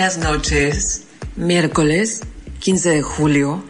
Buenas 0.00 0.16
noches. 0.16 1.02
Miércoles 1.36 2.22
15 2.60 2.88
de 2.88 3.02
julio, 3.02 3.62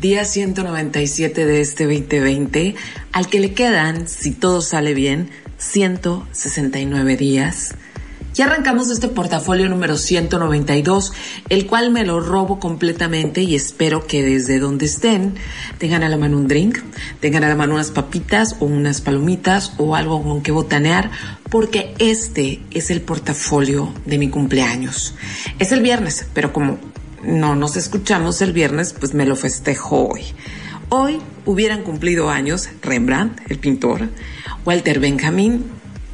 día 0.00 0.24
197 0.24 1.46
de 1.46 1.60
este 1.60 1.86
2020, 1.86 2.76
al 3.10 3.28
que 3.28 3.40
le 3.40 3.54
quedan, 3.54 4.06
si 4.06 4.30
todo 4.30 4.62
sale 4.62 4.94
bien, 4.94 5.30
169 5.58 7.16
días. 7.16 7.74
Y 8.36 8.42
arrancamos 8.42 8.90
este 8.90 9.06
portafolio 9.06 9.68
número 9.68 9.96
192, 9.96 11.12
el 11.50 11.66
cual 11.66 11.92
me 11.92 12.04
lo 12.04 12.18
robo 12.18 12.58
completamente 12.58 13.42
y 13.42 13.54
espero 13.54 14.08
que 14.08 14.24
desde 14.24 14.58
donde 14.58 14.86
estén 14.86 15.36
tengan 15.78 16.02
a 16.02 16.08
la 16.08 16.16
mano 16.16 16.36
un 16.36 16.48
drink, 16.48 16.78
tengan 17.20 17.44
a 17.44 17.48
la 17.48 17.54
mano 17.54 17.74
unas 17.74 17.92
papitas 17.92 18.56
o 18.58 18.64
unas 18.64 19.00
palomitas 19.00 19.74
o 19.78 19.94
algo 19.94 20.20
con 20.24 20.42
que 20.42 20.50
botanear, 20.50 21.12
porque 21.48 21.94
este 22.00 22.60
es 22.72 22.90
el 22.90 23.02
portafolio 23.02 23.94
de 24.04 24.18
mi 24.18 24.28
cumpleaños. 24.30 25.14
Es 25.60 25.70
el 25.70 25.80
viernes, 25.80 26.26
pero 26.34 26.52
como 26.52 26.78
no 27.22 27.54
nos 27.54 27.76
escuchamos 27.76 28.42
el 28.42 28.52
viernes, 28.52 28.94
pues 28.98 29.14
me 29.14 29.26
lo 29.26 29.36
festejo 29.36 30.08
hoy. 30.08 30.22
Hoy 30.88 31.20
hubieran 31.46 31.84
cumplido 31.84 32.30
años 32.30 32.68
Rembrandt, 32.82 33.40
el 33.48 33.60
pintor, 33.60 34.08
Walter 34.64 34.98
Benjamin, 34.98 35.64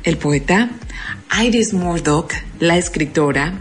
el 0.04 0.18
poeta, 0.18 0.70
Iris 1.38 1.72
Murdoch, 1.72 2.32
la 2.58 2.76
escritora, 2.76 3.60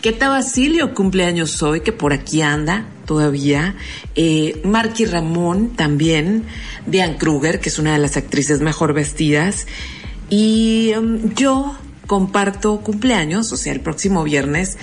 Keta 0.00 0.28
Basilio 0.28 0.94
cumpleaños 0.94 1.62
hoy, 1.62 1.80
que 1.80 1.92
por 1.92 2.12
aquí 2.12 2.42
anda 2.42 2.86
todavía, 3.06 3.76
eh, 4.14 4.60
Marky 4.64 5.04
Ramón 5.04 5.70
también, 5.76 6.44
Diane 6.86 7.16
Kruger, 7.16 7.60
que 7.60 7.68
es 7.68 7.78
una 7.78 7.92
de 7.92 7.98
las 7.98 8.16
actrices 8.16 8.60
mejor 8.60 8.94
vestidas, 8.94 9.66
y 10.30 10.92
um, 10.96 11.34
yo 11.34 11.76
comparto 12.06 12.80
cumpleaños, 12.80 13.52
o 13.52 13.56
sea, 13.56 13.72
el 13.72 13.80
próximo 13.80 14.24
viernes 14.24 14.78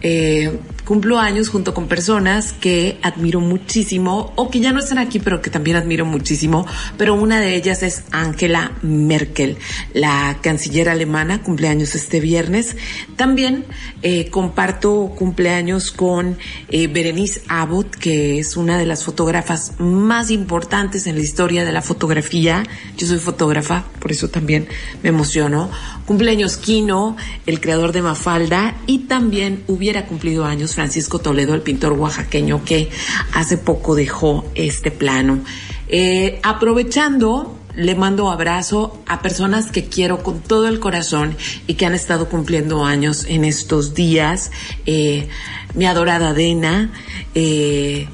eh, 0.00 0.58
cumplo 0.88 1.18
años 1.18 1.50
junto 1.50 1.74
con 1.74 1.86
personas 1.86 2.54
que 2.54 2.98
admiro 3.02 3.40
muchísimo 3.40 4.32
o 4.36 4.48
que 4.48 4.58
ya 4.58 4.72
no 4.72 4.78
están 4.78 4.96
aquí, 4.96 5.18
pero 5.18 5.42
que 5.42 5.50
también 5.50 5.76
admiro 5.76 6.06
muchísimo. 6.06 6.66
Pero 6.96 7.12
una 7.12 7.40
de 7.40 7.56
ellas 7.56 7.82
es 7.82 8.04
Angela 8.10 8.72
Merkel, 8.80 9.58
la 9.92 10.38
canciller 10.40 10.88
alemana, 10.88 11.42
cumpleaños 11.42 11.94
este 11.94 12.20
viernes. 12.20 12.74
También 13.16 13.66
eh, 14.00 14.30
comparto 14.30 15.12
cumpleaños 15.14 15.92
con 15.92 16.38
eh, 16.70 16.86
Berenice 16.86 17.42
Abbott, 17.48 17.94
que 17.96 18.38
es 18.38 18.56
una 18.56 18.78
de 18.78 18.86
las 18.86 19.04
fotógrafas 19.04 19.74
más 19.78 20.30
importantes 20.30 21.06
en 21.06 21.16
la 21.16 21.20
historia 21.20 21.66
de 21.66 21.72
la 21.72 21.82
fotografía. 21.82 22.62
Yo 22.96 23.06
soy 23.06 23.18
fotógrafa, 23.18 23.84
por 24.00 24.10
eso 24.10 24.28
también 24.28 24.66
me 25.02 25.10
emociono. 25.10 25.70
Cumpleaños 26.06 26.56
Kino, 26.56 27.14
el 27.44 27.60
creador 27.60 27.92
de 27.92 28.00
Mafalda, 28.00 28.74
y 28.86 29.00
también 29.00 29.64
hubiera 29.66 30.06
cumplido 30.06 30.46
años 30.46 30.77
Francisco 30.78 31.18
Toledo, 31.18 31.54
el 31.54 31.62
pintor 31.62 31.94
oaxaqueño 31.94 32.64
que 32.64 32.88
hace 33.32 33.58
poco 33.58 33.96
dejó 33.96 34.44
este 34.54 34.92
plano. 34.92 35.40
Eh, 35.88 36.38
aprovechando, 36.44 37.58
le 37.74 37.96
mando 37.96 38.30
abrazo 38.30 39.02
a 39.08 39.20
personas 39.20 39.72
que 39.72 39.86
quiero 39.86 40.22
con 40.22 40.38
todo 40.40 40.68
el 40.68 40.78
corazón 40.78 41.36
y 41.66 41.74
que 41.74 41.84
han 41.84 41.96
estado 41.96 42.28
cumpliendo 42.28 42.84
años 42.84 43.26
en 43.28 43.44
estos 43.44 43.94
días. 43.94 44.52
Eh, 44.86 45.26
mi 45.74 45.84
adorada 45.84 46.32
Dena, 46.32 46.92
eh, 47.34 48.06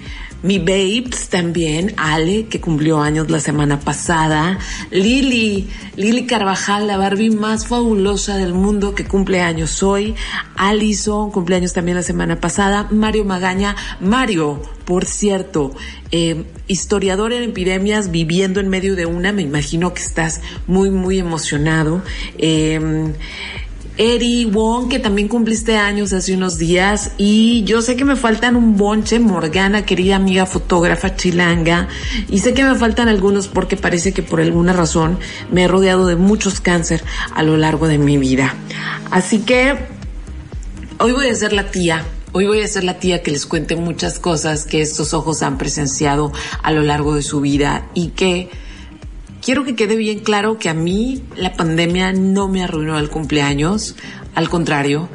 mi 0.44 0.58
babes 0.58 1.30
también, 1.30 1.94
Ale, 1.96 2.48
que 2.48 2.60
cumplió 2.60 3.00
años 3.00 3.30
la 3.30 3.40
semana 3.40 3.80
pasada, 3.80 4.58
Lili, 4.90 5.70
Lili 5.96 6.26
Carvajal, 6.26 6.86
la 6.86 6.98
Barbie 6.98 7.30
más 7.30 7.66
fabulosa 7.66 8.36
del 8.36 8.52
mundo 8.52 8.94
que 8.94 9.06
cumple 9.06 9.40
años 9.40 9.82
hoy, 9.82 10.14
Alison, 10.54 11.30
cumpleaños 11.30 11.72
también 11.72 11.96
la 11.96 12.02
semana 12.02 12.40
pasada, 12.40 12.88
Mario 12.90 13.24
Magaña, 13.24 13.74
Mario, 14.00 14.60
por 14.84 15.06
cierto, 15.06 15.74
eh, 16.10 16.44
historiador 16.68 17.32
en 17.32 17.44
epidemias, 17.44 18.10
viviendo 18.10 18.60
en 18.60 18.68
medio 18.68 18.96
de 18.96 19.06
una, 19.06 19.32
me 19.32 19.40
imagino 19.40 19.94
que 19.94 20.02
estás 20.02 20.42
muy, 20.66 20.90
muy 20.90 21.18
emocionado. 21.18 22.02
Eh, 22.36 23.14
Eri 23.96 24.44
Wong, 24.46 24.88
que 24.88 24.98
también 24.98 25.28
cumpliste 25.28 25.76
años 25.76 26.12
hace 26.12 26.34
unos 26.34 26.58
días. 26.58 27.12
Y 27.16 27.62
yo 27.64 27.80
sé 27.80 27.94
que 27.94 28.04
me 28.04 28.16
faltan 28.16 28.56
un 28.56 28.76
bonche, 28.76 29.20
Morgana, 29.20 29.86
querida 29.86 30.16
amiga 30.16 30.46
fotógrafa 30.46 31.14
chilanga. 31.14 31.88
Y 32.28 32.40
sé 32.40 32.54
que 32.54 32.64
me 32.64 32.74
faltan 32.74 33.08
algunos 33.08 33.46
porque 33.46 33.76
parece 33.76 34.12
que 34.12 34.22
por 34.22 34.40
alguna 34.40 34.72
razón 34.72 35.18
me 35.52 35.64
he 35.64 35.68
rodeado 35.68 36.06
de 36.06 36.16
muchos 36.16 36.60
cáncer 36.60 37.04
a 37.34 37.44
lo 37.44 37.56
largo 37.56 37.86
de 37.86 37.98
mi 37.98 38.16
vida. 38.18 38.54
Así 39.12 39.40
que 39.40 39.76
hoy 40.98 41.12
voy 41.12 41.28
a 41.28 41.34
ser 41.34 41.52
la 41.52 41.70
tía. 41.70 42.04
Hoy 42.32 42.46
voy 42.46 42.62
a 42.62 42.66
ser 42.66 42.82
la 42.82 42.98
tía 42.98 43.22
que 43.22 43.30
les 43.30 43.46
cuente 43.46 43.76
muchas 43.76 44.18
cosas 44.18 44.64
que 44.64 44.82
estos 44.82 45.14
ojos 45.14 45.44
han 45.44 45.56
presenciado 45.56 46.32
a 46.64 46.72
lo 46.72 46.82
largo 46.82 47.14
de 47.14 47.22
su 47.22 47.40
vida 47.40 47.86
y 47.94 48.08
que 48.08 48.50
quiero 49.44 49.64
que 49.64 49.76
quede 49.76 49.96
bien 49.96 50.20
claro 50.20 50.58
que 50.58 50.70
a 50.70 50.74
mí 50.74 51.22
la 51.36 51.52
pandemia 51.52 52.12
no 52.12 52.48
me 52.48 52.64
arruinó 52.64 52.98
el 52.98 53.10
cumpleaños, 53.10 53.94
al 54.34 54.48
contrario, 54.48 55.08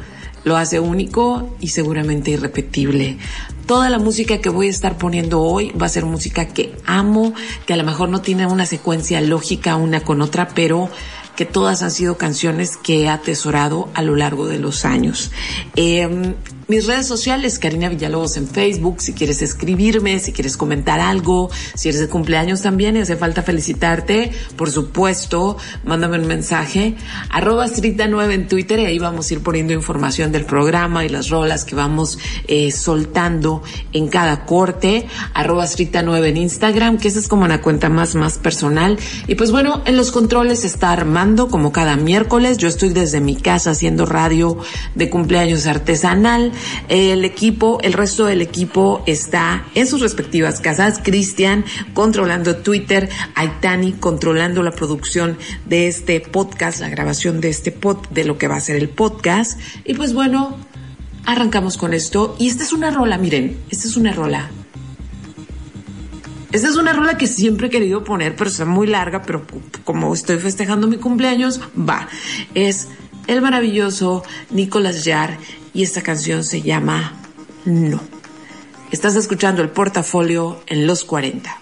lo 0.44 0.56
hace 0.56 0.80
único 0.80 1.56
y 1.60 1.70
seguramente 1.70 2.32
irrepetible. 2.32 3.18
Toda 3.66 3.90
la 3.90 3.98
música 3.98 4.40
que 4.40 4.50
voy 4.50 4.68
a 4.68 4.70
estar 4.70 4.98
poniendo 4.98 5.42
hoy 5.42 5.72
va 5.72 5.88
a 5.88 5.90
ser 5.90 6.06
música 6.06 6.48
que 6.48 6.76
amo, 6.86 7.34
que 7.66 7.74
a 7.74 7.78
lo 7.78 7.84
mejor 7.84 8.10
no 8.10 8.22
tiene 8.22 8.46
una 8.46 8.66
secuencia 8.66 9.20
lógica 9.20 9.76
una 9.76 10.02
con 10.02 10.22
otra, 10.22 10.50
pero 10.50 10.90
que 11.36 11.46
todas 11.46 11.82
han 11.82 11.92
sido 11.92 12.18
canciones 12.18 12.78
que 12.78 13.04
he 13.04 13.10
atesorado 13.10 13.90
a 13.96 14.02
lo 14.02 14.16
largo 14.16 14.48
de 14.48 14.60
los 14.60 14.86
años. 14.86 15.32
Eh, 15.76 16.36
mis 16.70 16.86
redes 16.86 17.08
sociales, 17.08 17.58
Karina 17.58 17.90
Villalobos 17.90 18.38
en 18.38 18.48
Facebook, 18.48 19.02
si 19.02 19.14
quieres 19.14 19.42
escribirme, 19.42 20.20
si 20.20 20.32
quieres 20.32 20.56
comentar 20.56 21.00
algo, 21.00 21.50
si 21.74 21.90
eres 21.90 22.00
de 22.00 22.08
cumpleaños 22.08 22.62
también 22.62 22.96
y 22.96 23.00
hace 23.00 23.18
falta 23.18 23.42
felicitarte, 23.42 24.32
por 24.56 24.70
supuesto, 24.70 25.58
mándame 25.84 26.20
un 26.20 26.28
mensaje, 26.28 26.96
arroba 27.32 27.66
Strita9 27.66 28.34
en 28.34 28.48
Twitter 28.48 28.80
y 28.80 28.86
ahí 28.86 29.00
vamos 29.00 29.30
a 29.30 29.34
ir 29.34 29.42
poniendo 29.42 29.74
información 29.74 30.32
del 30.32 30.46
programa 30.46 31.04
y 31.04 31.10
las 31.10 31.30
rolas 31.30 31.66
que 31.66 31.74
vamos 31.74 32.20
eh, 32.48 32.72
soltando 32.72 33.64
en 33.92 34.08
cada 34.08 34.46
corte, 34.46 35.08
arroba 35.34 35.66
Strita9 35.66 36.28
en 36.28 36.38
Instagram, 36.38 37.00
que 37.00 37.08
esa 37.08 37.18
es 37.18 37.28
como 37.28 37.46
una 37.46 37.62
cuenta 37.64 37.90
más, 37.90 38.14
más 38.14 38.38
personal. 38.38 39.00
Y 39.28 39.34
pues 39.34 39.50
bueno, 39.50 39.82
en 39.86 39.98
los 39.98 40.12
controles 40.12 40.64
está 40.66 40.92
Armando, 40.92 41.48
como 41.48 41.72
cada 41.72 41.96
miércoles, 41.96 42.60
yo 42.60 42.68
estoy 42.68 42.90
desde 42.90 43.22
mi 43.22 43.36
casa 43.36 43.72
haciendo 43.72 44.06
radio 44.06 44.60
de 44.94 45.10
cumpleaños 45.10 45.66
artesanal, 45.66 46.52
el 46.88 47.26
equipo, 47.26 47.80
el 47.82 47.94
resto 47.94 48.26
del 48.26 48.42
equipo 48.42 49.04
está 49.06 49.66
en 49.76 49.88
sus 49.88 50.02
respectivas 50.02 50.60
casas. 50.60 51.00
Cristian 51.04 51.66
controlando 51.94 52.58
Twitter, 52.58 53.10
Aitani 53.36 53.94
controlando 53.94 54.64
la 54.64 54.72
producción 54.72 55.38
de 55.66 55.88
este 55.88 56.20
podcast, 56.20 56.80
la 56.82 56.90
grabación 56.90 57.42
de 57.42 57.50
este 57.50 57.72
pod, 57.72 58.08
de 58.10 58.24
lo 58.24 58.38
que 58.38 58.48
va 58.48 58.56
a 58.56 58.62
ser 58.62 58.76
el 58.76 58.90
podcast. 58.90 59.60
Y 59.86 59.94
pues 59.94 60.14
bueno, 60.14 60.58
arrancamos 61.26 61.78
con 61.78 61.94
esto. 61.94 62.36
Y 62.40 62.48
esta 62.48 62.64
es 62.64 62.74
una 62.74 62.92
rola, 62.92 63.18
miren, 63.18 63.58
esta 63.70 63.88
es 63.88 63.98
una 63.98 64.14
rola. 64.14 64.50
Esta 66.52 66.68
es 66.68 66.78
una 66.78 66.94
rola 66.94 67.18
que 67.18 67.28
siempre 67.28 67.68
he 67.68 67.70
querido 67.70 68.04
poner, 68.04 68.36
pero 68.36 68.50
está 68.50 68.66
muy 68.66 68.88
larga, 68.88 69.22
pero 69.22 69.46
como 69.84 70.12
estoy 70.14 70.38
festejando 70.38 70.88
mi 70.88 70.98
cumpleaños, 70.98 71.62
va. 71.78 72.08
Es 72.56 72.88
el 73.28 73.42
maravilloso 73.42 74.24
Nicolas 74.50 75.04
Jarre 75.06 75.38
y 75.74 75.84
esta 75.84 76.02
canción 76.02 76.44
se 76.44 76.62
llama 76.62 77.14
No. 77.66 78.00
Estás 78.92 79.16
escuchando 79.16 79.62
el 79.62 79.70
portafolio 79.70 80.62
en 80.68 80.88
los 80.88 81.04
40. 81.04 81.56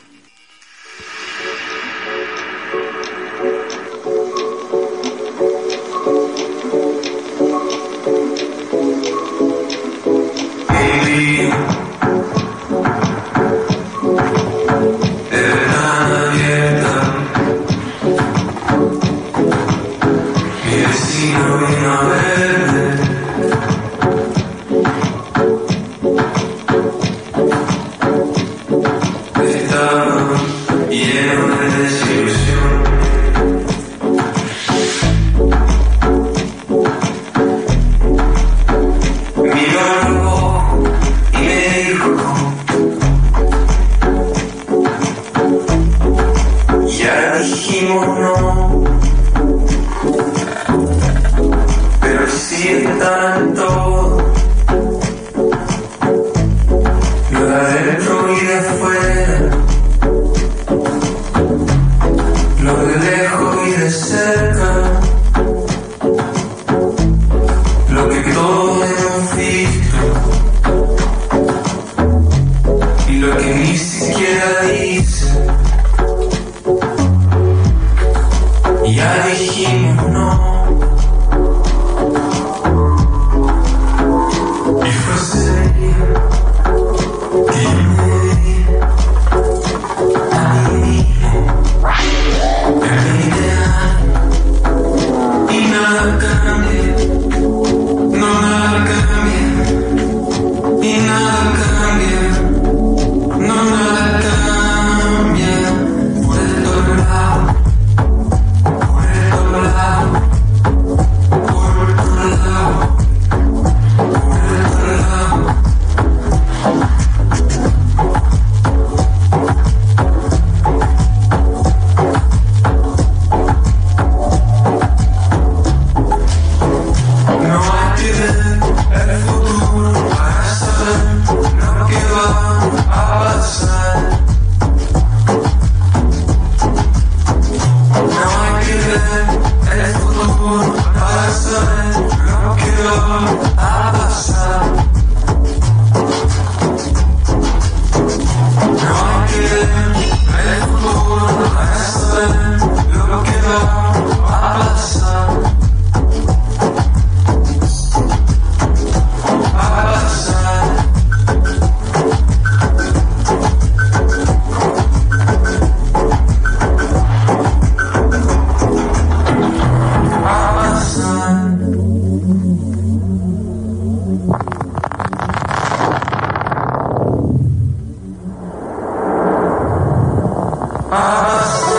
No 181.17 181.76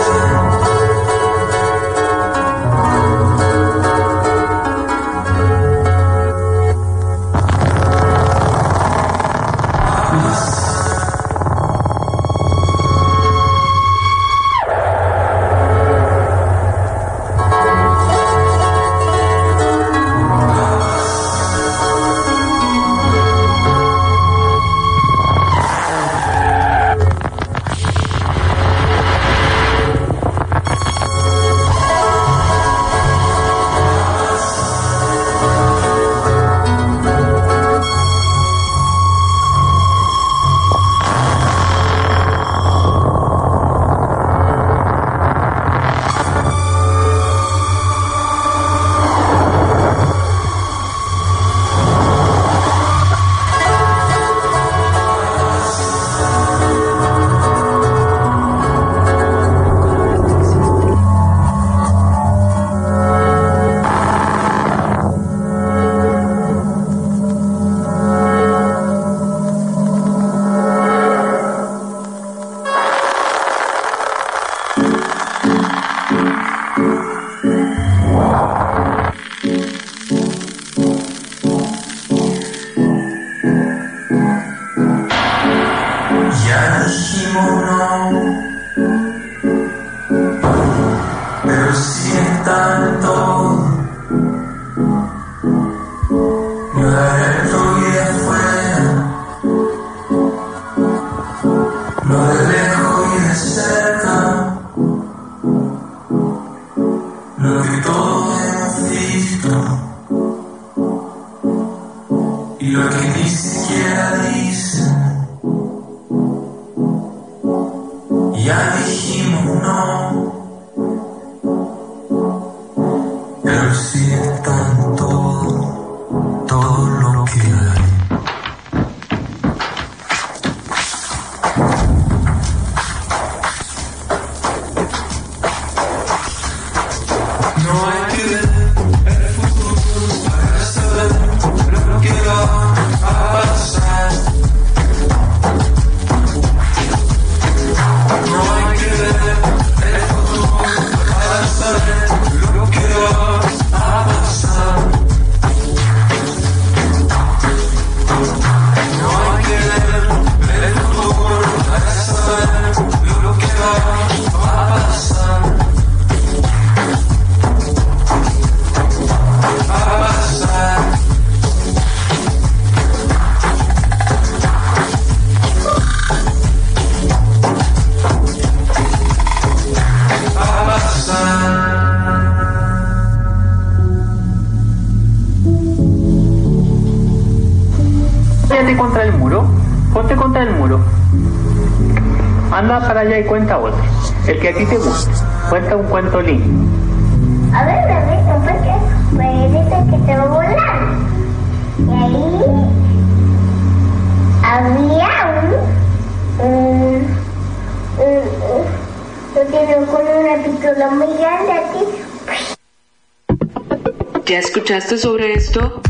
escuchaste 214.69 214.99
sobre 214.99 215.33
esto? 215.33 215.81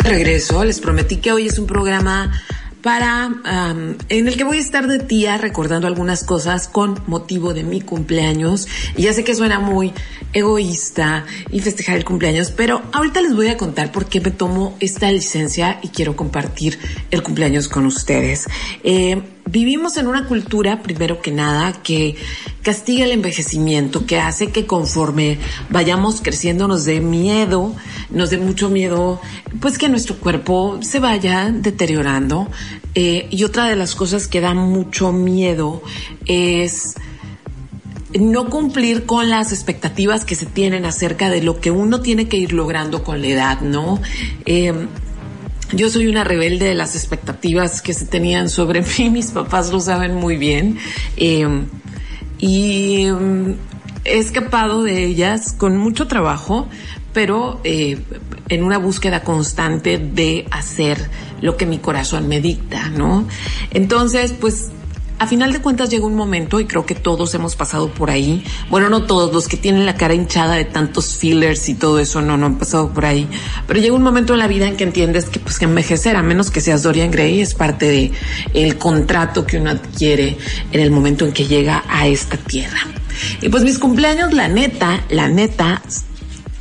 Regreso, 0.00 0.62
les 0.64 0.80
prometí 0.80 1.16
que 1.16 1.32
hoy 1.32 1.46
es 1.46 1.58
un 1.58 1.66
programa 1.66 2.30
para 2.82 3.30
en 4.10 4.28
el 4.28 4.36
que 4.36 4.44
voy 4.44 4.58
a 4.58 4.60
estar 4.60 4.86
de 4.86 4.98
tía 4.98 5.38
recordando 5.38 5.86
algunas 5.86 6.22
cosas 6.22 6.68
con 6.68 7.00
motivo 7.06 7.54
de 7.54 7.64
mi 7.64 7.80
cumpleaños. 7.80 8.68
Y 8.94 9.04
ya 9.04 9.14
sé 9.14 9.24
que 9.24 9.34
suena 9.34 9.58
muy 9.58 9.94
egoísta 10.34 11.24
y 11.50 11.60
festejar 11.60 11.96
el 11.96 12.04
cumpleaños, 12.04 12.50
pero 12.50 12.82
ahorita 12.92 13.22
les 13.22 13.34
voy 13.34 13.48
a 13.48 13.56
contar 13.56 13.90
por 13.90 14.04
qué 14.04 14.20
me 14.20 14.30
tomo 14.30 14.76
esta 14.80 15.10
licencia 15.10 15.78
y 15.80 15.88
quiero 15.88 16.14
compartir 16.14 16.78
el 17.10 17.22
cumpleaños 17.22 17.68
con 17.68 17.86
ustedes. 17.86 18.46
Eh, 18.82 19.22
vivimos 19.46 19.96
en 19.96 20.06
una 20.06 20.26
cultura, 20.26 20.82
primero 20.82 21.22
que 21.22 21.30
nada, 21.30 21.72
que 21.82 22.16
castiga 22.64 23.04
el 23.04 23.12
envejecimiento, 23.12 24.06
que 24.06 24.18
hace 24.18 24.50
que 24.50 24.66
conforme 24.66 25.38
vayamos 25.68 26.22
creciendo 26.22 26.66
nos 26.66 26.86
dé 26.86 27.00
miedo, 27.00 27.76
nos 28.10 28.30
dé 28.30 28.38
mucho 28.38 28.70
miedo, 28.70 29.20
pues 29.60 29.76
que 29.78 29.88
nuestro 29.88 30.16
cuerpo 30.16 30.78
se 30.80 30.98
vaya 30.98 31.50
deteriorando. 31.52 32.48
Eh, 32.94 33.28
y 33.30 33.44
otra 33.44 33.66
de 33.68 33.76
las 33.76 33.94
cosas 33.94 34.26
que 34.26 34.40
da 34.40 34.54
mucho 34.54 35.12
miedo 35.12 35.82
es 36.26 36.94
no 38.18 38.48
cumplir 38.48 39.04
con 39.04 39.28
las 39.28 39.52
expectativas 39.52 40.24
que 40.24 40.34
se 40.34 40.46
tienen 40.46 40.86
acerca 40.86 41.28
de 41.28 41.42
lo 41.42 41.60
que 41.60 41.70
uno 41.70 42.00
tiene 42.00 42.28
que 42.28 42.38
ir 42.38 42.52
logrando 42.52 43.02
con 43.04 43.20
la 43.20 43.26
edad, 43.26 43.60
¿no? 43.60 44.00
Eh, 44.46 44.72
yo 45.72 45.90
soy 45.90 46.06
una 46.06 46.24
rebelde 46.24 46.66
de 46.66 46.74
las 46.74 46.94
expectativas 46.94 47.82
que 47.82 47.92
se 47.92 48.06
tenían 48.06 48.48
sobre 48.48 48.82
mí, 48.98 49.10
mis 49.10 49.32
papás 49.32 49.70
lo 49.70 49.80
saben 49.80 50.14
muy 50.14 50.38
bien. 50.38 50.78
Eh, 51.18 51.46
y 52.44 53.10
mm, 53.10 53.54
he 54.04 54.18
escapado 54.18 54.82
de 54.82 55.06
ellas 55.06 55.54
con 55.54 55.78
mucho 55.78 56.08
trabajo, 56.08 56.68
pero 57.14 57.58
eh, 57.64 57.98
en 58.50 58.64
una 58.64 58.76
búsqueda 58.76 59.22
constante 59.22 59.96
de 59.96 60.46
hacer 60.50 61.08
lo 61.40 61.56
que 61.56 61.64
mi 61.64 61.78
corazón 61.78 62.28
me 62.28 62.42
dicta, 62.42 62.90
¿no? 62.90 63.26
Entonces, 63.70 64.34
pues 64.38 64.72
a 65.18 65.26
final 65.26 65.52
de 65.52 65.60
cuentas 65.60 65.90
llega 65.90 66.06
un 66.06 66.14
momento, 66.14 66.60
y 66.60 66.66
creo 66.66 66.86
que 66.86 66.94
todos 66.94 67.34
hemos 67.34 67.56
pasado 67.56 67.88
por 67.88 68.10
ahí, 68.10 68.44
bueno, 68.70 68.88
no 68.88 69.04
todos, 69.04 69.32
los 69.32 69.48
que 69.48 69.56
tienen 69.56 69.86
la 69.86 69.96
cara 69.96 70.14
hinchada 70.14 70.54
de 70.54 70.64
tantos 70.64 71.16
fillers 71.16 71.68
y 71.68 71.74
todo 71.74 71.98
eso, 71.98 72.20
no, 72.20 72.36
no 72.36 72.46
han 72.46 72.58
pasado 72.58 72.92
por 72.92 73.06
ahí, 73.06 73.28
pero 73.66 73.80
llega 73.80 73.94
un 73.94 74.02
momento 74.02 74.32
en 74.32 74.40
la 74.40 74.48
vida 74.48 74.66
en 74.66 74.76
que 74.76 74.84
entiendes 74.84 75.26
que 75.26 75.40
pues 75.40 75.60
envejecer, 75.62 76.16
a 76.16 76.22
menos 76.22 76.50
que 76.50 76.60
seas 76.60 76.82
Dorian 76.82 77.10
Gray, 77.10 77.40
es 77.40 77.54
parte 77.54 78.12
de 78.52 78.78
contrato 78.78 79.46
que 79.46 79.58
uno 79.58 79.70
adquiere 79.70 80.36
en 80.72 80.80
el 80.80 80.90
momento 80.90 81.24
en 81.24 81.32
que 81.32 81.46
llega 81.46 81.84
a 81.88 82.06
esta 82.06 82.36
tierra. 82.36 82.80
Y 83.40 83.48
pues 83.48 83.62
mis 83.62 83.78
cumpleaños, 83.78 84.32
la 84.32 84.48
neta, 84.48 85.04
la 85.08 85.28
neta, 85.28 85.82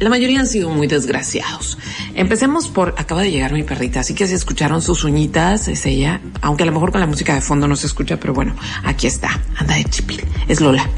la 0.04 0.10
mayoría 0.10 0.40
han 0.40 0.48
sido 0.48 0.70
muy 0.70 0.88
desgraciados. 0.88 1.78
Empecemos 2.14 2.68
por, 2.68 2.96
acaba 2.98 3.22
de 3.22 3.32
llegar 3.32 3.54
mi 3.54 3.64
perrita, 3.64 4.02
así 4.02 4.14
que 4.14 4.28
si 4.28 4.34
escucharon 4.34 4.82
sus 4.82 5.04
uñitas, 5.04 5.68
es 5.68 5.86
ella, 5.86 6.22
aunque 6.42 6.64
a 6.64 6.66
lo 6.66 6.74
mejor 6.74 6.92
con 6.92 7.02
la 7.02 7.08
música 7.08 7.34
de 7.34 7.42
fondo 7.42 7.68
no 7.68 7.76
se 7.76 7.88
escucha, 7.88 8.20
pero 8.20 8.34
bueno, 8.34 8.56
aquí 8.84 9.08
está, 9.08 9.42
anda 9.58 9.76
de 9.76 9.86
chipil, 9.86 10.24
es 10.48 10.62
Lola. 10.62 10.90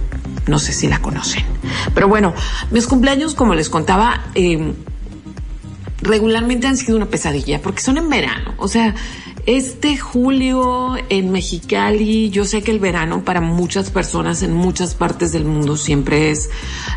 No 0.47 0.59
sé 0.59 0.73
si 0.73 0.87
la 0.87 0.99
conocen. 1.01 1.43
Pero 1.93 2.07
bueno, 2.07 2.33
mis 2.69 2.85
cumpleaños, 2.85 3.33
como 3.33 3.55
les 3.55 3.67
contaba, 3.67 4.25
eh, 4.35 4.73
regularmente 6.01 6.67
han 6.67 6.77
sido 6.77 6.97
una 6.97 7.07
pesadilla 7.07 7.61
porque 7.61 7.81
son 7.81 7.97
en 7.97 8.09
verano. 8.09 8.53
O 8.57 8.67
sea, 8.67 8.93
este 9.45 9.95
julio 9.97 10.95
en 11.09 11.31
Mexicali, 11.31 12.31
yo 12.31 12.45
sé 12.45 12.63
que 12.63 12.71
el 12.71 12.79
verano 12.79 13.23
para 13.23 13.41
muchas 13.41 13.91
personas 13.91 14.41
en 14.41 14.53
muchas 14.53 14.95
partes 14.95 15.31
del 15.31 15.45
mundo 15.45 15.77
siempre 15.77 16.31
es 16.31 16.49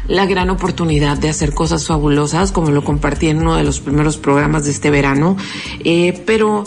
la 0.07 0.25
gran 0.25 0.49
oportunidad 0.49 1.19
de 1.19 1.28
hacer 1.28 1.52
cosas 1.52 1.87
fabulosas, 1.87 2.50
como 2.50 2.71
lo 2.71 2.83
compartí 2.85 3.28
en 3.28 3.38
uno 3.43 3.55
de 3.57 3.64
los 3.64 3.81
primeros 3.81 4.17
programas 4.17 4.64
de 4.64 4.71
este 4.71 4.90
verano, 4.90 5.37
eh, 5.85 6.23
pero 6.25 6.64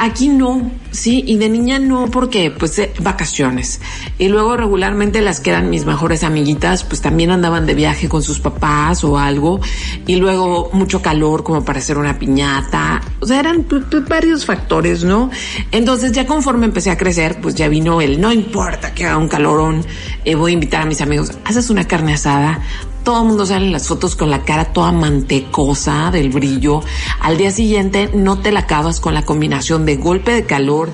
Aquí 0.00 0.28
no, 0.28 0.70
sí, 0.92 1.24
y 1.26 1.38
de 1.38 1.48
niña 1.48 1.80
no 1.80 2.06
porque 2.06 2.52
pues 2.52 2.78
eh, 2.78 2.92
vacaciones. 3.00 3.80
Y 4.16 4.28
luego 4.28 4.56
regularmente 4.56 5.20
las 5.20 5.40
que 5.40 5.50
eran 5.50 5.70
mis 5.70 5.86
mejores 5.86 6.22
amiguitas 6.22 6.84
pues 6.84 7.00
también 7.00 7.32
andaban 7.32 7.66
de 7.66 7.74
viaje 7.74 8.08
con 8.08 8.22
sus 8.22 8.38
papás 8.38 9.02
o 9.02 9.18
algo. 9.18 9.60
Y 10.06 10.14
luego 10.16 10.70
mucho 10.72 11.02
calor 11.02 11.42
como 11.42 11.64
para 11.64 11.80
hacer 11.80 11.98
una 11.98 12.16
piñata. 12.16 13.00
O 13.18 13.26
sea, 13.26 13.40
eran 13.40 13.66
varios 14.08 14.46
factores, 14.46 15.02
¿no? 15.02 15.30
Entonces 15.72 16.12
ya 16.12 16.26
conforme 16.26 16.66
empecé 16.66 16.92
a 16.92 16.96
crecer 16.96 17.40
pues 17.40 17.56
ya 17.56 17.68
vino 17.68 18.00
el 18.00 18.20
no 18.20 18.32
importa 18.32 18.94
que 18.94 19.04
haga 19.04 19.16
un 19.16 19.28
calorón, 19.28 19.84
eh, 20.24 20.36
voy 20.36 20.52
a 20.52 20.54
invitar 20.54 20.82
a 20.82 20.86
mis 20.86 21.00
amigos, 21.00 21.32
haces 21.44 21.70
una 21.70 21.88
carne 21.88 22.14
asada, 22.14 22.62
todo 23.04 23.22
el 23.22 23.28
mundo 23.28 23.46
sale 23.46 23.66
en 23.66 23.72
las 23.72 23.88
fotos 23.88 24.16
con 24.16 24.30
la 24.30 24.44
cara 24.44 24.72
toda 24.72 24.92
mantecosa 24.92 26.10
del 26.10 26.30
brillo. 26.30 26.82
Al 27.20 27.38
día 27.38 27.50
siguiente 27.50 28.10
no 28.14 28.38
te 28.38 28.52
la 28.52 28.60
acabas 28.60 29.00
con 29.00 29.14
la 29.14 29.24
combinación 29.24 29.86
de 29.86 29.96
golpe 29.96 30.32
de 30.32 30.44
calor, 30.44 30.90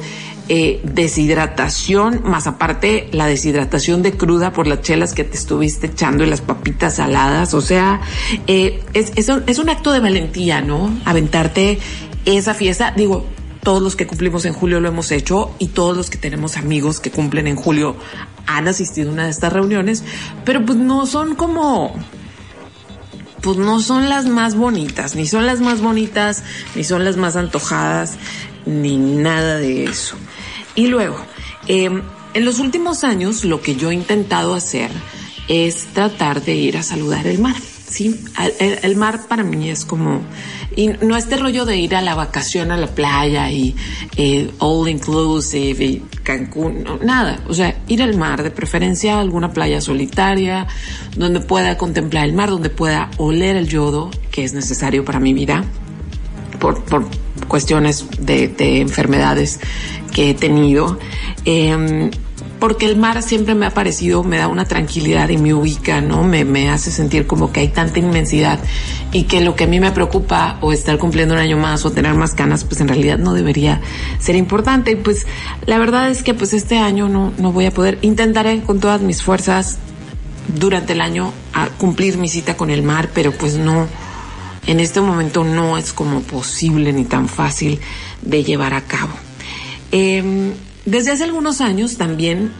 eh, 0.49 0.81
deshidratación, 0.85 2.21
más 2.25 2.47
aparte 2.47 3.09
la 3.13 3.27
deshidratación 3.27 4.03
de 4.03 4.13
cruda 4.13 4.53
por 4.53 4.67
las 4.67 4.83
chelas 4.83 5.15
que 5.15 5.25
te 5.25 5.37
estuviste 5.37 5.87
echando 5.87 6.23
y 6.23 6.29
las 6.29 6.41
papitas 6.41 6.97
saladas. 6.97 7.55
O 7.55 7.61
sea, 7.61 8.01
eh, 8.47 8.83
es, 8.93 9.13
es, 9.17 9.31
es 9.47 9.59
un 9.59 9.71
acto 9.71 9.93
de 9.93 10.01
valentía, 10.01 10.61
¿no? 10.61 10.95
Aventarte 11.05 11.79
esa 12.27 12.55
fiesta. 12.55 12.93
Digo, 12.97 13.27
todos 13.65 13.83
los 13.83 13.97
que 13.97 14.07
cumplimos 14.07 14.45
en 14.45 14.53
julio 14.53 14.79
lo 14.79 14.89
hemos 14.89 15.11
hecho 15.11 15.51
y 15.59 15.69
todos 15.69 15.97
los 15.97 16.11
que 16.11 16.19
tenemos 16.19 16.57
amigos 16.57 17.01
que 17.01 17.11
cumplen 17.11 17.49
en 17.49 17.57
julio 17.57 17.97
han 18.47 18.69
asistido 18.69 19.11
a 19.11 19.13
una 19.13 19.25
de 19.25 19.31
estas 19.31 19.53
reuniones, 19.53 20.05
pero 20.45 20.65
pues 20.65 20.79
no 20.79 21.07
son 21.07 21.35
como 21.35 21.93
pues 23.41 23.59
no 23.59 23.81
son 23.81 24.09
las 24.09 24.27
más 24.27 24.55
bonitas, 24.55 25.17
ni 25.17 25.27
son 25.27 25.45
las 25.45 25.61
más 25.61 25.83
bonitas, 25.83 26.43
ni 26.75 26.83
son 26.83 27.05
las 27.05 27.19
más 27.19 27.37
antojadas, 27.37 28.15
ni 28.65 28.97
nada 28.97 29.59
de 29.59 29.85
eso. 29.85 30.17
Y 30.75 30.87
luego, 30.87 31.19
em, 31.67 32.03
en 32.33 32.45
los 32.45 32.59
últimos 32.59 33.05
años 33.05 33.45
lo 33.45 33.61
que 33.61 33.77
yo 33.77 33.91
he 33.91 33.95
intentado 33.95 34.55
hacer 34.55 34.91
es 35.49 35.87
tratar 35.93 36.43
de 36.43 36.55
ir 36.55 36.79
a 36.79 36.83
saludar 36.83 37.27
el 37.27 37.39
mar. 37.39 37.57
Sí, 37.87 38.19
el, 38.59 38.97
mar 38.97 39.29
para 39.29 39.45
mí 39.45 39.69
es 39.69 39.85
como, 39.85 40.23
y 40.77 40.89
no 41.01 41.17
este 41.17 41.37
rollo 41.37 41.65
de 41.65 41.77
ir 41.77 41.95
a 41.95 42.03
la 42.03 42.15
vacación 42.15 42.71
a 42.71 42.77
la 42.77 42.87
playa 42.87 43.51
y 43.51 43.75
eh, 44.17 44.51
all 44.59 44.89
inclusive 44.89 45.85
y 45.85 46.03
Cancún, 46.23 46.85
nada, 47.03 47.41
o 47.49 47.53
sea, 47.53 47.77
ir 47.87 48.03
al 48.03 48.17
mar, 48.17 48.43
de 48.43 48.51
preferencia 48.51 49.21
alguna 49.21 49.53
playa 49.53 49.83
solitaria, 49.83 50.67
donde 51.17 51.41
pueda 51.41 51.77
contemplar 51.77 52.25
el 52.25 52.33
mar, 52.33 52.49
donde 52.49 52.71
pueda 52.71 53.11
oler 53.19 53.57
el 53.57 53.69
yodo, 53.69 54.11
que 54.31 54.43
es 54.43 54.55
necesario 54.55 55.05
para 55.05 55.21
mi 55.21 55.35
vida, 55.35 55.65
por, 56.59 56.83
por 56.85 57.05
cuestiones 57.47 58.07
de, 58.19 58.49
de 58.49 58.81
enfermedades 58.81 59.61
que 60.15 60.31
he 60.31 60.35
tenido. 60.35 60.99
Eh, 61.45 62.11
porque 62.65 62.87
el 62.87 62.97
mar 62.97 63.23
siempre 63.23 63.55
me 63.55 63.67
ha 63.67 63.71
parecido, 63.73 64.25
me 64.25 64.39
da 64.39 64.49
una 64.49 64.65
tranquilidad 64.65 65.29
y 65.29 65.37
me 65.37 65.53
ubica, 65.53 66.01
¿no? 66.01 66.25
Me, 66.25 66.47
me 66.47 66.71
hace 66.71 66.91
sentir 66.91 67.27
como 67.27 67.53
que 67.53 67.61
hay 67.61 67.69
tanta 67.69 67.99
inmensidad 67.99 68.59
y 69.13 69.25
que 69.25 69.43
lo 69.43 69.55
que 69.55 69.65
a 69.65 69.67
mí 69.67 69.81
me 69.81 69.93
preocupa 69.93 70.57
o 70.63 70.73
estar 70.73 70.97
cumpliendo 70.97 71.35
un 71.35 71.41
año 71.41 71.59
más 71.59 71.85
o 71.85 71.93
tener 71.93 72.15
más 72.15 72.33
canas, 72.33 72.65
pues 72.65 72.81
en 72.81 72.89
realidad 72.89 73.19
no 73.19 73.35
debería 73.35 73.83
ser 74.19 74.35
importante. 74.35 74.93
Y 74.93 74.97
pues 74.97 75.27
la 75.67 75.77
verdad 75.77 76.09
es 76.09 76.23
que 76.23 76.33
pues 76.33 76.55
este 76.55 76.79
año 76.79 77.07
no, 77.07 77.35
no 77.37 77.53
voy 77.53 77.67
a 77.67 77.71
poder, 77.71 77.99
intentaré 78.01 78.63
con 78.63 78.81
todas 78.81 79.03
mis 79.03 79.23
fuerzas 79.23 79.77
durante 80.59 80.95
el 80.95 81.03
año 81.03 81.35
cumplir 81.77 82.17
mi 82.17 82.29
cita 82.29 82.57
con 82.57 82.71
el 82.71 82.83
mar, 82.83 83.11
pero 83.13 83.33
pues 83.33 83.59
no, 83.59 83.87
en 84.67 84.81
este 84.81 85.03
momento 85.03 85.45
no 85.45 85.77
es 85.77 85.93
como 85.93 86.23
posible 86.23 86.95
ni 86.95 87.05
tan 87.05 87.29
fácil 87.29 87.79
de 88.23 88.43
llevar 88.43 88.73
a 88.73 88.81
cabo. 88.81 89.13
Eh, 89.93 90.55
desde 90.85 91.13
hace 91.13 91.25
algunos 91.25 91.61
años 91.61 91.97
también 91.97 92.51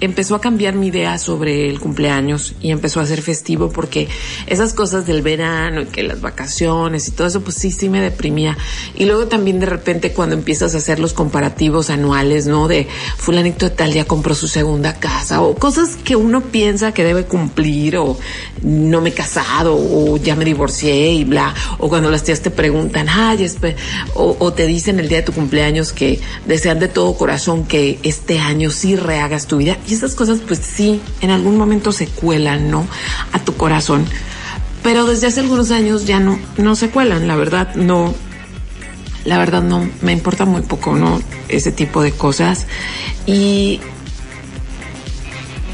empezó 0.00 0.34
a 0.34 0.40
cambiar 0.40 0.74
mi 0.74 0.88
idea 0.88 1.18
sobre 1.18 1.68
el 1.68 1.80
cumpleaños 1.80 2.54
y 2.60 2.70
empezó 2.70 3.00
a 3.00 3.06
ser 3.06 3.22
festivo 3.22 3.70
porque 3.70 4.08
esas 4.46 4.72
cosas 4.74 5.06
del 5.06 5.22
verano 5.22 5.82
y 5.82 5.86
que 5.86 6.02
las 6.02 6.20
vacaciones 6.20 7.08
y 7.08 7.12
todo 7.12 7.26
eso, 7.26 7.40
pues 7.40 7.56
sí, 7.56 7.70
sí 7.70 7.88
me 7.88 8.00
deprimía. 8.00 8.56
Y 8.94 9.06
luego 9.06 9.26
también 9.26 9.60
de 9.60 9.66
repente 9.66 10.12
cuando 10.12 10.34
empiezas 10.34 10.74
a 10.74 10.78
hacer 10.78 11.00
los 11.00 11.12
comparativos 11.12 11.90
anuales, 11.90 12.46
¿no? 12.46 12.68
De 12.68 12.86
fulanito 13.16 13.68
de 13.68 13.74
tal 13.74 13.92
ya 13.92 14.04
compró 14.04 14.34
su 14.34 14.48
segunda 14.48 14.94
casa 14.94 15.42
o 15.42 15.54
cosas 15.54 15.96
que 15.96 16.16
uno 16.16 16.42
piensa 16.42 16.92
que 16.92 17.04
debe 17.04 17.24
cumplir 17.24 17.96
o 17.96 18.18
no 18.62 19.00
me 19.00 19.10
he 19.10 19.14
casado 19.14 19.76
o 19.76 20.16
ya 20.16 20.36
me 20.36 20.44
divorcié 20.44 21.12
y 21.12 21.24
bla. 21.24 21.54
O 21.78 21.88
cuando 21.88 22.10
las 22.10 22.22
tías 22.22 22.40
te 22.40 22.50
preguntan, 22.50 23.08
ay, 23.08 23.46
o, 24.14 24.36
o 24.38 24.52
te 24.52 24.66
dicen 24.66 25.00
el 25.00 25.08
día 25.08 25.18
de 25.18 25.24
tu 25.24 25.32
cumpleaños 25.32 25.92
que 25.92 26.20
desean 26.46 26.78
de 26.78 26.88
todo 26.88 27.16
corazón 27.16 27.64
que 27.64 27.98
este 28.02 28.38
año 28.38 28.70
sí 28.70 28.96
rehagas 28.96 29.46
tu 29.46 29.58
vida 29.58 29.78
y 29.88 29.94
esas 29.94 30.14
cosas 30.14 30.40
pues 30.46 30.60
sí, 30.60 31.00
en 31.20 31.30
algún 31.30 31.56
momento 31.56 31.92
se 31.92 32.06
cuelan, 32.06 32.70
¿no? 32.70 32.86
A 33.32 33.38
tu 33.38 33.56
corazón. 33.56 34.04
Pero 34.82 35.06
desde 35.06 35.26
hace 35.26 35.40
algunos 35.40 35.70
años 35.70 36.06
ya 36.06 36.20
no, 36.20 36.38
no 36.56 36.76
se 36.76 36.90
cuelan, 36.90 37.26
la 37.26 37.36
verdad 37.36 37.74
no, 37.74 38.14
la 39.24 39.38
verdad 39.38 39.62
no, 39.62 39.88
me 40.02 40.12
importa 40.12 40.44
muy 40.44 40.62
poco, 40.62 40.94
¿no? 40.94 41.20
Ese 41.48 41.72
tipo 41.72 42.02
de 42.02 42.12
cosas. 42.12 42.66
Y 43.26 43.80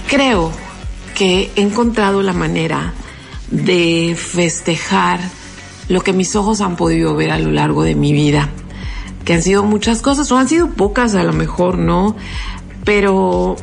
creo 0.09 0.52
que 1.14 1.50
he 1.56 1.61
encontrado 1.62 2.23
la 2.23 2.33
manera 2.33 2.94
de 3.50 4.16
festejar 4.18 5.21
lo 5.88 6.00
que 6.02 6.12
mis 6.12 6.35
ojos 6.35 6.61
han 6.61 6.76
podido 6.76 7.14
ver 7.14 7.30
a 7.30 7.38
lo 7.38 7.50
largo 7.50 7.83
de 7.83 7.94
mi 7.94 8.12
vida, 8.12 8.49
que 9.25 9.35
han 9.35 9.42
sido 9.42 9.64
muchas 9.64 10.02
cosas, 10.02 10.30
o 10.33 10.38
han 10.38 10.49
sido 10.49 10.71
pocas 10.71 11.14
a 11.14 11.25
lo 11.25 11.33
mejor, 11.33 11.78
¿no? 11.78 12.16
Pero 12.85 13.56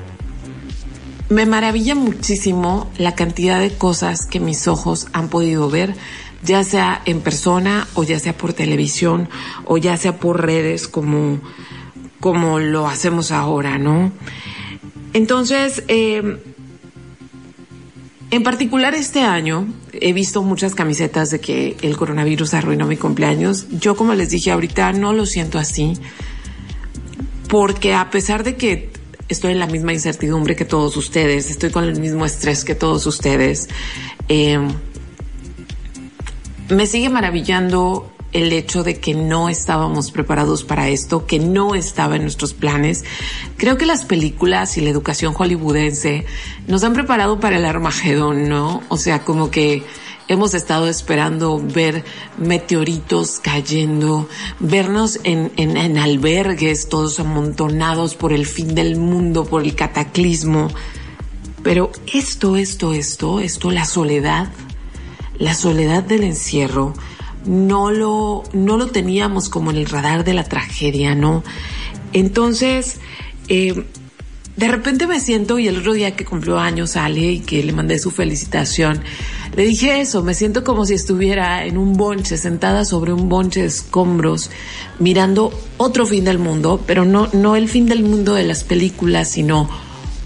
me 1.31 1.45
maravilla 1.45 1.95
muchísimo 1.95 2.91
la 2.97 3.15
cantidad 3.15 3.57
de 3.59 3.71
cosas 3.71 4.25
que 4.25 4.41
mis 4.41 4.67
ojos 4.67 5.07
han 5.13 5.29
podido 5.29 5.69
ver, 5.69 5.95
ya 6.43 6.63
sea 6.65 7.01
en 7.05 7.21
persona 7.21 7.87
o 7.93 8.03
ya 8.03 8.19
sea 8.19 8.37
por 8.37 8.51
televisión 8.51 9.29
o 9.65 9.77
ya 9.77 9.95
sea 9.95 10.17
por 10.17 10.45
redes 10.45 10.89
como, 10.89 11.39
como 12.19 12.59
lo 12.59 12.85
hacemos 12.85 13.31
ahora, 13.31 13.77
¿no? 13.77 14.11
Entonces, 15.13 15.83
em, 15.87 16.37
en 18.29 18.43
particular 18.43 18.93
este 18.93 19.21
año 19.21 19.67
he 19.93 20.11
visto 20.11 20.43
muchas 20.43 20.75
camisetas 20.75 21.29
de 21.31 21.39
que 21.39 21.77
el 21.81 21.95
coronavirus 21.95 22.55
arruinó 22.55 22.87
mi 22.87 22.97
cumpleaños. 22.97 23.67
Yo, 23.71 23.95
como 23.95 24.15
les 24.15 24.31
dije 24.31 24.51
ahorita, 24.51 24.91
no 24.91 25.13
lo 25.13 25.25
siento 25.25 25.59
así, 25.59 25.93
porque 27.47 27.93
a 27.93 28.09
pesar 28.09 28.43
de 28.43 28.57
que 28.57 29.00
estoy 29.33 29.53
en 29.53 29.59
la 29.59 29.67
misma 29.67 29.93
incertidumbre 29.93 30.55
que 30.55 30.65
todos 30.65 30.97
ustedes, 30.97 31.49
estoy 31.49 31.71
con 31.71 31.83
el 31.83 31.99
mismo 31.99 32.25
estrés 32.25 32.63
que 32.63 32.75
todos 32.75 33.05
ustedes. 33.05 33.69
Eh, 34.27 34.59
me 36.69 36.85
sigue 36.85 37.09
maravillando 37.09 38.11
el 38.33 38.53
hecho 38.53 38.83
de 38.83 38.99
que 38.99 39.13
no 39.13 39.49
estábamos 39.49 40.11
preparados 40.11 40.63
para 40.63 40.87
esto, 40.87 41.25
que 41.25 41.39
no 41.39 41.75
estaba 41.75 42.15
en 42.15 42.21
nuestros 42.23 42.53
planes. 42.53 43.03
Creo 43.57 43.77
que 43.77 43.85
las 43.85 44.05
películas 44.05 44.77
y 44.77 44.81
la 44.81 44.89
educación 44.89 45.33
hollywoodense 45.33 46.25
nos 46.67 46.83
han 46.83 46.93
preparado 46.93 47.39
para 47.39 47.57
el 47.57 47.65
Armagedón, 47.65 48.47
¿no? 48.47 48.83
O 48.87 48.97
sea, 48.97 49.23
como 49.25 49.51
que 49.51 49.83
hemos 50.31 50.53
estado 50.53 50.87
esperando 50.87 51.59
ver 51.61 52.05
meteoritos 52.37 53.39
cayendo, 53.41 54.29
vernos 54.59 55.19
en, 55.23 55.51
en, 55.57 55.97
albergues 55.97 56.87
todos 56.87 57.19
amontonados 57.19 58.15
por 58.15 58.31
el 58.31 58.45
fin 58.45 58.73
del 58.73 58.97
mundo, 58.97 59.43
por 59.43 59.63
el 59.63 59.75
cataclismo. 59.75 60.69
Pero 61.63 61.91
esto, 62.13 62.55
esto, 62.55 62.93
esto, 62.93 63.41
esto, 63.41 63.71
la 63.71 63.83
soledad, 63.83 64.49
la 65.37 65.53
soledad 65.53 66.03
del 66.03 66.23
encierro, 66.23 66.93
no 67.45 67.91
lo, 67.91 68.43
no 68.53 68.77
lo 68.77 68.87
teníamos 68.87 69.49
como 69.49 69.71
en 69.71 69.77
el 69.77 69.85
radar 69.85 70.23
de 70.23 70.33
la 70.33 70.45
tragedia, 70.45 71.13
¿no? 71.13 71.43
Entonces, 72.13 73.01
eh, 73.49 73.85
de 74.61 74.67
repente 74.67 75.07
me 75.07 75.19
siento 75.19 75.57
y 75.57 75.67
el 75.67 75.79
otro 75.79 75.93
día 75.93 76.15
que 76.15 76.23
cumplió 76.23 76.59
años 76.59 76.95
Ale 76.95 77.31
y 77.31 77.39
que 77.39 77.63
le 77.63 77.73
mandé 77.73 77.97
su 77.97 78.11
felicitación, 78.11 79.01
le 79.55 79.63
dije 79.63 80.01
eso, 80.01 80.21
me 80.21 80.35
siento 80.35 80.63
como 80.63 80.85
si 80.85 80.93
estuviera 80.93 81.65
en 81.65 81.79
un 81.79 81.93
bonche, 81.93 82.37
sentada 82.37 82.85
sobre 82.85 83.11
un 83.11 83.27
bonche 83.27 83.61
de 83.61 83.65
escombros, 83.65 84.51
mirando 84.99 85.51
otro 85.77 86.05
fin 86.05 86.25
del 86.25 86.37
mundo, 86.37 86.79
pero 86.85 87.05
no, 87.05 87.27
no 87.33 87.55
el 87.55 87.69
fin 87.69 87.87
del 87.87 88.03
mundo 88.03 88.35
de 88.35 88.43
las 88.43 88.63
películas, 88.63 89.31
sino 89.31 89.67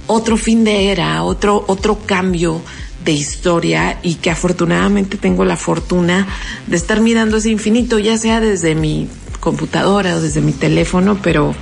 otro 0.06 0.36
fin 0.36 0.66
de 0.66 0.92
era, 0.92 1.24
otro, 1.24 1.64
otro 1.68 2.00
cambio 2.06 2.62
de 3.06 3.14
historia 3.14 4.00
y 4.04 4.16
que 4.16 4.32
afortunadamente 4.32 5.16
tengo 5.16 5.46
la 5.46 5.56
fortuna 5.56 6.28
de 6.68 6.76
estar 6.76 7.00
mirando 7.00 7.38
ese 7.38 7.52
infinito, 7.52 8.00
ya 8.00 8.18
sea 8.18 8.42
desde 8.42 8.76
mi 8.76 9.08
computadora 9.40 10.18
o 10.18 10.22
desde 10.22 10.42
mi 10.42 10.52
teléfono, 10.52 11.20
pero 11.24 11.56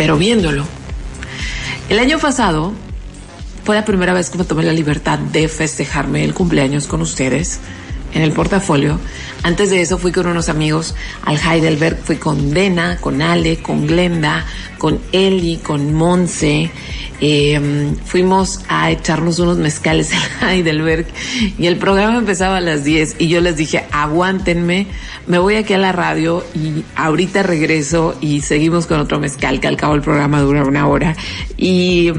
pero 0.00 0.16
viéndolo. 0.16 0.64
El 1.90 1.98
año 1.98 2.18
pasado 2.18 2.72
fue 3.64 3.76
la 3.76 3.84
primera 3.84 4.14
vez 4.14 4.30
que 4.30 4.38
me 4.38 4.44
tomé 4.44 4.62
la 4.62 4.72
libertad 4.72 5.18
de 5.18 5.46
festejarme 5.46 6.24
el 6.24 6.32
cumpleaños 6.32 6.86
con 6.86 7.02
ustedes 7.02 7.60
en 8.12 8.22
el 8.22 8.32
portafolio. 8.32 8.98
Antes 9.42 9.70
de 9.70 9.80
eso 9.80 9.98
fui 9.98 10.12
con 10.12 10.26
unos 10.26 10.48
amigos 10.48 10.94
al 11.24 11.38
Heidelberg, 11.38 11.98
fui 12.02 12.16
con 12.16 12.50
Dena, 12.52 12.98
con 13.00 13.22
Ale, 13.22 13.58
con 13.58 13.86
Glenda, 13.86 14.44
con 14.78 15.00
Eli, 15.12 15.58
con 15.58 15.94
Monse. 15.94 16.70
Em, 17.22 17.96
fuimos 17.96 18.60
a 18.68 18.90
echarnos 18.90 19.38
unos 19.38 19.58
mezcales 19.58 20.10
al 20.40 20.50
Heidelberg 20.50 21.06
y 21.58 21.66
el 21.66 21.76
programa 21.76 22.16
empezaba 22.16 22.56
a 22.56 22.60
las 22.62 22.82
10 22.84 23.16
y 23.18 23.28
yo 23.28 23.42
les 23.42 23.56
dije, 23.56 23.84
aguántenme, 23.92 24.86
me 25.26 25.38
voy 25.38 25.56
aquí 25.56 25.74
a 25.74 25.78
la 25.78 25.92
radio 25.92 26.42
y 26.54 26.82
ahorita 26.96 27.42
regreso 27.42 28.16
y 28.22 28.40
seguimos 28.40 28.86
con 28.86 29.00
otro 29.00 29.20
mezcal 29.20 29.60
que 29.60 29.68
al 29.68 29.76
cabo 29.76 29.94
el 29.94 30.00
programa 30.00 30.40
dura 30.40 30.64
una 30.64 30.88
hora. 30.88 31.14
Y, 31.58 32.10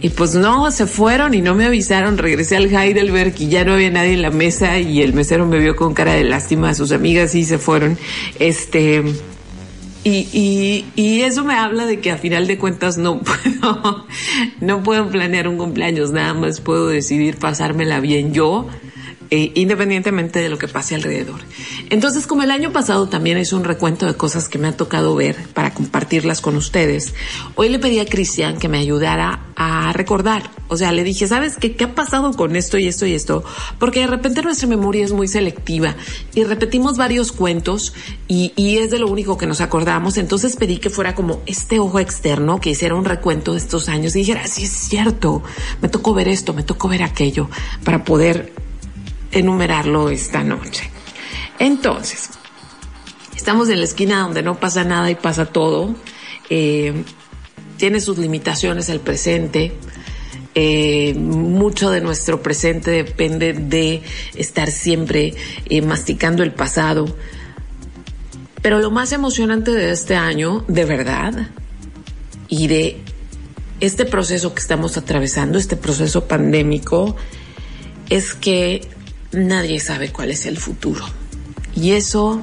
y 0.00 0.10
pues 0.10 0.34
no, 0.34 0.70
se 0.70 0.86
fueron 0.86 1.34
y 1.34 1.40
no 1.40 1.54
me 1.54 1.66
avisaron. 1.66 2.18
Regresé 2.18 2.56
al 2.56 2.74
Heidelberg 2.74 3.34
y 3.38 3.48
ya 3.48 3.64
no 3.64 3.74
había 3.74 3.90
nadie 3.90 4.14
en 4.14 4.22
la 4.22 4.30
mesa 4.30 4.78
y 4.78 5.02
el 5.02 5.14
mesero 5.14 5.46
me 5.46 5.58
vio 5.58 5.76
con 5.76 5.94
cara 5.94 6.12
de 6.12 6.24
lástima 6.24 6.70
a 6.70 6.74
sus 6.74 6.92
amigas 6.92 7.34
y 7.34 7.44
se 7.44 7.58
fueron. 7.58 7.98
Este, 8.38 9.02
y, 10.04 10.28
y, 10.32 10.86
y, 10.94 11.22
eso 11.22 11.44
me 11.44 11.54
habla 11.54 11.84
de 11.84 12.00
que 12.00 12.10
a 12.10 12.16
final 12.16 12.46
de 12.46 12.58
cuentas 12.58 12.98
no 12.98 13.20
puedo, 13.60 14.06
no 14.60 14.82
puedo 14.82 15.08
planear 15.08 15.48
un 15.48 15.58
cumpleaños, 15.58 16.12
nada 16.12 16.34
más 16.34 16.60
puedo 16.60 16.88
decidir 16.88 17.36
pasármela 17.36 18.00
bien 18.00 18.32
yo 18.32 18.68
eh, 19.30 19.52
independientemente 19.54 20.40
de 20.40 20.48
lo 20.48 20.58
que 20.58 20.68
pase 20.68 20.94
alrededor. 20.94 21.40
Entonces, 21.90 22.26
como 22.26 22.42
el 22.42 22.50
año 22.50 22.72
pasado 22.72 23.08
también 23.08 23.36
es 23.36 23.52
un 23.52 23.64
recuento 23.64 24.06
de 24.06 24.14
cosas 24.14 24.48
que 24.48 24.58
me 24.58 24.68
ha 24.68 24.76
tocado 24.76 25.14
ver 25.14 25.36
para 25.54 25.74
compartirlas 25.74 26.40
con 26.40 26.56
ustedes, 26.56 27.14
hoy 27.54 27.68
le 27.68 27.78
pedí 27.78 27.98
a 27.98 28.06
Cristian 28.06 28.58
que 28.58 28.68
me 28.68 28.78
ayudara 28.78 29.40
a 29.56 29.92
recordar. 29.92 30.50
O 30.68 30.76
sea, 30.76 30.92
le 30.92 31.04
dije, 31.04 31.26
¿sabes 31.26 31.56
qué? 31.56 31.74
¿Qué 31.74 31.84
ha 31.84 31.94
pasado 31.94 32.32
con 32.32 32.56
esto 32.56 32.78
y 32.78 32.86
esto 32.86 33.06
y 33.06 33.14
esto? 33.14 33.44
Porque 33.78 34.00
de 34.00 34.06
repente 34.06 34.42
nuestra 34.42 34.68
memoria 34.68 35.04
es 35.04 35.12
muy 35.12 35.28
selectiva 35.28 35.96
y 36.34 36.44
repetimos 36.44 36.96
varios 36.96 37.32
cuentos 37.32 37.94
y, 38.28 38.52
y 38.56 38.78
es 38.78 38.90
de 38.90 38.98
lo 38.98 39.08
único 39.08 39.36
que 39.36 39.46
nos 39.46 39.60
acordamos. 39.60 40.16
Entonces 40.16 40.56
pedí 40.56 40.78
que 40.78 40.90
fuera 40.90 41.14
como 41.14 41.42
este 41.46 41.78
ojo 41.78 41.98
externo, 41.98 42.60
que 42.60 42.70
hiciera 42.70 42.94
un 42.94 43.04
recuento 43.04 43.52
de 43.52 43.58
estos 43.58 43.88
años 43.88 44.14
y 44.16 44.20
dijera, 44.20 44.46
sí 44.46 44.64
es 44.64 44.70
cierto, 44.70 45.42
me 45.82 45.88
tocó 45.88 46.14
ver 46.14 46.28
esto, 46.28 46.54
me 46.54 46.62
tocó 46.62 46.88
ver 46.88 47.02
aquello, 47.02 47.48
para 47.84 48.04
poder 48.04 48.52
enumerarlo 49.32 50.10
esta 50.10 50.42
noche. 50.42 50.90
Entonces, 51.58 52.30
estamos 53.36 53.68
en 53.68 53.78
la 53.78 53.84
esquina 53.84 54.20
donde 54.20 54.42
no 54.42 54.58
pasa 54.58 54.84
nada 54.84 55.10
y 55.10 55.14
pasa 55.14 55.46
todo. 55.46 55.94
Eh, 56.50 57.04
tiene 57.76 58.00
sus 58.00 58.18
limitaciones 58.18 58.88
el 58.88 59.00
presente. 59.00 59.72
Eh, 60.54 61.14
mucho 61.14 61.90
de 61.90 62.00
nuestro 62.00 62.42
presente 62.42 62.90
depende 62.90 63.52
de 63.52 64.02
estar 64.34 64.70
siempre 64.70 65.34
eh, 65.66 65.82
masticando 65.82 66.42
el 66.42 66.52
pasado. 66.52 67.06
Pero 68.60 68.80
lo 68.80 68.90
más 68.90 69.12
emocionante 69.12 69.70
de 69.70 69.92
este 69.92 70.16
año, 70.16 70.64
de 70.66 70.84
verdad, 70.84 71.48
y 72.48 72.66
de 72.66 73.00
este 73.80 74.04
proceso 74.04 74.54
que 74.54 74.60
estamos 74.60 74.96
atravesando, 74.96 75.58
este 75.58 75.76
proceso 75.76 76.26
pandémico, 76.26 77.14
es 78.10 78.34
que 78.34 78.88
nadie 79.32 79.80
sabe 79.80 80.10
cuál 80.12 80.30
es 80.30 80.46
el 80.46 80.58
futuro. 80.58 81.04
Y 81.74 81.92
eso, 81.92 82.42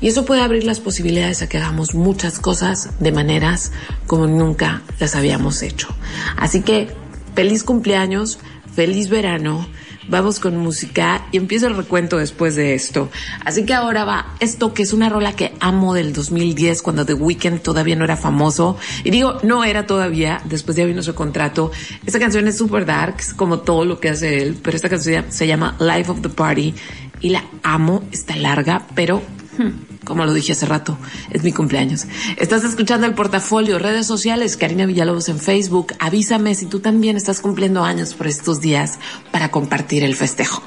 y 0.00 0.08
eso 0.08 0.24
puede 0.24 0.42
abrir 0.42 0.64
las 0.64 0.80
posibilidades 0.80 1.42
a 1.42 1.48
que 1.48 1.58
hagamos 1.58 1.94
muchas 1.94 2.38
cosas 2.38 2.90
de 2.98 3.12
maneras 3.12 3.72
como 4.06 4.26
nunca 4.26 4.82
las 4.98 5.14
habíamos 5.14 5.62
hecho. 5.62 5.88
Así 6.36 6.62
que 6.62 6.88
feliz 7.34 7.64
cumpleaños, 7.64 8.38
feliz 8.74 9.08
verano, 9.08 9.68
vamos 10.08 10.40
con 10.40 10.56
música 10.56 11.26
y 11.32 11.36
empiezo 11.36 11.66
el 11.66 11.76
recuento 11.76 12.16
después 12.16 12.54
de 12.54 12.74
esto. 12.74 13.10
Así 13.44 13.64
que 13.64 13.74
ahora 13.74 14.04
va 14.04 14.34
esto 14.40 14.74
que 14.74 14.82
es 14.82 14.92
una 14.92 15.08
rola 15.08 15.34
que 15.34 15.54
amo 15.60 15.94
del 15.94 16.12
2010 16.12 16.82
cuando 16.82 17.06
The 17.06 17.14
Weeknd 17.14 17.60
todavía 17.60 17.96
no 17.96 18.04
era 18.04 18.16
famoso. 18.16 18.76
Y 19.04 19.10
digo, 19.10 19.38
no 19.42 19.64
era 19.64 19.86
todavía, 19.86 20.40
después 20.44 20.76
ya 20.76 20.84
vino 20.84 21.02
su 21.02 21.14
contrato. 21.14 21.70
Esta 22.06 22.18
canción 22.18 22.48
es 22.48 22.58
super 22.58 22.86
dark, 22.86 23.16
como 23.36 23.60
todo 23.60 23.84
lo 23.84 24.00
que 24.00 24.10
hace 24.10 24.42
él, 24.42 24.58
pero 24.62 24.76
esta 24.76 24.88
canción 24.88 25.26
se 25.28 25.46
llama 25.46 25.76
Life 25.78 26.10
of 26.10 26.22
the 26.22 26.28
Party 26.28 26.74
y 27.20 27.30
la 27.30 27.44
amo, 27.62 28.02
está 28.12 28.36
larga, 28.36 28.86
pero... 28.94 29.22
Hmm, 29.58 29.89
como 30.04 30.24
lo 30.24 30.32
dije 30.32 30.52
hace 30.52 30.66
rato, 30.66 30.98
es 31.30 31.42
mi 31.42 31.52
cumpleaños. 31.52 32.06
Estás 32.36 32.64
escuchando 32.64 33.06
el 33.06 33.14
portafolio, 33.14 33.78
redes 33.78 34.06
sociales, 34.06 34.56
Karina 34.56 34.86
Villalobos 34.86 35.28
en 35.28 35.38
Facebook. 35.38 35.94
Avísame 35.98 36.54
si 36.54 36.66
tú 36.66 36.80
también 36.80 37.16
estás 37.16 37.40
cumpliendo 37.40 37.84
años 37.84 38.14
por 38.14 38.26
estos 38.26 38.60
días 38.60 38.98
para 39.30 39.50
compartir 39.50 40.04
el 40.04 40.14
festejo. 40.14 40.62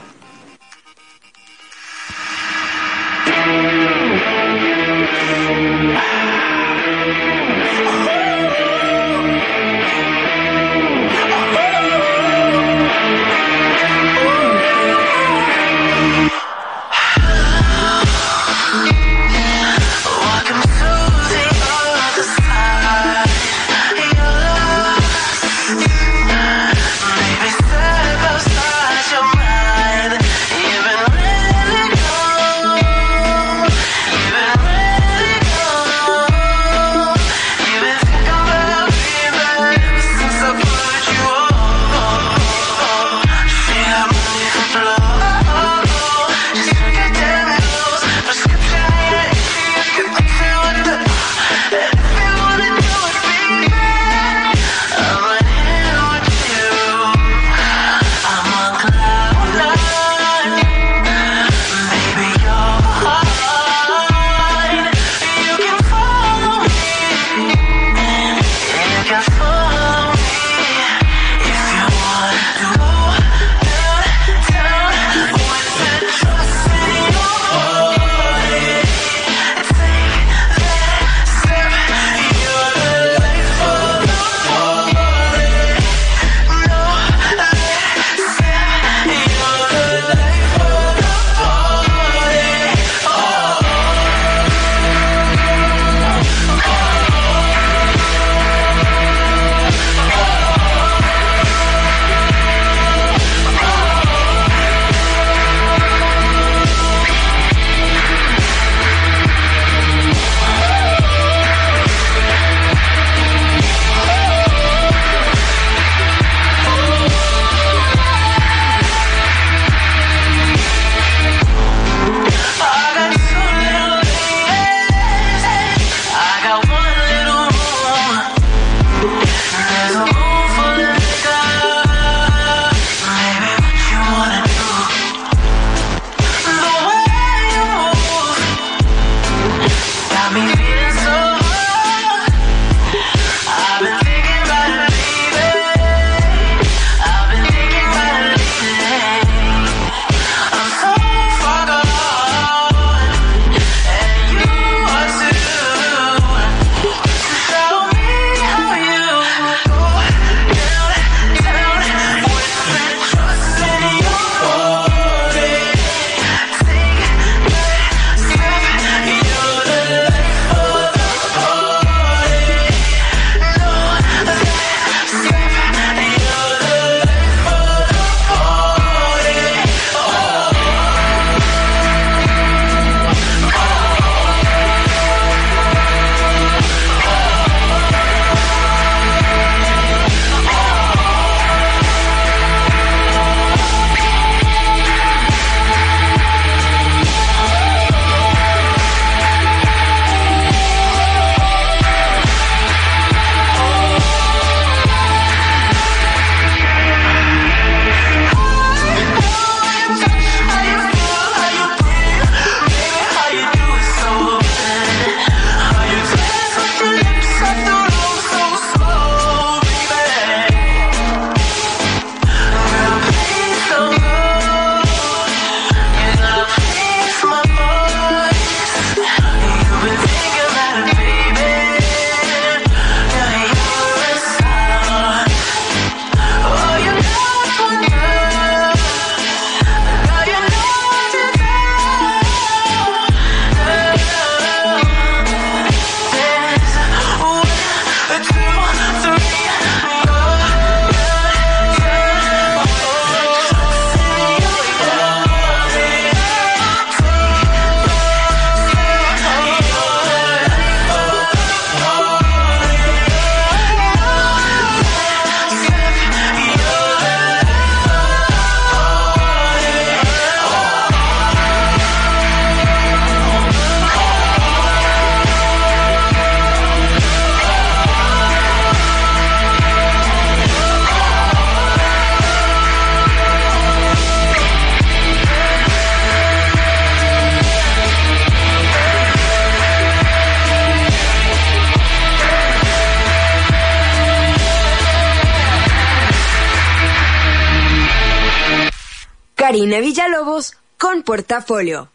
Karina 299.54 299.82
Villalobos 299.82 300.56
con 300.80 301.04
Portafolio. 301.04 301.88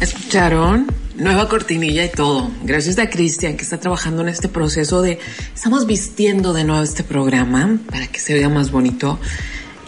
¿Escucharon? 0.00 0.86
Nueva 1.16 1.46
cortinilla 1.50 2.06
y 2.06 2.08
todo. 2.08 2.50
Gracias 2.62 2.98
a 2.98 3.10
Cristian 3.10 3.58
que 3.58 3.64
está 3.64 3.78
trabajando 3.78 4.22
en 4.22 4.30
este 4.30 4.48
proceso 4.48 5.02
de 5.02 5.18
estamos 5.54 5.86
vistiendo 5.86 6.54
de 6.54 6.64
nuevo 6.64 6.82
este 6.82 7.04
programa 7.04 7.76
para 7.90 8.06
que 8.06 8.18
se 8.18 8.32
vea 8.32 8.48
más 8.48 8.70
bonito. 8.70 9.18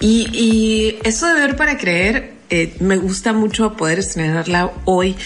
Y, 0.00 0.98
eso 1.02 1.28
de 1.28 1.32
ver 1.32 1.56
para 1.56 1.78
creer, 1.78 2.34
eh, 2.50 2.76
me 2.80 2.98
gusta 2.98 3.32
mucho 3.32 3.74
poder 3.78 4.00
estrenarla 4.00 4.70
hoy, 4.84 5.16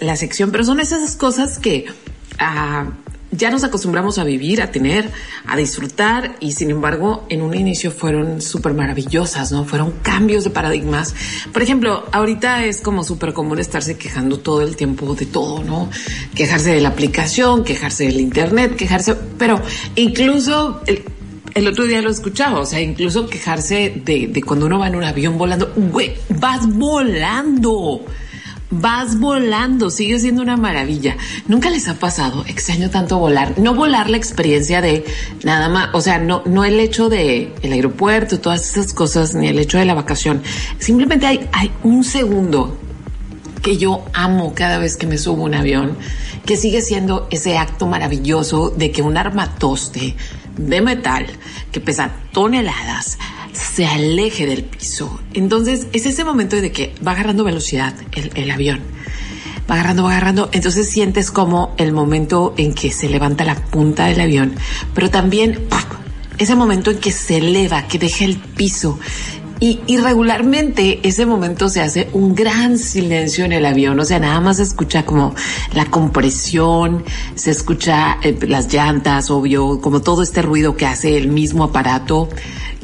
la 0.00 0.16
sección, 0.16 0.50
pero 0.50 0.64
son 0.64 0.80
esas 0.80 1.14
cosas 1.14 1.60
que 1.60 1.86
ah, 2.40 2.88
ya 3.30 3.50
nos 3.50 3.64
acostumbramos 3.64 4.18
a 4.18 4.24
vivir, 4.24 4.62
a 4.62 4.70
tener, 4.70 5.10
a 5.46 5.56
disfrutar 5.56 6.36
y 6.40 6.52
sin 6.52 6.70
embargo 6.70 7.26
en 7.28 7.42
un 7.42 7.54
inicio 7.54 7.90
fueron 7.90 8.40
súper 8.40 8.74
maravillosas, 8.74 9.52
¿no? 9.52 9.64
Fueron 9.64 9.92
cambios 10.02 10.44
de 10.44 10.50
paradigmas. 10.50 11.14
Por 11.52 11.62
ejemplo, 11.62 12.04
ahorita 12.12 12.64
es 12.64 12.80
como 12.80 13.04
súper 13.04 13.32
común 13.32 13.58
estarse 13.58 13.98
quejando 13.98 14.38
todo 14.38 14.62
el 14.62 14.76
tiempo 14.76 15.14
de 15.14 15.26
todo, 15.26 15.62
¿no? 15.62 15.90
Quejarse 16.34 16.72
de 16.72 16.80
la 16.80 16.90
aplicación, 16.90 17.64
quejarse 17.64 18.04
del 18.04 18.20
internet, 18.20 18.76
quejarse, 18.76 19.14
pero 19.38 19.60
incluso... 19.96 20.82
El, 21.54 21.66
otro 21.66 21.86
día 21.86 22.00
lo 22.02 22.10
escuchaba, 22.10 22.60
o 22.60 22.66
sea, 22.66 22.80
incluso 22.80 23.26
quejarse 23.26 24.00
de, 24.04 24.28
de 24.28 24.42
cuando 24.44 24.66
uno 24.66 24.78
va 24.78 24.86
en 24.86 24.94
un 24.94 25.02
avión 25.02 25.36
volando, 25.36 25.72
güey, 25.74 26.14
vas 26.28 26.68
volando 26.72 28.04
vas 28.70 29.18
volando, 29.18 29.90
sigue 29.90 30.18
siendo 30.18 30.42
una 30.42 30.56
maravilla. 30.56 31.16
Nunca 31.46 31.70
les 31.70 31.88
ha 31.88 31.94
pasado, 31.94 32.44
extraño 32.46 32.90
tanto 32.90 33.18
volar, 33.18 33.58
no 33.58 33.74
volar 33.74 34.10
la 34.10 34.16
experiencia 34.16 34.80
de 34.80 35.04
nada 35.44 35.68
más, 35.68 35.90
o 35.94 36.00
sea, 36.00 36.18
no, 36.18 36.42
no 36.44 36.64
el 36.64 36.78
hecho 36.80 37.08
de 37.08 37.54
el 37.62 37.72
aeropuerto, 37.72 38.40
todas 38.40 38.70
esas 38.70 38.92
cosas, 38.92 39.34
ni 39.34 39.48
el 39.48 39.58
hecho 39.58 39.78
de 39.78 39.84
la 39.84 39.94
vacación. 39.94 40.42
Simplemente 40.78 41.26
hay, 41.26 41.48
hay 41.52 41.72
un 41.82 42.04
segundo 42.04 42.76
que 43.62 43.76
yo 43.76 44.04
amo 44.12 44.52
cada 44.54 44.78
vez 44.78 44.96
que 44.96 45.06
me 45.06 45.18
subo 45.18 45.44
un 45.44 45.54
avión, 45.54 45.96
que 46.44 46.56
sigue 46.56 46.80
siendo 46.80 47.26
ese 47.30 47.58
acto 47.58 47.86
maravilloso 47.86 48.70
de 48.70 48.90
que 48.90 49.02
un 49.02 49.16
armatoste 49.16 50.14
de 50.56 50.80
metal 50.80 51.26
que 51.72 51.80
pesa 51.80 52.10
toneladas 52.32 53.18
se 53.58 53.86
aleje 53.86 54.46
del 54.46 54.64
piso. 54.64 55.20
Entonces 55.34 55.86
es 55.92 56.06
ese 56.06 56.24
momento 56.24 56.56
de 56.56 56.72
que 56.72 56.94
va 57.06 57.12
agarrando 57.12 57.44
velocidad 57.44 57.94
el, 58.12 58.30
el 58.34 58.50
avión. 58.50 58.80
Va 59.70 59.74
agarrando, 59.74 60.04
va 60.04 60.12
agarrando. 60.12 60.48
Entonces 60.52 60.88
sientes 60.88 61.30
como 61.30 61.74
el 61.76 61.92
momento 61.92 62.54
en 62.56 62.72
que 62.72 62.90
se 62.90 63.08
levanta 63.08 63.44
la 63.44 63.56
punta 63.56 64.06
del 64.06 64.20
avión, 64.20 64.54
pero 64.94 65.10
también 65.10 65.68
ese 66.38 66.54
momento 66.54 66.90
en 66.90 66.98
que 66.98 67.10
se 67.12 67.38
eleva, 67.38 67.86
que 67.86 67.98
deja 67.98 68.24
el 68.24 68.36
piso. 68.36 68.98
Y, 69.60 69.80
y, 69.88 69.96
regularmente 69.96 71.00
ese 71.02 71.26
momento 71.26 71.68
se 71.68 71.80
hace 71.80 72.08
un 72.12 72.36
gran 72.36 72.78
silencio 72.78 73.44
en 73.44 73.50
el 73.50 73.66
avión, 73.66 73.98
o 73.98 74.04
sea, 74.04 74.20
nada 74.20 74.40
más 74.40 74.58
se 74.58 74.62
escucha 74.62 75.04
como 75.04 75.34
la 75.74 75.86
compresión, 75.86 77.02
se 77.34 77.50
escucha 77.50 78.18
eh, 78.22 78.38
las 78.46 78.72
llantas, 78.72 79.32
obvio, 79.32 79.80
como 79.80 80.00
todo 80.00 80.22
este 80.22 80.42
ruido 80.42 80.76
que 80.76 80.86
hace 80.86 81.18
el 81.18 81.26
mismo 81.26 81.64
aparato 81.64 82.28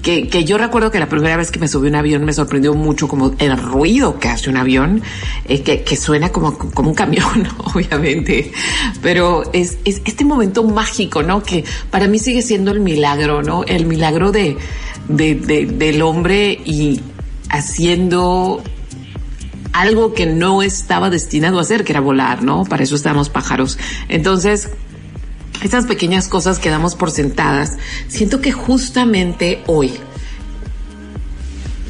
que, 0.05 0.29
que, 0.29 0.45
yo 0.45 0.59
recuerdo 0.59 0.91
que 0.91 1.01
la 1.01 1.09
primera 1.09 1.37
vez 1.37 1.51
que 1.51 1.59
me 1.59 1.67
subí 1.67 1.89
a 1.89 1.91
un 1.91 1.97
avión 1.97 2.25
me 2.25 2.33
sorprendió 2.33 2.75
mucho 2.75 3.09
como 3.09 3.35
el 3.39 3.57
ruido 3.57 4.19
que 4.21 4.29
hace 4.29 4.51
un 4.51 4.57
avión, 4.59 5.03
eh, 5.47 5.63
que, 5.63 5.83
que, 5.83 5.97
suena 5.97 6.29
como, 6.29 6.57
como 6.59 6.91
un 6.91 6.95
camión, 6.95 7.49
obviamente, 7.75 8.53
pero 9.03 9.43
es, 9.53 9.79
es 9.85 10.03
este 10.05 10.25
momento 10.25 10.63
mágico, 10.63 11.23
¿no? 11.23 11.43
Que 11.43 11.65
para 11.91 12.07
mí 12.07 12.19
sigue 12.19 12.43
siendo 12.43 12.71
el 12.71 12.81
milagro, 12.81 13.43
¿no? 13.43 13.65
El 13.65 13.87
milagro 13.87 14.31
de, 14.31 14.59
de, 15.09 15.35
de 15.35 15.67
del 15.67 16.03
hombre 16.03 16.61
y 16.65 17.01
haciendo 17.49 18.63
algo 19.73 20.13
que 20.13 20.27
no 20.27 20.63
estaba 20.63 21.11
destinado 21.11 21.59
a 21.59 21.63
hacer, 21.63 21.83
que 21.83 21.93
era 21.93 22.01
volar, 22.01 22.43
¿no? 22.43 22.65
Para 22.65 22.85
eso 22.85 22.95
estamos 22.95 23.31
pájaros. 23.31 23.79
Entonces, 24.09 24.71
esas 25.63 25.87
pequeñas 25.87 26.29
cosas 26.29 26.59
que 26.59 26.71
damos 26.71 26.95
por 26.95 27.11
sentadas, 27.11 27.79
siento 28.09 28.41
que 28.41 28.53
justamente 28.53 29.63
hoy, 29.67 29.93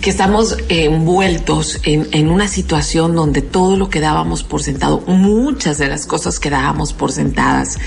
que 0.00 0.10
estamos 0.10 0.58
envueltos 0.68 1.80
en, 1.82 2.28
una 2.28 2.46
situación 2.46 3.14
donde 3.14 3.40
todo 3.40 3.76
lo 3.76 3.88
que 3.88 4.00
dábamos 4.00 4.42
por 4.42 4.62
sentado, 4.62 5.00
muchas 5.06 5.78
de 5.78 5.88
las 5.88 6.06
cosas 6.06 6.38
que 6.38 6.50
dábamos 6.50 6.92
por 6.92 7.10
sentadas, 7.10 7.78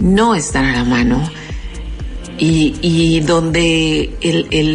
no 0.00 0.34
están 0.34 0.64
a 0.64 0.72
la 0.72 0.84
mano. 0.84 1.22
Y, 2.40 3.18
donde 3.26 4.16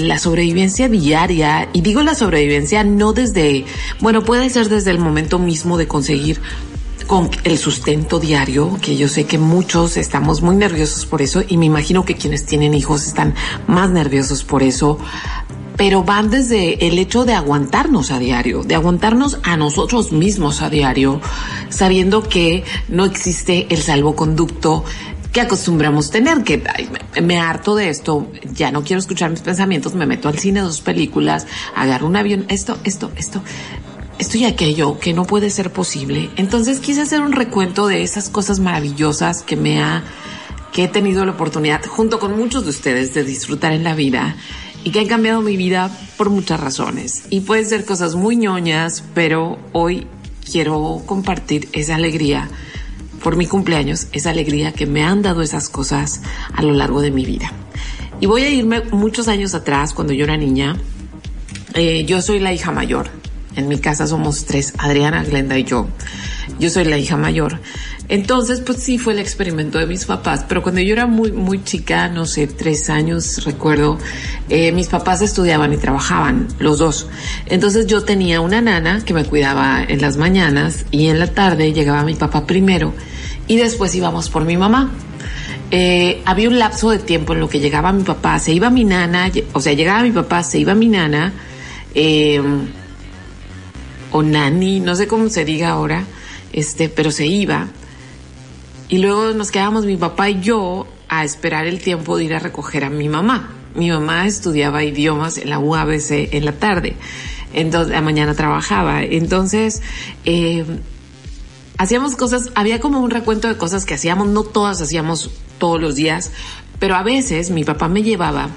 la 0.06 0.20
sobrevivencia 0.20 0.90
diaria, 0.90 1.70
y 1.72 1.80
digo 1.80 2.02
la 2.02 2.14
sobrevivencia 2.14 2.84
no 2.84 3.14
desde, 3.14 3.64
bueno, 4.02 4.26
puede 4.26 4.50
ser 4.50 4.68
desde 4.68 4.92
el 4.92 5.00
momento 5.00 5.40
mismo 5.40 5.78
de 5.78 5.88
conseguir 5.88 6.42
con 7.08 7.30
el 7.44 7.58
sustento 7.58 8.20
diario, 8.20 8.78
que 8.82 8.96
yo 8.96 9.08
sé 9.08 9.26
que 9.26 9.38
muchos 9.38 9.98
estamos 9.98 10.42
muy 10.42 10.56
nerviosos 10.56 11.06
por 11.06 11.22
eso 11.22 11.44
y 11.48 11.58
me 11.58 11.66
imagino 11.66 12.06
que 12.06 12.16
quienes 12.16 12.46
tienen 12.46 12.74
hijos 12.74 13.06
están 13.08 13.36
más 13.68 13.90
nerviosos 13.90 14.44
por 14.44 14.64
eso, 14.64 14.98
pero 15.78 16.04
van 16.04 16.30
desde 16.30 16.88
el 16.88 16.98
hecho 17.00 17.26
de 17.26 17.34
aguantarnos 17.34 18.12
a 18.12 18.20
diario, 18.20 18.64
de 18.64 18.76
aguantarnos 18.76 19.40
a 19.44 19.58
nosotros 19.58 20.12
mismos 20.12 20.62
a 20.62 20.70
diario, 20.70 21.22
sabiendo 21.70 22.24
que 22.24 22.64
no 22.88 23.06
existe 23.06 23.68
el 23.70 23.82
salvoconducto 23.82 24.84
que 25.32 25.42
acostumbramos 25.42 26.12
tener, 26.12 26.44
que 26.44 26.64
me, 27.16 27.22
me, 27.22 27.40
harto 27.40 27.76
de 27.76 27.90
esto, 27.90 28.28
ya 28.54 28.72
no 28.72 28.84
quiero 28.84 29.00
escuchar 29.00 29.32
mis 29.32 29.42
pensamientos, 29.42 29.96
me 29.96 30.06
meto 30.06 30.30
al 30.30 30.38
cine, 30.38 30.60
dos 30.60 30.82
películas, 30.82 31.48
agarro 31.76 32.06
un 32.06 32.16
avión, 32.16 32.46
esto, 32.50 32.78
esto, 32.84 33.12
esto 33.16 33.42
esto 34.20 34.38
y 34.38 34.46
aquello 34.46 35.00
que 35.00 35.14
no 35.14 35.26
puede 35.26 35.50
ser 35.50 35.72
posible. 35.72 36.30
Entonces 36.36 36.80
quise 36.80 37.02
hacer 37.02 37.22
un 37.22 37.32
recuento 37.32 37.88
de 37.88 38.04
esas 38.04 38.30
cosas 38.30 38.60
maravillosas 38.60 39.42
que 39.42 39.56
me 39.56 39.82
ha, 39.82 40.04
que 40.72 40.86
he 40.86 40.88
tenido 40.88 41.26
la 41.26 41.34
oportunidad 41.34 41.86
junto 41.86 42.20
con 42.20 42.38
muchos 42.38 42.64
de 42.64 42.70
ustedes 42.70 43.14
de 43.14 43.24
disfrutar 43.24 43.74
en 43.74 43.84
la 43.84 43.96
vida 43.96 44.36
y 44.84 44.92
que 44.92 45.00
han 45.00 45.08
cambiado 45.08 45.42
mi 45.42 45.58
vida 45.58 45.90
por 46.18 46.30
muchas 46.30 46.60
razones. 46.60 47.24
Y 47.30 47.42
pueden 47.42 47.66
ser 47.66 47.86
cosas 47.86 48.16
muy 48.16 48.36
ñoñas, 48.36 49.04
pero 49.14 49.58
hoy 49.72 50.08
quiero 50.50 51.02
compartir 51.06 51.70
esa 51.74 51.96
alegría 51.96 52.50
por 53.24 53.38
mi 53.38 53.48
cumpleaños, 53.48 54.08
esa 54.12 54.32
alegría 54.32 54.74
que 54.74 54.86
me 54.86 55.04
han 55.04 55.22
dado 55.22 55.42
esas 55.42 55.70
cosas 55.70 56.22
a 56.54 56.62
lo 56.62 56.74
largo 56.74 57.02
de 57.02 57.12
mi 57.12 57.26
vida. 57.26 57.52
Y 58.20 58.26
voy 58.26 58.44
a 58.44 58.50
irme 58.50 58.82
muchos 58.92 59.28
años 59.28 59.56
atrás, 59.56 59.94
cuando 59.94 60.14
yo 60.14 60.26
era 60.26 60.38
niña. 60.38 60.78
Eh, 61.74 62.06
yo 62.06 62.22
soy 62.22 62.40
la 62.40 62.54
hija 62.54 62.72
mayor 62.72 63.10
en 63.56 63.68
mi 63.68 63.78
casa 63.80 64.08
somos 64.08 64.46
tres, 64.46 64.74
Adriana, 64.78 65.24
Glenda 65.24 65.58
y 65.58 65.64
yo. 65.64 65.88
Yo 66.60 66.70
soy 66.70 66.86
la 66.86 66.98
hija 66.98 67.18
mayor. 67.18 67.60
Entonces, 68.10 68.60
pues 68.60 68.80
sí 68.80 68.98
fue 68.98 69.14
el 69.14 69.20
experimento 69.20 69.80
de 69.80 69.88
mis 69.88 70.06
papás, 70.06 70.46
pero 70.48 70.62
cuando 70.62 70.82
yo 70.82 70.94
era 70.94 71.08
muy, 71.08 71.32
muy 71.32 71.64
chica, 71.64 72.10
no 72.10 72.26
sé, 72.26 72.48
tres 72.48 72.90
años, 72.90 73.46
recuerdo, 73.46 73.98
eh, 74.50 74.72
mis 74.74 74.88
papás 74.88 75.22
estudiaban 75.22 75.72
y 75.74 75.78
trabajaban, 75.78 76.48
los 76.60 76.80
dos. 76.80 77.08
Entonces 77.46 77.88
yo 77.88 78.04
tenía 78.04 78.42
una 78.42 78.62
nana 78.62 79.04
que 79.06 79.14
me 79.14 79.24
cuidaba 79.24 79.82
en 79.84 80.02
las 80.02 80.18
mañanas 80.18 80.86
y 80.92 81.08
en 81.08 81.18
la 81.18 81.28
tarde 81.28 81.72
llegaba 81.72 82.04
mi 82.04 82.16
papá 82.16 82.46
primero 82.46 82.94
y 83.48 83.56
después 83.56 83.96
íbamos 83.96 84.30
por 84.30 84.44
mi 84.44 84.58
mamá. 84.58 84.92
Eh, 85.72 86.22
había 86.26 86.50
un 86.50 86.60
lapso 86.60 86.92
de 86.92 87.00
tiempo 87.00 87.34
en 87.34 87.40
lo 87.40 87.50
que 87.50 87.60
llegaba 87.60 87.94
mi 87.94 88.04
papá, 88.04 88.38
se 88.38 88.54
iba 88.54 88.70
mi 88.70 88.84
nana, 88.84 89.32
o 89.54 89.62
sea, 89.62 89.74
llegaba 89.74 90.04
mi 90.04 90.12
papá, 90.12 90.44
se 90.44 90.60
iba 90.60 90.76
mi 90.76 90.88
nana, 90.88 91.34
eh, 91.96 92.42
o 94.14 94.22
nani, 94.22 94.80
no 94.80 94.96
sé 94.96 95.08
cómo 95.08 95.28
se 95.30 95.44
diga 95.44 95.70
ahora, 95.70 96.06
este, 96.54 96.88
pero 96.88 97.12
se 97.12 97.26
iba. 97.26 97.68
Y 98.88 99.00
luego 99.00 99.34
nos 99.34 99.50
quedábamos 99.50 99.86
mi 99.86 99.98
papá 99.98 100.30
y 100.30 100.40
yo 100.40 100.88
a 101.10 101.24
esperar 101.24 101.66
el 101.66 101.80
tiempo 101.80 102.16
de 102.16 102.26
ir 102.26 102.36
a 102.36 102.40
recoger 102.40 102.86
a 102.86 102.92
mi 102.92 103.10
mamá. 103.10 103.52
Mi 103.76 103.90
mamá 103.90 104.28
estudiaba 104.28 104.84
idiomas 104.84 105.40
en 105.40 105.50
la 105.50 105.58
UABC 105.58 106.32
en 106.32 106.46
la 106.46 106.52
tarde, 106.54 106.96
entonces 107.54 107.92
la 107.92 108.02
mañana 108.02 108.36
trabajaba. 108.36 109.02
Entonces, 109.02 109.82
eh, 110.26 110.64
hacíamos 111.80 112.16
cosas, 112.16 112.52
había 112.54 112.80
como 112.80 113.00
un 113.00 113.10
recuento 113.10 113.48
de 113.48 113.58
cosas 113.58 113.84
que 113.84 113.96
hacíamos, 113.96 114.28
no 114.28 114.44
todas 114.44 114.80
hacíamos 114.80 115.32
todos 115.58 115.82
los 115.82 115.96
días, 115.96 116.32
pero 116.78 116.96
a 116.96 117.02
veces 117.02 117.50
mi 117.50 117.64
papá 117.64 117.88
me 117.88 118.04
llevaba 118.04 118.50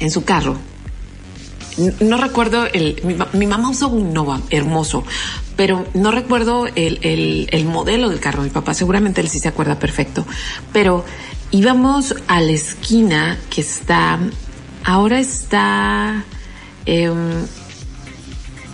en 0.00 0.10
su 0.10 0.24
carro 0.24 0.56
no 2.00 2.16
recuerdo 2.18 2.66
el, 2.66 3.00
mi, 3.32 3.46
mamá 3.46 3.70
usó 3.70 3.88
un 3.88 4.12
Nova 4.12 4.40
hermoso, 4.50 5.04
pero 5.56 5.86
no 5.94 6.10
recuerdo 6.10 6.66
el, 6.66 6.98
el, 7.02 7.48
el, 7.50 7.64
modelo 7.64 8.08
del 8.08 8.20
carro. 8.20 8.42
Mi 8.42 8.50
papá 8.50 8.74
seguramente 8.74 9.20
él 9.20 9.28
sí 9.28 9.38
se 9.38 9.48
acuerda 9.48 9.78
perfecto, 9.78 10.26
pero 10.72 11.04
íbamos 11.50 12.14
a 12.28 12.40
la 12.40 12.52
esquina 12.52 13.38
que 13.50 13.60
está, 13.60 14.18
ahora 14.84 15.18
está, 15.18 16.24
eh, 16.86 17.10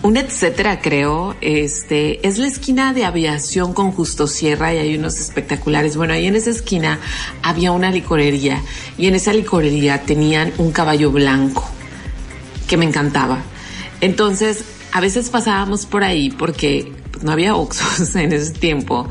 un 0.03 0.17
etcétera, 0.17 0.79
creo. 0.81 1.35
Este 1.41 2.25
es 2.27 2.37
la 2.37 2.47
esquina 2.47 2.93
de 2.93 3.05
aviación 3.05 3.73
con 3.73 3.91
Justo 3.91 4.27
Sierra 4.27 4.73
y 4.73 4.77
hay 4.77 4.95
unos 4.95 5.19
espectaculares. 5.19 5.95
Bueno, 5.95 6.13
ahí 6.13 6.27
en 6.27 6.35
esa 6.35 6.49
esquina 6.49 6.99
había 7.43 7.71
una 7.71 7.91
licorería 7.91 8.61
y 8.97 9.07
en 9.07 9.15
esa 9.15 9.33
licorería 9.33 10.01
tenían 10.03 10.53
un 10.57 10.71
caballo 10.71 11.11
blanco 11.11 11.69
que 12.67 12.77
me 12.77 12.85
encantaba. 12.85 13.39
Entonces, 14.01 14.63
a 14.91 15.01
veces 15.01 15.29
pasábamos 15.29 15.85
por 15.85 16.03
ahí 16.03 16.29
porque 16.29 16.91
no 17.21 17.31
había 17.31 17.55
Oxos 17.55 18.15
en 18.15 18.33
ese 18.33 18.51
tiempo. 18.51 19.07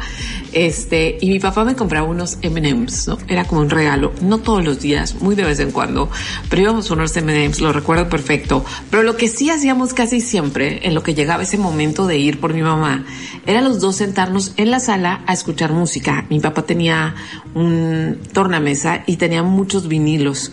Este, 0.53 1.17
y 1.21 1.29
mi 1.29 1.39
papá 1.39 1.65
me 1.65 1.77
compraba 1.77 2.09
unos 2.09 2.39
M&M's, 2.43 3.07
¿no? 3.07 3.19
Era 3.29 3.45
como 3.45 3.61
un 3.61 3.71
regalo, 3.71 4.13
no 4.21 4.39
todos 4.39 4.65
los 4.65 4.81
días, 4.81 5.15
muy 5.21 5.37
de 5.37 5.45
vez 5.45 5.61
en 5.61 5.71
cuando, 5.71 6.11
pero 6.49 6.63
íbamos 6.63 6.91
unos 6.91 7.17
M&M's, 7.17 7.61
lo 7.61 7.73
recuerdo 7.73 8.09
perfecto. 8.09 8.65
Pero 8.91 9.05
lo 9.05 9.17
que 9.17 9.29
sí 9.29 9.51
hacíamos 9.51 9.95
casi 9.95 10.21
siempre, 10.21 10.81
en 10.89 10.95
lo 10.95 11.05
que 11.05 11.15
llegaba 11.15 11.45
ese 11.45 11.57
momento 11.57 12.07
de 12.07 12.19
ir 12.19 12.41
por 12.41 12.53
mi 12.53 12.63
mamá, 12.63 13.05
era 13.47 13.61
los 13.61 13.81
dos 13.81 13.97
sentarnos 13.97 14.53
en 14.57 14.73
la 14.73 14.81
sala 14.81 15.23
a 15.27 15.33
escuchar 15.33 15.73
música. 15.73 16.27
Mi 16.31 16.41
papá 16.41 16.63
tenía 16.63 17.15
un 17.55 18.19
tornamesa 18.33 19.05
y 19.07 19.17
tenía 19.17 19.45
muchos 19.45 19.87
vinilos 19.87 20.53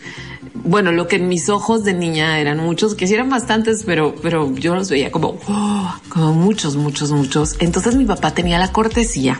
bueno, 0.63 0.91
lo 0.91 1.07
que 1.07 1.17
en 1.17 1.27
mis 1.27 1.49
ojos 1.49 1.83
de 1.83 1.93
niña 1.93 2.39
eran 2.39 2.57
muchos, 2.59 2.95
que 2.95 3.07
sí 3.07 3.13
eran 3.13 3.29
bastantes, 3.29 3.83
pero, 3.85 4.15
pero 4.21 4.53
yo 4.55 4.75
los 4.75 4.89
veía 4.89 5.11
como, 5.11 5.39
oh, 5.47 5.95
como 6.09 6.33
muchos, 6.33 6.75
muchos, 6.75 7.11
muchos. 7.11 7.55
Entonces 7.59 7.95
mi 7.95 8.05
papá 8.05 8.33
tenía 8.33 8.57
la 8.57 8.71
cortesía 8.71 9.39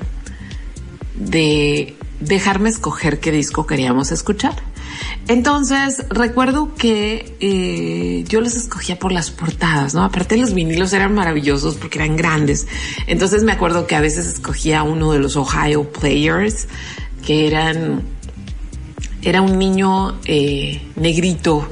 de 1.15 1.95
dejarme 2.19 2.69
escoger 2.69 3.19
qué 3.19 3.31
disco 3.31 3.65
queríamos 3.67 4.11
escuchar. 4.11 4.55
Entonces 5.27 6.05
recuerdo 6.09 6.73
que 6.75 7.35
eh, 7.39 8.23
yo 8.27 8.41
los 8.41 8.55
escogía 8.55 8.97
por 8.97 9.11
las 9.11 9.29
portadas, 9.29 9.93
¿no? 9.93 10.03
Aparte 10.03 10.37
los 10.37 10.53
vinilos 10.53 10.93
eran 10.93 11.13
maravillosos 11.13 11.75
porque 11.75 11.99
eran 11.99 12.15
grandes. 12.15 12.67
Entonces 13.07 13.43
me 13.43 13.51
acuerdo 13.51 13.87
que 13.87 13.95
a 13.95 14.01
veces 14.01 14.25
escogía 14.25 14.83
uno 14.83 15.11
de 15.11 15.19
los 15.19 15.35
Ohio 15.35 15.91
Players, 15.91 16.67
que 17.25 17.47
eran 17.47 18.03
era 19.27 19.41
un 19.41 19.59
niño 19.59 20.17
eh, 20.23 20.81
negrito, 20.95 21.67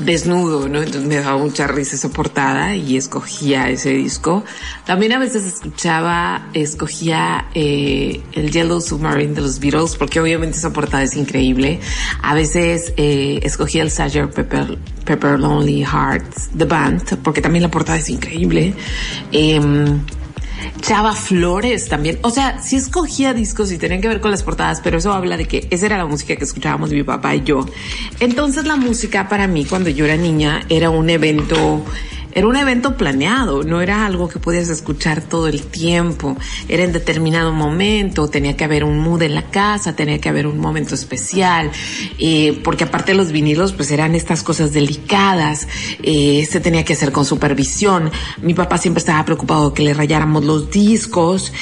desnudo, 0.00 0.68
¿no? 0.68 0.82
Entonces 0.82 1.04
me 1.04 1.14
daba 1.14 1.38
mucha 1.38 1.68
risa 1.68 1.94
esa 1.94 2.08
portada 2.08 2.74
y 2.74 2.96
escogía 2.96 3.70
ese 3.70 3.90
disco. 3.90 4.44
También 4.84 5.12
a 5.12 5.20
veces 5.20 5.44
escuchaba, 5.44 6.48
escogía 6.54 7.46
eh, 7.54 8.20
el 8.32 8.50
Yellow 8.50 8.80
Submarine 8.80 9.32
de 9.32 9.42
los 9.42 9.60
Beatles, 9.60 9.94
porque 9.94 10.18
obviamente 10.18 10.58
esa 10.58 10.72
portada 10.72 11.04
es 11.04 11.16
increíble. 11.16 11.78
A 12.20 12.34
veces 12.34 12.92
eh, 12.96 13.38
escogía 13.44 13.84
el 13.84 13.92
Sgt. 13.92 14.34
Pepper, 14.34 14.76
Pepper 15.04 15.38
Lonely 15.38 15.84
Hearts, 15.84 16.50
The 16.58 16.64
Band, 16.64 17.18
porque 17.22 17.40
también 17.40 17.62
la 17.62 17.70
portada 17.70 17.96
es 17.96 18.10
increíble. 18.10 18.74
Eh, 19.30 19.60
Chava 20.80 21.14
Flores 21.14 21.88
también. 21.88 22.18
O 22.22 22.30
sea, 22.30 22.62
sí 22.62 22.76
escogía 22.76 23.34
discos 23.34 23.72
y 23.72 23.78
tenían 23.78 24.00
que 24.00 24.08
ver 24.08 24.20
con 24.20 24.30
las 24.30 24.42
portadas, 24.42 24.80
pero 24.82 24.98
eso 24.98 25.12
habla 25.12 25.36
de 25.36 25.46
que 25.46 25.66
esa 25.70 25.86
era 25.86 25.98
la 25.98 26.06
música 26.06 26.36
que 26.36 26.44
escuchábamos 26.44 26.90
mi 26.90 27.02
papá 27.02 27.34
y 27.34 27.42
yo. 27.42 27.66
Entonces 28.20 28.64
la 28.66 28.76
música 28.76 29.28
para 29.28 29.46
mí 29.46 29.64
cuando 29.64 29.90
yo 29.90 30.04
era 30.04 30.16
niña 30.16 30.62
era 30.68 30.90
un 30.90 31.10
evento 31.10 31.84
era 32.36 32.48
un 32.48 32.56
evento 32.56 32.98
planeado, 32.98 33.62
no 33.62 33.80
era 33.80 34.04
algo 34.04 34.28
que 34.28 34.38
podías 34.38 34.68
escuchar 34.68 35.22
todo 35.22 35.48
el 35.48 35.62
tiempo, 35.62 36.36
era 36.68 36.84
en 36.84 36.92
determinado 36.92 37.50
momento, 37.50 38.28
tenía 38.28 38.58
que 38.58 38.64
haber 38.64 38.84
un 38.84 38.98
mood 38.98 39.22
en 39.22 39.34
la 39.34 39.50
casa, 39.50 39.96
tenía 39.96 40.20
que 40.20 40.28
haber 40.28 40.46
un 40.46 40.58
momento 40.58 40.94
especial, 40.94 41.70
eh, 42.18 42.60
porque 42.62 42.84
aparte 42.84 43.14
los 43.14 43.32
vinilos 43.32 43.72
pues 43.72 43.90
eran 43.90 44.14
estas 44.14 44.42
cosas 44.42 44.74
delicadas, 44.74 45.66
eh, 46.02 46.46
se 46.46 46.60
tenía 46.60 46.84
que 46.84 46.92
hacer 46.92 47.10
con 47.10 47.24
supervisión, 47.24 48.10
mi 48.42 48.52
papá 48.52 48.76
siempre 48.76 48.98
estaba 48.98 49.24
preocupado 49.24 49.72
que 49.72 49.82
le 49.82 49.94
rayáramos 49.94 50.44
los 50.44 50.70
discos, 50.70 51.54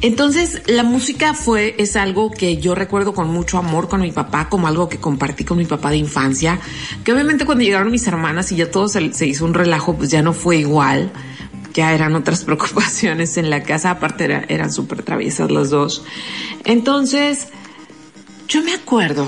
entonces, 0.00 0.62
la 0.66 0.82
música 0.82 1.34
fue, 1.34 1.74
es 1.78 1.96
algo 1.96 2.30
que 2.30 2.58
yo 2.58 2.74
recuerdo 2.74 3.14
con 3.14 3.28
mucho 3.28 3.58
amor 3.58 3.88
con 3.88 4.00
mi 4.00 4.12
papá, 4.12 4.48
como 4.48 4.66
algo 4.66 4.88
que 4.88 4.98
compartí 4.98 5.44
con 5.44 5.58
mi 5.58 5.64
papá 5.64 5.90
de 5.90 5.96
infancia, 5.96 6.60
que 7.04 7.12
obviamente 7.12 7.46
cuando 7.46 7.64
llegaron 7.64 7.90
mis 7.90 8.06
hermanas 8.06 8.52
y 8.52 8.56
ya 8.56 8.70
todo 8.70 8.88
se, 8.88 9.02
hizo 9.26 9.44
un 9.44 9.54
relajo, 9.54 9.96
pues 9.96 10.10
ya 10.10 10.22
no 10.22 10.32
fue 10.32 10.58
igual, 10.58 11.10
ya 11.72 11.94
eran 11.94 12.14
otras 12.14 12.44
preocupaciones 12.44 13.36
en 13.36 13.50
la 13.50 13.62
casa, 13.62 13.90
aparte 13.90 14.24
eran 14.48 14.72
súper 14.72 15.02
traviesas 15.02 15.50
las 15.50 15.70
dos. 15.70 16.04
Entonces, 16.64 17.48
yo 18.46 18.62
me 18.62 18.74
acuerdo, 18.74 19.26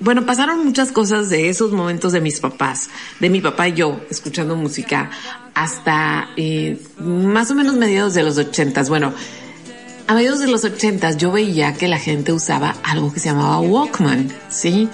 bueno, 0.00 0.26
pasaron 0.26 0.64
muchas 0.64 0.92
cosas 0.92 1.30
de 1.30 1.48
esos 1.48 1.72
momentos 1.72 2.12
de 2.12 2.20
mis 2.20 2.38
papás, 2.38 2.90
de 3.18 3.30
mi 3.30 3.40
papá 3.40 3.68
y 3.68 3.74
yo, 3.74 4.00
escuchando 4.10 4.56
música, 4.56 5.10
hasta 5.54 6.28
eh, 6.36 6.80
más 6.98 7.50
o 7.50 7.54
menos 7.54 7.76
mediados 7.76 8.14
de 8.14 8.22
los 8.22 8.38
ochentas. 8.38 8.88
Bueno, 8.88 9.12
a 10.08 10.14
mediados 10.14 10.40
de 10.40 10.48
los 10.48 10.64
ochentas 10.64 11.18
yo 11.18 11.30
veía 11.30 11.74
que 11.74 11.86
la 11.86 11.98
gente 11.98 12.32
usaba 12.32 12.74
algo 12.82 13.12
que 13.12 13.20
se 13.20 13.28
llamaba 13.28 13.60
Walkman, 13.60 14.32
¿sí? 14.48 14.88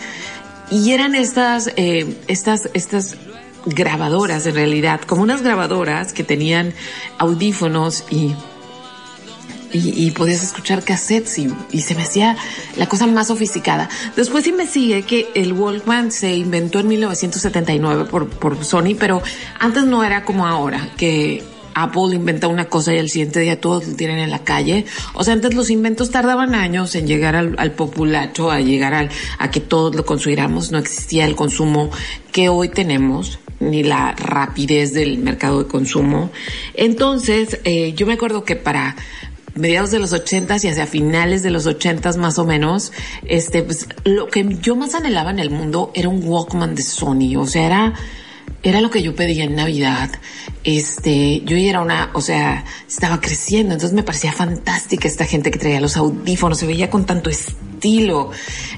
Y 0.73 0.91
eran 0.91 1.15
estas, 1.15 1.71
eh, 1.77 2.19
estas, 2.27 2.69
estas 2.75 3.15
grabadoras 3.65 4.45
en 4.47 4.57
realidad, 4.57 5.01
como 5.03 5.23
unas 5.23 5.41
grabadoras 5.41 6.13
que 6.13 6.25
tenían 6.25 6.75
audífonos 7.19 8.05
y 8.11 8.35
y, 9.77 10.13
podías 10.13 10.41
escuchar 10.45 10.85
cassettes 10.85 11.37
y, 11.37 11.53
y, 11.73 11.81
se 11.81 11.97
me 11.97 12.03
hacía 12.03 12.37
la 12.77 12.87
cosa 12.87 13.09
más 13.09 13.27
sofisticada. 13.27 13.89
Después 14.15 14.49
sigue 14.71 15.03
que 15.03 15.29
el 15.35 15.53
Walkman 15.53 16.13
se 16.13 16.37
inventó 16.37 16.79
en 16.79 16.87
1979 16.87 18.05
por, 18.05 18.29
por 18.29 18.65
Sony, 18.65 18.95
pero 18.97 19.21
antes 19.59 19.85
no 19.85 20.05
era 20.05 20.25
como 20.25 20.47
ahora, 20.47 20.91
que 20.97 21.43
Apple 21.75 22.15
inventa 22.15 22.49
una 22.49 22.67
cosa 22.67 22.95
y 22.95 22.99
al 22.99 23.11
siguiente 23.11 23.41
día 23.41 23.61
todos 23.61 23.87
lo 23.87 23.95
tienen 23.95 24.19
en 24.19 24.31
la 24.31 24.41
calle. 24.41 24.85
O 25.15 25.25
sea, 25.25 25.35
antes 25.35 25.55
los 25.55 25.71
inventos 25.71 26.11
tardaban 26.11 26.55
años 26.55 26.95
en 26.95 27.07
llegar 27.07 27.37
al, 27.37 27.73
populacho, 27.73 28.51
a 28.51 28.61
llegar 28.61 28.95
al, 28.95 29.11
a 29.39 29.51
que 29.51 29.61
todos 29.61 29.95
lo 29.95 30.05
consumiéramos. 30.05 30.71
No 30.71 30.79
existía 30.79 31.25
el 31.25 31.37
consumo 31.37 31.91
que 32.33 32.49
hoy 32.49 32.69
tenemos 32.69 33.39
ni 33.61 33.83
la 33.83 34.13
rapidez 34.13 34.93
del 34.93 35.19
mercado 35.19 35.63
de 35.63 35.69
consumo. 35.69 36.31
Entonces, 36.75 37.61
eh, 37.65 37.93
yo 37.95 38.07
me 38.07 38.15
acuerdo 38.15 38.45
que 38.45 38.57
para 38.57 38.97
mediados 39.55 39.91
de 39.91 39.99
los 39.99 40.13
ochentas 40.13 40.65
y 40.65 40.69
hacia 40.69 40.87
finales 40.87 41.43
de 41.43 41.51
los 41.51 41.67
ochentas 41.67 42.17
más 42.17 42.39
o 42.39 42.45
menos, 42.45 42.93
este, 43.27 43.63
pues, 43.63 43.89
lo 44.05 44.27
que 44.29 44.47
yo 44.61 44.77
más 44.77 44.95
anhelaba 44.95 45.31
en 45.31 45.39
el 45.39 45.51
mundo 45.51 45.93
era 45.95 46.09
un 46.09 46.23
Walkman 46.25 46.75
de 46.75 46.83
Sony. 46.83 47.37
O 47.37 47.47
sea, 47.47 47.67
era, 47.67 47.95
era 48.65 48.81
lo 48.81 48.91
que 48.91 49.03
yo 49.03 49.15
pedía 49.15 49.45
en 49.45 49.55
Navidad. 49.55 50.11
Este, 50.65 51.43
yo 51.45 51.57
era 51.57 51.83
una, 51.83 52.11
o 52.15 52.23
sea, 52.23 52.65
estaba 52.89 53.21
creciendo, 53.21 53.75
entonces 53.75 53.95
me 53.95 54.03
parecía 54.03 54.33
fantástica 54.33 55.07
esta 55.07 55.27
gente 55.27 55.51
que 55.51 55.59
traía 55.59 55.81
los 55.81 55.99
audífonos, 55.99 56.59
se 56.59 56.67
veía 56.67 56.89
con 56.89 57.05
tanto 57.05 57.29
estilo. 57.29 58.31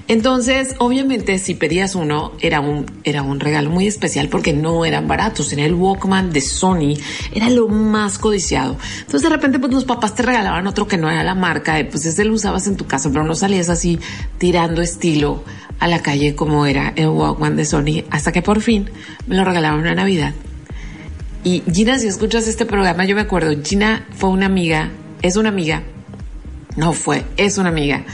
Entonces, 0.08 0.74
obviamente, 0.78 1.38
si 1.38 1.54
pedías 1.54 1.94
uno, 1.94 2.32
era 2.40 2.58
un, 2.58 2.86
era 3.04 3.22
un 3.22 3.38
regalo 3.38 3.70
muy 3.70 3.86
especial 3.86 4.28
porque 4.28 4.52
no 4.52 4.84
eran 4.84 5.06
baratos. 5.06 5.52
En 5.52 5.60
el 5.60 5.74
Walkman 5.74 6.32
de 6.32 6.40
Sony 6.40 6.94
era 7.32 7.48
lo 7.48 7.68
más 7.68 8.18
codiciado. 8.18 8.76
Entonces, 8.98 9.22
de 9.22 9.28
repente, 9.28 9.60
pues 9.60 9.72
los 9.72 9.84
papás 9.84 10.16
te 10.16 10.24
regalaban 10.24 10.66
otro 10.66 10.88
que 10.88 10.98
no 10.98 11.08
era 11.08 11.22
la 11.22 11.36
marca, 11.36 11.76
pues 11.88 12.04
ese 12.06 12.24
lo 12.24 12.34
usabas 12.34 12.66
en 12.66 12.76
tu 12.76 12.86
casa, 12.86 13.08
pero 13.10 13.24
no 13.24 13.36
salías 13.36 13.68
así 13.68 14.00
tirando 14.38 14.82
estilo 14.82 15.44
a 15.78 15.88
la 15.88 16.00
calle 16.00 16.34
como 16.34 16.66
era 16.66 16.92
el 16.96 17.08
Walkman 17.08 17.56
de 17.56 17.64
Sony 17.64 18.04
hasta 18.10 18.32
que 18.32 18.42
por 18.42 18.60
fin 18.60 18.90
me 19.26 19.36
lo 19.36 19.44
regalaron 19.44 19.80
una 19.80 19.94
Navidad. 19.94 20.34
Y 21.44 21.62
Gina, 21.72 21.98
si 21.98 22.08
escuchas 22.08 22.48
este 22.48 22.66
programa, 22.66 23.04
yo 23.04 23.14
me 23.14 23.20
acuerdo, 23.20 23.54
Gina 23.62 24.06
fue 24.16 24.30
una 24.30 24.46
amiga, 24.46 24.90
es 25.22 25.36
una 25.36 25.50
amiga, 25.50 25.82
no 26.76 26.92
fue, 26.92 27.24
es 27.36 27.56
una 27.56 27.68
amiga, 27.68 28.04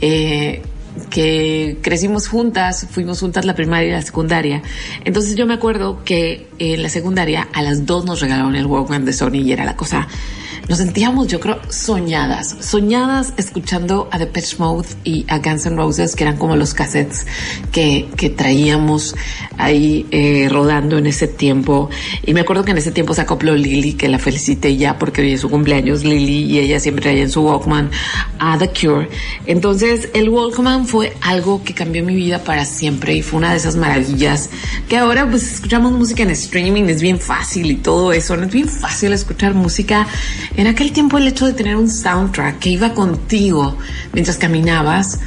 eh, 0.00 0.62
que 1.08 1.78
crecimos 1.82 2.26
juntas, 2.26 2.88
fuimos 2.90 3.20
juntas 3.20 3.44
la 3.44 3.54
primaria 3.54 3.88
y 3.88 3.92
la 3.92 4.02
secundaria. 4.02 4.62
Entonces 5.04 5.36
yo 5.36 5.46
me 5.46 5.54
acuerdo 5.54 6.02
que 6.04 6.48
en 6.58 6.82
la 6.82 6.88
secundaria 6.88 7.48
a 7.52 7.62
las 7.62 7.86
dos 7.86 8.04
nos 8.04 8.20
regalaron 8.20 8.56
el 8.56 8.66
Walkman 8.66 9.04
de 9.04 9.12
Sony 9.12 9.36
y 9.36 9.52
era 9.52 9.64
la 9.64 9.76
cosa 9.76 10.08
nos 10.68 10.78
sentíamos, 10.78 11.28
yo 11.28 11.40
creo, 11.40 11.60
soñadas, 11.68 12.56
soñadas 12.60 13.32
escuchando 13.36 14.08
a 14.12 14.18
The 14.18 14.26
Pitch 14.26 14.58
Mode 14.58 14.88
y 15.04 15.24
a 15.28 15.38
Guns 15.38 15.66
N' 15.66 15.76
Roses, 15.76 16.14
que 16.14 16.24
eran 16.24 16.36
como 16.36 16.56
los 16.56 16.74
cassettes 16.74 17.26
que, 17.72 18.08
que 18.16 18.30
traíamos 18.30 19.14
ahí 19.58 20.06
eh, 20.10 20.48
rodando 20.50 20.98
en 20.98 21.06
ese 21.06 21.28
tiempo. 21.28 21.90
Y 22.24 22.34
me 22.34 22.40
acuerdo 22.40 22.64
que 22.64 22.70
en 22.70 22.78
ese 22.78 22.92
tiempo 22.92 23.14
se 23.14 23.22
acopló 23.22 23.54
Lily, 23.56 23.94
que 23.94 24.08
la 24.08 24.18
felicité 24.18 24.76
ya 24.76 24.98
porque 24.98 25.22
hoy 25.22 25.32
es 25.32 25.40
su 25.40 25.50
cumpleaños, 25.50 26.04
Lily, 26.04 26.44
y 26.44 26.58
ella 26.58 26.80
siempre 26.80 27.02
traía 27.02 27.22
en 27.22 27.30
su 27.30 27.42
Walkman 27.42 27.90
a 28.38 28.58
The 28.58 28.68
Cure. 28.68 29.08
Entonces, 29.46 30.08
el 30.14 30.28
Walkman 30.28 30.86
fue 30.86 31.14
algo 31.20 31.62
que 31.64 31.74
cambió 31.74 32.04
mi 32.04 32.14
vida 32.14 32.44
para 32.44 32.64
siempre 32.64 33.14
y 33.14 33.22
fue 33.22 33.38
una 33.38 33.50
de 33.50 33.56
esas 33.56 33.76
maravillas 33.76 34.50
que 34.88 34.96
ahora 34.96 35.28
pues 35.28 35.52
escuchamos 35.52 35.92
música 35.92 36.22
en 36.22 36.30
streaming, 36.30 36.84
es 36.84 37.02
bien 37.02 37.18
fácil 37.18 37.70
y 37.70 37.76
todo 37.76 38.12
eso, 38.12 38.36
no 38.36 38.44
es 38.44 38.52
bien 38.52 38.68
fácil 38.68 39.12
escuchar 39.12 39.54
música 39.54 40.06
en 40.60 40.66
aquel 40.66 40.92
tiempo 40.92 41.16
el 41.16 41.26
hecho 41.26 41.46
de 41.46 41.54
tener 41.54 41.74
un 41.76 41.88
soundtrack 41.88 42.58
que 42.58 42.68
iba 42.68 42.92
contigo 42.92 43.78
mientras 44.12 44.36
caminabas 44.36 45.18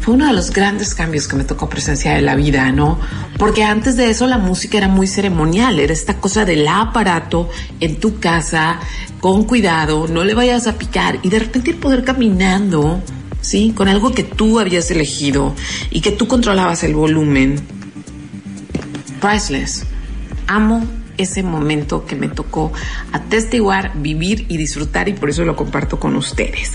fue 0.00 0.14
uno 0.14 0.26
de 0.26 0.32
los 0.32 0.50
grandes 0.50 0.92
cambios 0.96 1.28
que 1.28 1.36
me 1.36 1.44
tocó 1.44 1.68
presenciar 1.68 2.16
en 2.16 2.26
la 2.26 2.34
vida, 2.34 2.72
¿no? 2.72 2.98
Porque 3.38 3.62
antes 3.62 3.96
de 3.96 4.10
eso 4.10 4.26
la 4.26 4.38
música 4.38 4.78
era 4.78 4.88
muy 4.88 5.06
ceremonial, 5.06 5.78
era 5.78 5.92
esta 5.92 6.16
cosa 6.16 6.44
del 6.44 6.66
aparato 6.66 7.48
en 7.78 8.00
tu 8.00 8.18
casa, 8.18 8.80
con 9.20 9.44
cuidado, 9.44 10.08
no 10.08 10.24
le 10.24 10.34
vayas 10.34 10.66
a 10.66 10.76
picar 10.76 11.20
y 11.22 11.28
de 11.28 11.38
repente 11.38 11.70
ir 11.70 11.78
poder 11.78 12.02
caminando, 12.02 13.00
¿sí? 13.40 13.72
Con 13.76 13.86
algo 13.86 14.10
que 14.10 14.24
tú 14.24 14.58
habías 14.58 14.90
elegido 14.90 15.54
y 15.92 16.00
que 16.00 16.10
tú 16.10 16.26
controlabas 16.26 16.82
el 16.82 16.96
volumen. 16.96 17.60
Priceless. 19.20 19.84
Amo 20.48 21.01
ese 21.18 21.42
momento 21.42 22.04
que 22.06 22.16
me 22.16 22.28
tocó 22.28 22.72
atestiguar, 23.12 23.92
vivir 23.96 24.46
y 24.48 24.56
disfrutar 24.56 25.08
y 25.08 25.12
por 25.12 25.30
eso 25.30 25.44
lo 25.44 25.56
comparto 25.56 25.98
con 25.98 26.16
ustedes. 26.16 26.72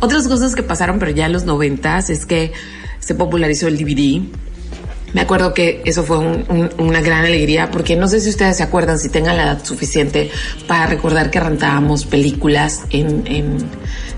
Otras 0.00 0.28
cosas 0.28 0.54
que 0.54 0.62
pasaron, 0.62 0.98
pero 0.98 1.10
ya 1.12 1.26
en 1.26 1.32
los 1.32 1.44
noventas, 1.44 2.10
es 2.10 2.26
que 2.26 2.52
se 2.98 3.14
popularizó 3.14 3.68
el 3.68 3.78
DVD. 3.78 4.22
Me 5.12 5.20
acuerdo 5.20 5.54
que 5.54 5.80
eso 5.84 6.02
fue 6.02 6.18
una 6.18 7.00
gran 7.00 7.24
alegría 7.24 7.70
porque 7.70 7.94
no 7.94 8.08
sé 8.08 8.20
si 8.20 8.30
ustedes 8.30 8.56
se 8.56 8.64
acuerdan, 8.64 8.98
si 8.98 9.08
tengan 9.08 9.36
la 9.36 9.44
edad 9.44 9.64
suficiente 9.64 10.30
para 10.66 10.86
recordar 10.86 11.30
que 11.30 11.38
rentábamos 11.38 12.04
películas 12.04 12.82
en, 12.90 13.22
en 13.26 13.58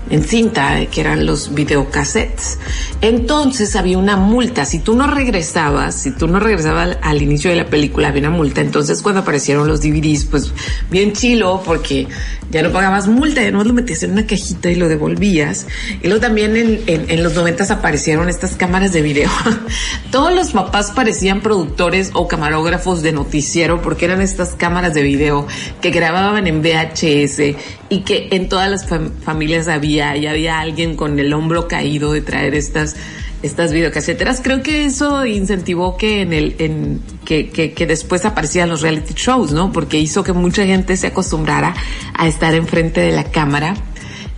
en 0.09 0.23
cinta, 0.23 0.85
que 0.87 1.01
eran 1.01 1.25
los 1.25 1.53
videocassettes. 1.53 2.59
Entonces 3.01 3.75
había 3.75 3.97
una 3.97 4.17
multa. 4.17 4.65
Si 4.65 4.79
tú 4.79 4.95
no 4.95 5.07
regresabas, 5.07 5.95
si 5.95 6.11
tú 6.11 6.27
no 6.27 6.39
regresabas 6.39 6.97
al, 7.01 7.21
inicio 7.21 7.49
de 7.49 7.57
la 7.57 7.65
película, 7.67 8.09
había 8.09 8.21
una 8.21 8.29
multa. 8.29 8.61
Entonces 8.61 9.01
cuando 9.01 9.21
aparecieron 9.21 9.67
los 9.67 9.81
DVDs, 9.81 10.25
pues 10.25 10.51
bien 10.89 11.13
chilo, 11.13 11.61
porque 11.65 12.07
ya 12.49 12.63
no 12.63 12.71
pagabas 12.71 13.07
multa, 13.07 13.41
ya 13.41 13.51
no 13.51 13.63
lo 13.63 13.73
metías 13.73 14.03
en 14.03 14.11
una 14.11 14.25
cajita 14.25 14.71
y 14.71 14.75
lo 14.75 14.87
devolvías. 14.87 15.67
Y 16.01 16.07
luego 16.07 16.21
también 16.21 16.55
en, 16.55 16.81
en 16.87 17.23
los 17.23 17.33
noventas 17.35 17.71
aparecieron 17.71 18.29
estas 18.29 18.55
cámaras 18.55 18.93
de 18.93 19.01
video. 19.01 19.29
Todos 20.11 20.33
los 20.33 20.51
papás 20.51 20.91
parecían 20.91 21.41
productores 21.41 22.11
o 22.13 22.27
camarógrafos 22.27 23.01
de 23.01 23.11
noticiero 23.11 23.81
porque 23.81 24.05
eran 24.05 24.21
estas 24.21 24.53
cámaras 24.53 24.93
de 24.93 25.01
video 25.01 25.47
que 25.81 25.91
grababan 25.91 26.47
en 26.47 26.61
VHS 26.61 27.55
y 27.89 27.99
que 28.01 28.29
en 28.31 28.49
todas 28.49 28.69
las 28.69 28.87
familias 29.23 29.67
había 29.67 30.15
y 30.17 30.27
había 30.27 30.59
alguien 30.59 30.95
con 30.95 31.19
el 31.19 31.33
hombro 31.33 31.67
caído 31.67 32.11
de 32.11 32.21
traer 32.21 32.55
estas 32.55 32.95
estas 33.43 33.71
videocaseteras. 33.71 34.41
Creo 34.41 34.63
que 34.63 34.85
eso 34.85 35.25
incentivó 35.25 35.95
que 35.95 36.21
en 36.21 36.33
el 36.33 36.55
en 36.59 37.01
que, 37.23 37.49
que, 37.49 37.73
que 37.73 37.85
después 37.85 38.25
aparecían 38.25 38.69
los 38.69 38.81
reality 38.81 39.13
shows, 39.15 39.51
¿no? 39.51 39.71
Porque 39.71 39.99
hizo 39.99 40.23
que 40.23 40.33
mucha 40.33 40.65
gente 40.65 40.97
se 40.97 41.07
acostumbrara 41.07 41.75
a 42.13 42.27
estar 42.27 42.53
enfrente 42.55 43.01
de 43.01 43.11
la 43.11 43.25
cámara 43.25 43.75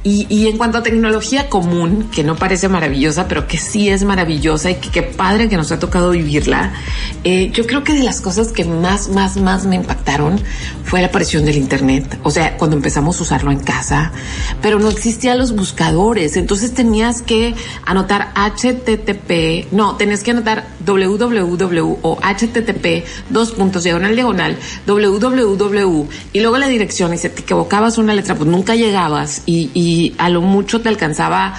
y, 0.02 0.28
y, 0.30 0.48
en 0.48 0.58
cuanto 0.58 0.78
a 0.78 0.84
tecnología 0.84 1.50
común, 1.50 2.10
que 2.10 2.24
no 2.24 2.38
parece 2.38 2.70
maravillosa, 2.70 3.28
pero 3.28 3.48
que 3.48 3.58
sí 3.58 3.90
es 3.90 4.06
maravillosa 4.06 4.72
y 4.72 4.76
que 4.76 5.04
padre 5.04 5.50
que 5.50 5.58
nos 5.58 5.74
ha 5.74 5.80
tocado 5.80 6.12
vivirla, 6.12 6.72
eh, 7.26 7.52
yo 7.54 7.68
creo 7.68 7.84
que 7.84 7.92
de 7.92 8.04
las 8.04 8.22
cosas 8.22 8.54
que 8.54 8.64
más, 8.64 9.10
más, 9.10 9.36
más 9.36 9.66
me 9.66 9.76
impactaron 9.76 10.40
fue 10.86 11.02
la 11.02 11.08
aparición 11.08 11.44
del 11.44 11.58
Internet. 11.58 12.18
O 12.24 12.32
sea, 12.32 12.56
cuando 12.56 12.78
empezamos 12.78 13.20
a 13.20 13.24
usarlo 13.24 13.52
en 13.52 13.60
casa, 13.60 14.14
pero 14.62 14.80
no 14.80 14.88
existían 14.88 15.38
los 15.38 15.54
buscadores. 15.54 16.38
Entonces 16.38 16.74
tenías 16.74 17.22
que 17.22 17.54
anotar 17.86 18.32
HTTP, 18.36 19.70
no, 19.74 19.98
tenías 19.98 20.24
que 20.24 20.32
anotar 20.32 20.66
www 20.86 22.00
o 22.02 22.18
HTTP, 22.22 23.04
dos 23.30 23.52
puntos, 23.52 23.84
diagonal, 23.84 24.16
diagonal, 24.16 24.58
www, 24.88 26.08
y 26.32 26.40
luego 26.40 26.58
la 26.58 26.68
dirección 26.70 27.14
y 27.14 27.18
si 27.18 27.28
te 27.28 27.42
equivocabas 27.42 27.98
una 27.98 28.14
letra, 28.14 28.36
pues 28.36 28.50
nunca 28.50 28.76
llegabas 28.76 29.44
y 29.46 29.70
a 30.18 30.30
lo 30.30 30.42
mucho 30.42 30.82
te 30.82 30.90
alcanzaba 30.90 31.56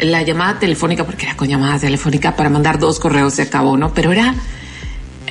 la 0.00 0.22
llamada 0.22 0.58
telefónica, 0.58 1.04
porque 1.04 1.26
era 1.26 1.36
con 1.36 1.48
llamada 1.48 1.78
telefónica, 1.78 2.36
para 2.36 2.50
mandar 2.50 2.78
dos 2.78 2.98
correos, 2.98 3.34
se 3.34 3.42
acabó, 3.42 3.76
¿no? 3.76 3.94
Pero 3.94 4.12
era, 4.12 4.34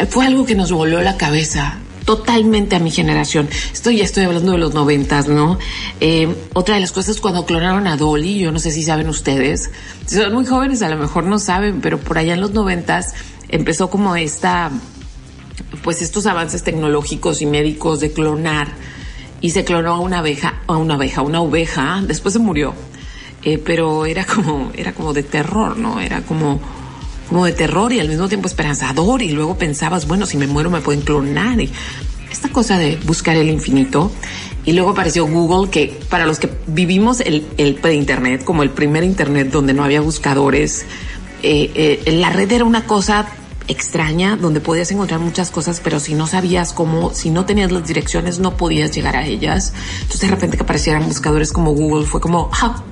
fue 0.10 0.26
algo 0.26 0.46
que 0.46 0.56
nos 0.56 0.72
voló 0.72 1.02
la 1.02 1.18
cabeza 1.18 1.80
totalmente 2.06 2.76
a 2.76 2.80
mi 2.80 2.92
generación. 2.92 3.50
Estoy, 3.72 3.98
ya 3.98 4.04
estoy 4.04 4.26
hablando 4.26 4.54
de 4.54 4.58
los 4.58 4.74
noventas, 4.74 5.28
¿no? 5.28 5.58
Eh, 6.00 6.34
otra 6.54 6.76
de 6.76 6.82
las 6.82 6.92
cosas 6.92 7.20
cuando 7.20 7.46
clonaron 7.46 7.88
a 7.88 7.98
Dolly, 7.98 8.40
yo 8.40 8.52
no 8.52 8.60
sé 8.60 8.72
si 8.72 8.84
saben 8.84 9.08
ustedes, 9.10 9.70
si 10.06 10.16
son 10.16 10.34
muy 10.34 10.46
jóvenes 10.46 10.82
a 10.82 10.90
lo 10.90 10.98
mejor 10.98 11.24
no 11.26 11.40
saben, 11.40 11.82
pero 11.82 12.00
por 12.00 12.18
allá 12.18 12.34
en 12.34 12.42
los 12.42 12.52
noventas 12.52 13.14
empezó 13.50 13.90
como 13.90 14.16
esta, 14.16 14.72
pues 15.84 16.02
estos 16.02 16.26
avances 16.26 16.64
tecnológicos 16.64 17.42
y 17.42 17.46
médicos 17.46 18.00
de 18.00 18.12
clonar 18.12 18.68
y 19.44 19.50
se 19.50 19.66
clonó 19.66 19.96
a 19.96 20.00
una 20.00 20.20
abeja, 20.20 20.62
a 20.68 20.78
una 20.78 20.94
abeja, 20.94 21.22
una 21.22 21.42
oveja, 21.42 22.02
después 22.08 22.32
se 22.32 22.40
murió, 22.40 22.74
eh, 23.44 23.58
pero 23.58 24.06
era 24.06 24.26
como, 24.26 24.72
era 24.74 24.94
como 24.94 25.12
de 25.12 25.22
terror, 25.22 25.78
¿no? 25.78 26.00
Era 26.00 26.22
como, 26.22 26.62
como 27.28 27.46
de 27.46 27.52
terror 27.52 27.92
y 27.92 28.00
al 28.00 28.08
mismo 28.08 28.30
tiempo 28.30 28.48
esperanzador 28.48 29.22
y 29.22 29.32
luego 29.32 29.58
pensabas, 29.58 30.08
bueno, 30.08 30.26
si 30.26 30.38
me 30.38 30.48
muero 30.48 30.70
me 30.70 30.80
pueden 30.80 31.02
clonar 31.02 31.60
y 31.60 31.70
esta 32.32 32.48
cosa 32.48 32.78
de 32.78 32.96
buscar 33.06 33.36
el 33.36 33.50
infinito. 33.50 34.14
Y 34.64 34.72
luego 34.72 34.92
apareció 34.92 35.28
Google, 35.28 35.70
que 35.70 36.00
para 36.08 36.26
los 36.26 36.40
que 36.40 36.50
vivimos 36.68 37.20
el, 37.20 37.46
el 37.58 37.76
pre-internet, 37.76 38.46
como 38.46 38.64
el 38.64 38.70
primer 38.70 39.04
internet 39.04 39.52
donde 39.52 39.74
no 39.74 39.84
había 39.84 40.00
buscadores, 40.00 40.86
eh, 41.42 42.00
eh, 42.06 42.12
la 42.14 42.30
red 42.30 42.50
era 42.50 42.64
una 42.64 42.86
cosa 42.86 43.28
extraña 43.68 44.36
donde 44.36 44.60
podías 44.60 44.92
encontrar 44.92 45.20
muchas 45.20 45.52
cosas, 45.52 45.82
pero 45.84 46.00
si 46.00 46.14
no 46.14 46.28
sabías 46.28 46.74
cómo, 46.74 47.14
si 47.14 47.30
no 47.30 47.46
tenías 47.46 47.72
las 47.72 47.88
direcciones, 47.88 48.40
no 48.40 48.58
podías 48.58 48.92
llegar 48.92 49.16
a 49.16 49.26
ellas. 49.26 49.74
Entonces 50.02 50.22
de 50.22 50.28
repente 50.28 50.58
que 50.58 50.64
aparecieran 50.64 51.06
buscadores 51.08 51.52
como 51.54 51.72
Google 51.72 52.06
fue 52.06 52.22
como, 52.22 52.50
ah, 52.54 52.84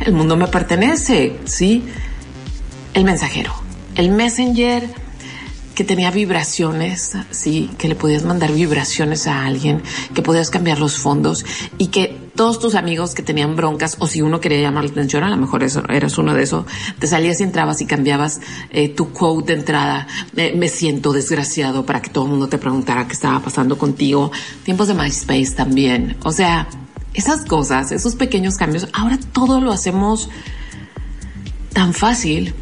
el 0.00 0.12
mundo 0.12 0.36
me 0.36 0.46
pertenece, 0.48 1.36
¿sí? 1.44 1.84
El 2.94 3.04
mensajero, 3.04 3.52
el 3.94 4.10
messenger 4.10 4.88
que 5.74 5.84
tenía 5.84 6.10
vibraciones, 6.10 7.12
sí, 7.30 7.70
que 7.78 7.86
le 7.86 7.94
podías 7.94 8.24
mandar 8.24 8.52
vibraciones 8.52 9.28
a 9.28 9.44
alguien, 9.44 9.82
que 10.12 10.22
podías 10.22 10.50
cambiar 10.50 10.80
los 10.80 10.98
fondos 10.98 11.44
y 11.78 11.88
que 11.88 12.27
todos 12.38 12.60
tus 12.60 12.76
amigos 12.76 13.16
que 13.16 13.22
tenían 13.24 13.56
broncas 13.56 13.96
o 13.98 14.06
si 14.06 14.22
uno 14.22 14.40
quería 14.40 14.60
llamar 14.60 14.84
la 14.84 14.90
atención, 14.92 15.24
a 15.24 15.28
lo 15.28 15.36
mejor 15.36 15.64
eras 15.64 16.18
uno 16.18 16.34
de 16.34 16.44
esos, 16.44 16.66
te 17.00 17.08
salías 17.08 17.40
y 17.40 17.42
entrabas 17.42 17.80
y 17.80 17.86
cambiabas 17.86 18.40
eh, 18.70 18.88
tu 18.90 19.12
quote 19.12 19.54
de 19.54 19.58
entrada, 19.58 20.06
me 20.34 20.68
siento 20.68 21.12
desgraciado 21.12 21.84
para 21.84 22.00
que 22.00 22.10
todo 22.10 22.26
el 22.26 22.30
mundo 22.30 22.48
te 22.48 22.56
preguntara 22.56 23.08
qué 23.08 23.14
estaba 23.14 23.40
pasando 23.40 23.76
contigo. 23.76 24.30
Tiempos 24.62 24.86
de 24.86 24.94
MySpace 24.94 25.50
también. 25.56 26.16
O 26.22 26.30
sea, 26.30 26.68
esas 27.12 27.44
cosas, 27.44 27.90
esos 27.90 28.14
pequeños 28.14 28.56
cambios, 28.56 28.86
ahora 28.92 29.18
todo 29.32 29.60
lo 29.60 29.72
hacemos 29.72 30.30
tan 31.72 31.92
fácil 31.92 32.54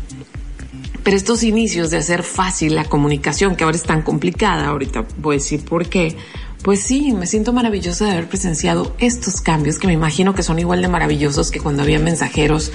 pero 1.07 1.17
estos 1.17 1.45
inicios 1.45 1.91
de 1.91 1.99
hacer 1.99 2.25
fácil 2.25 2.75
la 2.75 2.83
comunicación, 2.85 3.55
que 3.55 3.63
ahora 3.63 3.77
es 3.77 3.85
tan 3.85 4.03
complicada, 4.03 4.67
ahorita 4.67 5.05
voy 5.19 5.37
a 5.37 5.39
decir 5.39 5.65
por 5.65 5.89
qué, 5.89 6.17
pues 6.63 6.83
sí, 6.83 7.13
me 7.13 7.27
siento 7.27 7.53
maravillosa 7.53 8.07
de 8.07 8.13
haber 8.13 8.29
presenciado 8.29 8.95
estos 8.99 9.41
cambios 9.41 9.79
que 9.79 9.87
me 9.87 9.93
imagino 9.93 10.35
que 10.35 10.43
son 10.43 10.59
igual 10.59 10.83
de 10.83 10.89
maravillosos 10.89 11.51
que 11.51 11.61
cuando 11.61 11.83
había 11.83 11.99
mensajeros 11.99 12.73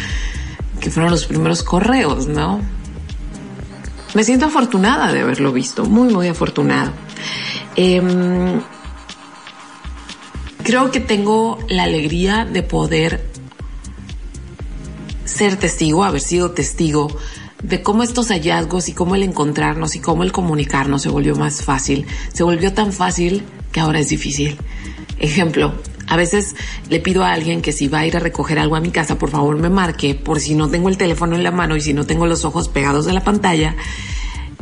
que 0.80 0.90
fueron 0.90 1.12
los 1.12 1.26
primeros 1.26 1.64
correos, 1.64 2.28
¿no? 2.28 2.62
Me 4.14 4.24
siento 4.24 4.46
afortunada 4.46 5.12
de 5.12 5.22
haberlo 5.22 5.54
visto, 5.54 5.86
muy, 5.86 6.14
muy 6.14 6.28
afortunada. 6.28 6.92
Em, 7.76 8.62
creo 10.64 10.92
que 10.92 11.00
tengo 11.00 11.60
la 11.70 11.84
alegría 11.84 12.46
de 12.46 12.64
poder 12.64 13.26
ser 15.24 15.56
testigo, 15.56 16.04
haber 16.04 16.22
sido 16.22 16.52
testigo 16.52 17.08
de 17.64 17.82
cómo 17.82 18.04
estos 18.04 18.30
hallazgos 18.30 18.90
y 18.90 18.94
cómo 18.94 19.16
el 19.16 19.24
encontrarnos 19.24 19.96
y 19.96 20.00
cómo 20.00 20.24
el 20.24 20.32
comunicarnos 20.32 21.04
se 21.04 21.10
volvió 21.10 21.36
más 21.36 21.64
fácil. 21.64 22.06
Se 22.34 22.44
volvió 22.44 22.74
tan 22.74 22.92
fácil 22.92 23.44
que 23.72 23.80
ahora 23.80 24.00
es 24.00 24.10
difícil. 24.10 24.58
Ejemplo, 25.20 25.74
a 26.08 26.18
veces 26.18 26.56
le 26.90 27.00
pido 27.00 27.24
a 27.24 27.32
alguien 27.32 27.62
que 27.62 27.72
si 27.72 27.88
va 27.88 28.00
a 28.00 28.06
ir 28.06 28.18
a 28.18 28.20
recoger 28.20 28.60
algo 28.60 28.76
a 28.76 28.82
mi 28.82 28.92
casa, 28.92 29.18
por 29.18 29.30
favor 29.30 29.58
me 29.58 29.70
marque 29.70 30.16
por 30.16 30.40
si 30.40 30.56
no 30.56 30.70
tengo 30.70 30.90
el 30.90 30.98
teléfono 30.98 31.36
en 31.36 31.44
la 31.44 31.52
mano 31.52 31.76
y 31.76 31.82
si 31.82 31.94
no 31.94 32.06
tengo 32.06 32.26
los 32.26 32.44
ojos 32.44 32.68
pegados 32.68 33.06
de 33.06 33.14
la 33.14 33.24
pantalla. 33.24 33.76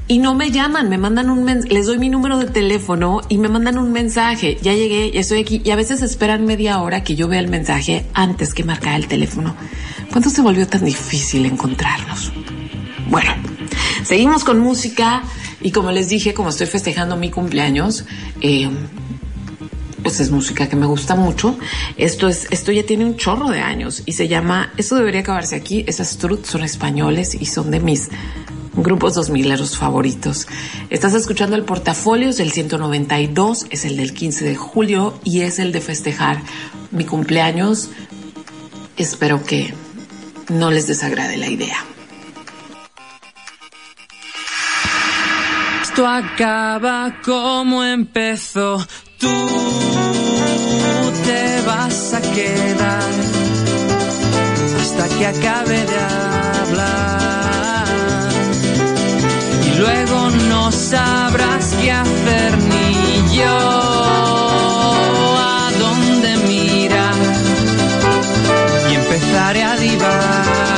Y 0.07 0.17
no 0.17 0.33
me 0.33 0.49
llaman, 0.49 0.89
me 0.89 0.97
mandan 0.97 1.29
un 1.29 1.45
les 1.45 1.85
doy 1.85 1.99
mi 1.99 2.09
número 2.09 2.39
de 2.39 2.47
teléfono 2.47 3.21
y 3.29 3.37
me 3.37 3.47
mandan 3.47 3.77
un 3.77 3.91
mensaje. 3.91 4.57
Ya 4.61 4.73
llegué, 4.73 5.11
ya 5.11 5.19
estoy 5.19 5.39
aquí. 5.39 5.61
Y 5.63 5.69
a 5.69 5.75
veces 5.75 6.01
esperan 6.01 6.45
media 6.45 6.81
hora 6.81 7.03
que 7.03 7.15
yo 7.15 7.27
vea 7.27 7.39
el 7.39 7.47
mensaje 7.47 8.07
antes 8.15 8.55
que 8.55 8.63
marcar 8.63 8.95
el 8.95 9.07
teléfono. 9.07 9.55
¿Cuándo 10.09 10.31
se 10.31 10.41
volvió 10.41 10.67
tan 10.67 10.83
difícil 10.83 11.45
encontrarnos? 11.45 12.31
Bueno, 13.07 13.31
seguimos 14.03 14.43
con 14.43 14.59
música 14.59 15.21
y 15.61 15.71
como 15.71 15.91
les 15.91 16.09
dije, 16.09 16.33
como 16.33 16.49
estoy 16.49 16.67
festejando 16.67 17.15
mi 17.17 17.29
cumpleaños, 17.29 18.05
eh, 18.41 18.69
pues 20.01 20.19
es 20.19 20.31
música 20.31 20.69
que 20.69 20.75
me 20.75 20.85
gusta 20.85 21.15
mucho. 21.15 21.57
Esto 21.97 22.27
es, 22.27 22.47
esto 22.51 22.71
ya 22.71 22.83
tiene 22.83 23.05
un 23.05 23.17
chorro 23.17 23.49
de 23.49 23.59
años 23.59 24.03
y 24.05 24.13
se 24.13 24.27
llama, 24.27 24.71
esto 24.77 24.95
debería 24.95 25.21
acabarse 25.21 25.55
aquí, 25.55 25.83
esas 25.87 26.17
truth 26.17 26.45
son 26.45 26.63
españoles 26.63 27.35
y 27.39 27.45
son 27.45 27.71
de 27.71 27.79
mis 27.79 28.09
grupos 28.75 29.15
dos 29.15 29.29
mileros 29.29 29.77
favoritos. 29.77 30.47
Estás 30.89 31.13
escuchando 31.13 31.55
el 31.55 31.63
portafolio, 31.63 32.29
es 32.29 32.39
el 32.39 32.51
192, 32.51 33.67
es 33.69 33.85
el 33.85 33.97
del 33.97 34.13
15 34.13 34.45
de 34.45 34.55
julio 34.55 35.19
y 35.23 35.41
es 35.41 35.59
el 35.59 35.71
de 35.71 35.81
festejar 35.81 36.41
mi 36.91 37.05
cumpleaños. 37.05 37.89
Espero 38.97 39.43
que 39.43 39.73
no 40.49 40.71
les 40.71 40.87
desagrade 40.87 41.37
la 41.37 41.47
idea. 41.47 41.77
Esto 45.99 46.07
acaba 46.07 47.13
como 47.25 47.83
empezó. 47.83 48.77
Tú 49.17 49.27
te 51.25 51.61
vas 51.65 52.13
a 52.13 52.21
quedar 52.21 53.03
hasta 54.79 55.09
que 55.17 55.27
acabe 55.27 55.85
de 55.85 55.99
hablar. 56.61 57.87
Y 59.67 59.77
luego 59.77 60.29
no 60.47 60.71
sabrás 60.71 61.75
qué 61.81 61.91
hacer 61.91 62.57
ni 62.57 63.35
yo. 63.35 63.89
empezaré 68.91 69.63
a 69.63 69.75
divagar. 69.75 70.68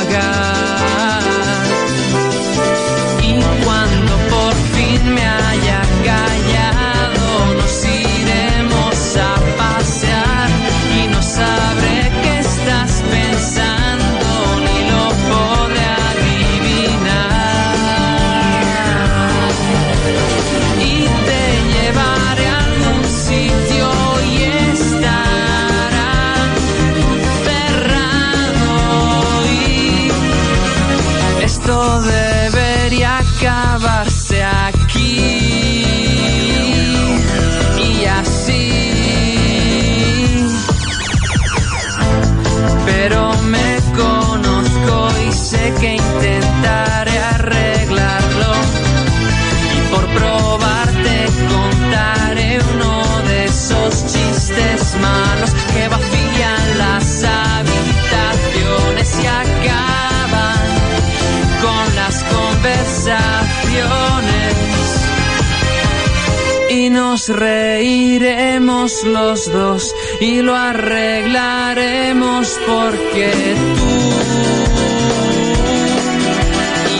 Nos 66.92 67.28
reiremos 67.28 69.02
los 69.04 69.50
dos 69.50 69.94
y 70.20 70.42
lo 70.42 70.54
arreglaremos 70.54 72.60
porque 72.66 73.32
tú 73.76 73.82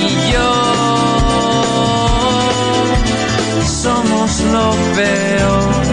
y 0.00 0.32
yo 0.32 0.52
somos 3.82 4.40
lo 4.40 4.70
peor. 4.96 5.91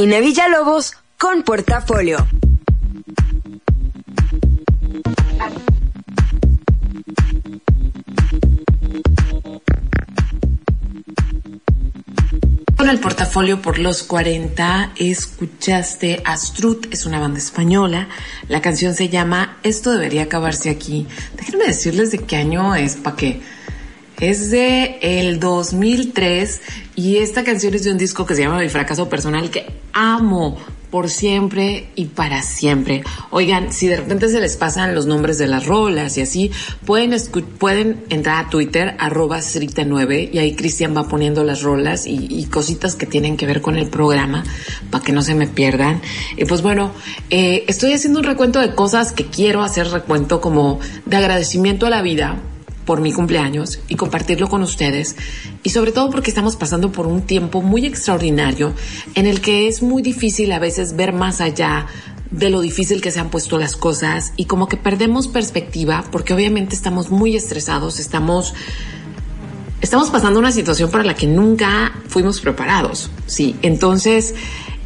Karina 0.00 0.20
Villalobos 0.20 0.92
con 1.18 1.42
Portafolio. 1.42 2.26
Con 12.78 12.88
el 12.88 12.98
portafolio 12.98 13.60
por 13.60 13.78
los 13.78 14.02
40 14.04 14.92
escuchaste 14.96 16.22
Astrut, 16.24 16.86
es 16.90 17.04
una 17.04 17.20
banda 17.20 17.36
española. 17.36 18.08
La 18.48 18.62
canción 18.62 18.94
se 18.94 19.10
llama 19.10 19.58
Esto 19.62 19.92
debería 19.92 20.22
acabarse 20.22 20.70
aquí. 20.70 21.06
Déjenme 21.36 21.66
decirles 21.66 22.10
de 22.10 22.20
qué 22.20 22.36
año 22.36 22.74
es 22.74 22.96
para 22.96 23.16
que 23.16 23.42
es 24.20 24.50
de 24.50 24.98
el 25.00 25.40
2003 25.40 26.60
y 26.94 27.16
esta 27.16 27.42
canción 27.42 27.74
es 27.74 27.84
de 27.84 27.92
un 27.92 27.98
disco 27.98 28.26
que 28.26 28.34
se 28.34 28.42
llama 28.42 28.60
Mi 28.60 28.68
fracaso 28.68 29.08
personal 29.08 29.50
que 29.50 29.66
amo 29.92 30.58
por 30.90 31.08
siempre 31.08 31.88
y 31.94 32.06
para 32.06 32.42
siempre. 32.42 33.04
Oigan, 33.30 33.72
si 33.72 33.86
de 33.86 33.96
repente 33.96 34.28
se 34.28 34.40
les 34.40 34.56
pasan 34.56 34.94
los 34.94 35.06
nombres 35.06 35.38
de 35.38 35.46
las 35.46 35.66
rolas 35.66 36.18
y 36.18 36.22
así, 36.22 36.50
pueden, 36.84 37.16
pueden 37.58 38.04
entrar 38.10 38.44
a 38.44 38.50
Twitter, 38.50 38.96
arroba 38.98 39.38
9 39.40 40.30
y 40.32 40.38
ahí 40.38 40.54
Cristian 40.54 40.94
va 40.96 41.06
poniendo 41.06 41.44
las 41.44 41.62
rolas 41.62 42.06
y, 42.06 42.44
cositas 42.50 42.96
que 42.96 43.06
tienen 43.06 43.36
que 43.36 43.46
ver 43.46 43.60
con 43.60 43.76
el 43.76 43.88
programa 43.88 44.42
para 44.90 45.04
que 45.04 45.12
no 45.12 45.22
se 45.22 45.36
me 45.36 45.46
pierdan. 45.46 46.02
Y 46.36 46.44
pues 46.44 46.62
bueno, 46.62 46.92
eh, 47.30 47.64
estoy 47.68 47.92
haciendo 47.92 48.18
un 48.18 48.24
recuento 48.24 48.58
de 48.58 48.74
cosas 48.74 49.12
que 49.12 49.26
quiero 49.26 49.62
hacer 49.62 49.86
recuento 49.88 50.40
como 50.40 50.80
de 51.06 51.16
agradecimiento 51.16 51.86
a 51.86 51.90
la 51.90 52.02
vida 52.02 52.40
por 52.84 53.00
mi 53.00 53.12
cumpleaños 53.12 53.80
y 53.88 53.96
compartirlo 53.96 54.48
con 54.48 54.62
ustedes 54.62 55.16
y 55.62 55.70
sobre 55.70 55.92
todo 55.92 56.10
porque 56.10 56.30
estamos 56.30 56.56
pasando 56.56 56.92
por 56.92 57.06
un 57.06 57.22
tiempo 57.22 57.62
muy 57.62 57.86
extraordinario 57.86 58.72
en 59.14 59.26
el 59.26 59.40
que 59.40 59.68
es 59.68 59.82
muy 59.82 60.02
difícil 60.02 60.52
a 60.52 60.58
veces 60.58 60.96
ver 60.96 61.12
más 61.12 61.40
allá 61.40 61.86
de 62.30 62.50
lo 62.50 62.60
difícil 62.60 63.00
que 63.00 63.10
se 63.10 63.20
han 63.20 63.30
puesto 63.30 63.58
las 63.58 63.76
cosas 63.76 64.32
y 64.36 64.44
como 64.44 64.68
que 64.68 64.76
perdemos 64.76 65.28
perspectiva 65.28 66.04
porque 66.10 66.34
obviamente 66.34 66.74
estamos 66.74 67.10
muy 67.10 67.36
estresados, 67.36 67.98
estamos 67.98 68.54
estamos 69.80 70.10
pasando 70.10 70.38
una 70.38 70.52
situación 70.52 70.90
para 70.90 71.04
la 71.04 71.14
que 71.14 71.26
nunca 71.26 71.92
fuimos 72.08 72.40
preparados, 72.40 73.10
sí. 73.26 73.56
Entonces, 73.62 74.34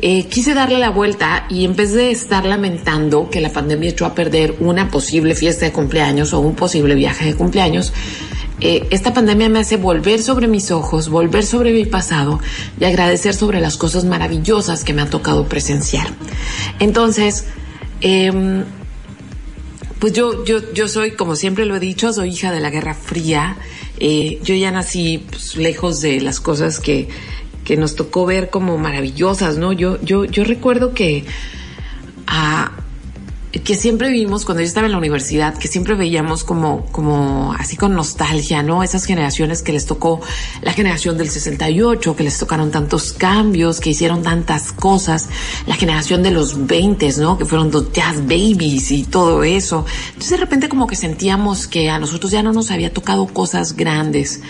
eh, 0.07 0.27
quise 0.27 0.53
darle 0.53 0.77
la 0.77 0.91
vuelta 0.91 1.47
y 1.49 1.65
en 1.65 1.75
vez 1.75 1.95
de 1.95 2.11
estar 2.11 2.45
lamentando 2.45 3.31
que 3.31 3.41
la 3.41 3.49
pandemia 3.49 3.89
echó 3.89 4.05
a 4.05 4.15
perder 4.15 4.55
una 4.61 4.91
posible 4.91 5.35
fiesta 5.35 5.65
de 5.65 5.73
cumpleaños 5.73 6.35
o 6.35 6.41
un 6.41 6.55
posible 6.55 6.95
viaje 6.95 7.25
de 7.25 7.35
cumpleaños, 7.35 7.91
eh, 8.61 8.87
esta 8.91 9.15
pandemia 9.15 9.49
me 9.49 9.61
hace 9.61 9.79
volver 9.79 10.21
sobre 10.21 10.47
mis 10.47 10.71
ojos, 10.71 11.09
volver 11.09 11.47
sobre 11.47 11.73
mi 11.73 11.87
pasado 11.87 12.39
y 12.79 12.85
agradecer 12.85 13.33
sobre 13.33 13.63
las 13.63 13.79
cosas 13.79 14.05
maravillosas 14.05 14.85
que 14.85 14.93
me 14.93 15.01
ha 15.01 15.09
tocado 15.09 15.49
presenciar. 15.49 16.09
Entonces, 16.81 17.47
em, 18.03 18.63
pues 20.01 20.13
yo, 20.13 20.45
yo, 20.45 20.71
yo 20.75 20.87
soy, 20.87 21.13
como 21.13 21.35
siempre 21.35 21.65
lo 21.65 21.77
he 21.77 21.81
dicho, 21.81 22.13
soy 22.13 22.29
hija 22.29 22.53
de 22.53 22.61
la 22.61 22.69
Guerra 22.69 22.93
Fría. 22.93 23.57
Eh, 23.99 24.39
yo 24.43 24.55
ya 24.55 24.71
nací 24.71 25.25
pues, 25.31 25.57
lejos 25.57 26.03
de 26.03 26.21
las 26.21 26.41
cosas 26.41 26.79
que, 26.79 27.09
que 27.65 27.77
nos 27.77 27.97
tocó 27.97 28.27
ver 28.27 28.51
como 28.51 28.79
maravillosas, 28.79 29.57
¿no? 29.59 29.73
Yo, 29.73 30.01
yo, 30.03 30.25
yo 30.25 30.45
recuerdo 30.45 30.95
que 30.95 31.25
a, 32.27 32.73
que 33.65 33.77
siempre 33.77 34.11
vimos 34.11 34.45
cuando 34.45 34.61
yo 34.61 34.67
estaba 34.67 34.87
en 34.87 34.93
la 34.93 34.99
universidad, 34.99 35.57
que 35.57 35.69
siempre 35.69 35.95
veíamos 35.95 36.45
como, 36.45 36.85
como 36.93 37.55
así 37.59 37.77
con 37.77 37.95
nostalgia, 37.95 38.63
¿no? 38.63 38.83
Esas 38.83 39.07
generaciones 39.07 39.63
que 39.63 39.73
les 39.73 39.87
tocó 39.87 40.21
la 40.61 40.75
generación 40.75 41.17
del 41.17 41.31
68, 41.31 42.15
que 42.15 42.25
les 42.25 42.39
tocaron 42.39 42.71
tantos 42.71 43.15
cambios, 43.15 43.81
que 43.81 43.91
hicieron 43.91 44.23
tantas 44.23 44.71
cosas, 44.71 45.29
la 45.67 45.77
generación 45.77 46.23
de 46.23 46.31
los 46.31 46.67
20, 46.67 47.15
¿no? 47.19 47.39
Que 47.39 47.47
fueron 47.47 47.71
los 47.71 47.91
jazz 47.93 48.21
babies 48.23 48.91
y 48.91 49.05
todo 49.05 49.43
eso. 49.43 49.87
Entonces 50.09 50.31
de 50.31 50.37
repente 50.37 50.69
como 50.69 50.87
que 50.87 50.97
sentíamos 50.97 51.67
que 51.67 51.89
a 51.89 51.99
nosotros 51.99 52.31
ya 52.31 52.43
no 52.43 52.53
nos 52.53 52.71
había 52.71 52.93
tocado 52.93 53.27
cosas 53.27 53.77
grandes, 53.77 54.43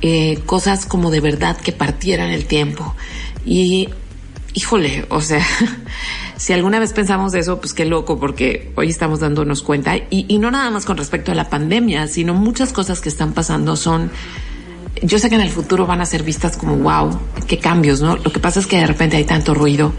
eh, 0.00 0.40
cosas 0.46 0.86
como 0.86 1.10
de 1.10 1.20
verdad 1.20 1.58
que 1.58 1.72
partieran 1.72 2.30
el 2.30 2.46
tiempo. 2.46 2.94
Y, 3.44 3.88
híjole, 4.54 5.06
o 5.08 5.20
sea, 5.20 5.44
si 6.36 6.52
alguna 6.52 6.78
vez 6.78 6.92
pensamos 6.92 7.34
eso, 7.34 7.60
pues 7.60 7.74
qué 7.74 7.84
loco, 7.84 8.18
porque 8.18 8.72
hoy 8.76 8.88
estamos 8.88 9.20
dándonos 9.20 9.62
cuenta, 9.62 9.96
y, 9.96 10.26
y 10.28 10.38
no 10.38 10.50
nada 10.50 10.70
más 10.70 10.84
con 10.84 10.96
respecto 10.96 11.32
a 11.32 11.34
la 11.34 11.48
pandemia, 11.48 12.06
sino 12.08 12.34
muchas 12.34 12.72
cosas 12.72 13.00
que 13.00 13.08
están 13.08 13.32
pasando 13.32 13.76
son, 13.76 14.10
yo 15.02 15.18
sé 15.18 15.28
que 15.28 15.34
en 15.34 15.40
el 15.40 15.50
futuro 15.50 15.86
van 15.86 16.00
a 16.00 16.06
ser 16.06 16.22
vistas 16.22 16.56
como, 16.56 16.76
wow, 16.76 17.18
qué 17.46 17.58
cambios, 17.58 18.00
¿no? 18.00 18.16
Lo 18.16 18.30
que 18.32 18.40
pasa 18.40 18.60
es 18.60 18.66
que 18.66 18.76
de 18.76 18.86
repente 18.86 19.16
hay 19.16 19.24
tanto 19.24 19.54
ruido 19.54 19.92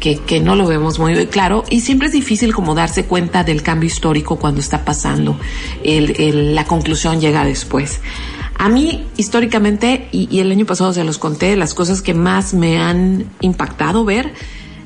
que, 0.00 0.18
que 0.18 0.40
no 0.40 0.56
lo 0.56 0.66
vemos 0.66 0.98
muy 0.98 1.26
claro 1.26 1.64
y 1.68 1.80
siempre 1.80 2.06
es 2.06 2.12
difícil 2.12 2.54
como 2.54 2.74
darse 2.74 3.04
cuenta 3.04 3.44
del 3.44 3.62
cambio 3.62 3.88
histórico 3.88 4.36
cuando 4.36 4.60
está 4.60 4.84
pasando. 4.84 5.38
El, 5.82 6.20
el, 6.20 6.54
la 6.54 6.64
conclusión 6.64 7.20
llega 7.20 7.44
después. 7.44 8.00
A 8.58 8.68
mí, 8.68 9.06
históricamente, 9.16 10.08
y, 10.12 10.40
el 10.40 10.50
año 10.50 10.64
pasado 10.64 10.92
se 10.92 11.04
los 11.04 11.18
conté, 11.18 11.56
las 11.56 11.74
cosas 11.74 12.00
que 12.00 12.14
más 12.14 12.54
me 12.54 12.78
han 12.78 13.26
impactado 13.40 14.04
ver, 14.04 14.32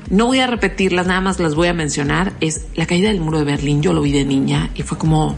no 0.09 0.25
voy 0.25 0.39
a 0.39 0.47
repetirlas, 0.47 1.07
nada 1.07 1.21
más 1.21 1.39
las 1.39 1.55
voy 1.55 1.69
a 1.69 1.73
mencionar, 1.73 2.33
es 2.41 2.65
la 2.75 2.85
caída 2.85 3.07
del 3.07 3.21
muro 3.21 3.39
de 3.39 3.45
Berlín. 3.45 3.81
Yo 3.81 3.93
lo 3.93 4.01
vi 4.01 4.11
de 4.11 4.25
niña 4.25 4.69
y 4.75 4.83
fue 4.83 4.97
como 4.97 5.37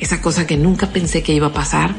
esa 0.00 0.20
cosa 0.20 0.48
que 0.48 0.56
nunca 0.56 0.88
pensé 0.88 1.22
que 1.22 1.32
iba 1.32 1.48
a 1.48 1.52
pasar. 1.52 1.94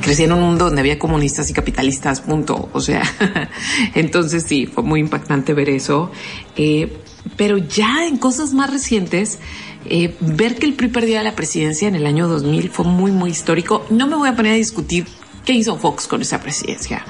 Crecí 0.00 0.24
en 0.24 0.32
un 0.32 0.40
mundo 0.40 0.64
donde 0.64 0.80
había 0.80 0.98
comunistas 0.98 1.48
y 1.48 1.52
capitalistas, 1.52 2.22
punto. 2.22 2.70
O 2.72 2.80
sea, 2.80 3.02
entonces 3.94 4.44
sí, 4.48 4.66
fue 4.66 4.82
muy 4.82 4.98
impactante 4.98 5.54
ver 5.54 5.68
eso. 5.68 6.10
Eh, 6.56 6.98
pero 7.36 7.56
ya 7.56 8.04
en 8.06 8.16
cosas 8.16 8.52
más 8.52 8.68
recientes, 8.68 9.38
eh, 9.86 10.14
ver 10.20 10.56
que 10.56 10.66
el 10.66 10.74
PRI 10.74 10.88
perdía 10.88 11.22
la 11.22 11.34
presidencia 11.34 11.88
en 11.88 11.94
el 11.94 12.06
año 12.06 12.28
2000 12.28 12.70
fue 12.70 12.84
muy, 12.84 13.10
muy 13.10 13.30
histórico. 13.30 13.84
No 13.90 14.06
me 14.06 14.16
voy 14.16 14.28
a 14.28 14.36
poner 14.36 14.52
a 14.52 14.56
discutir 14.56 15.06
qué 15.44 15.52
hizo 15.52 15.76
Fox 15.76 16.06
con 16.06 16.22
esa 16.22 16.40
presidencia, 16.40 17.04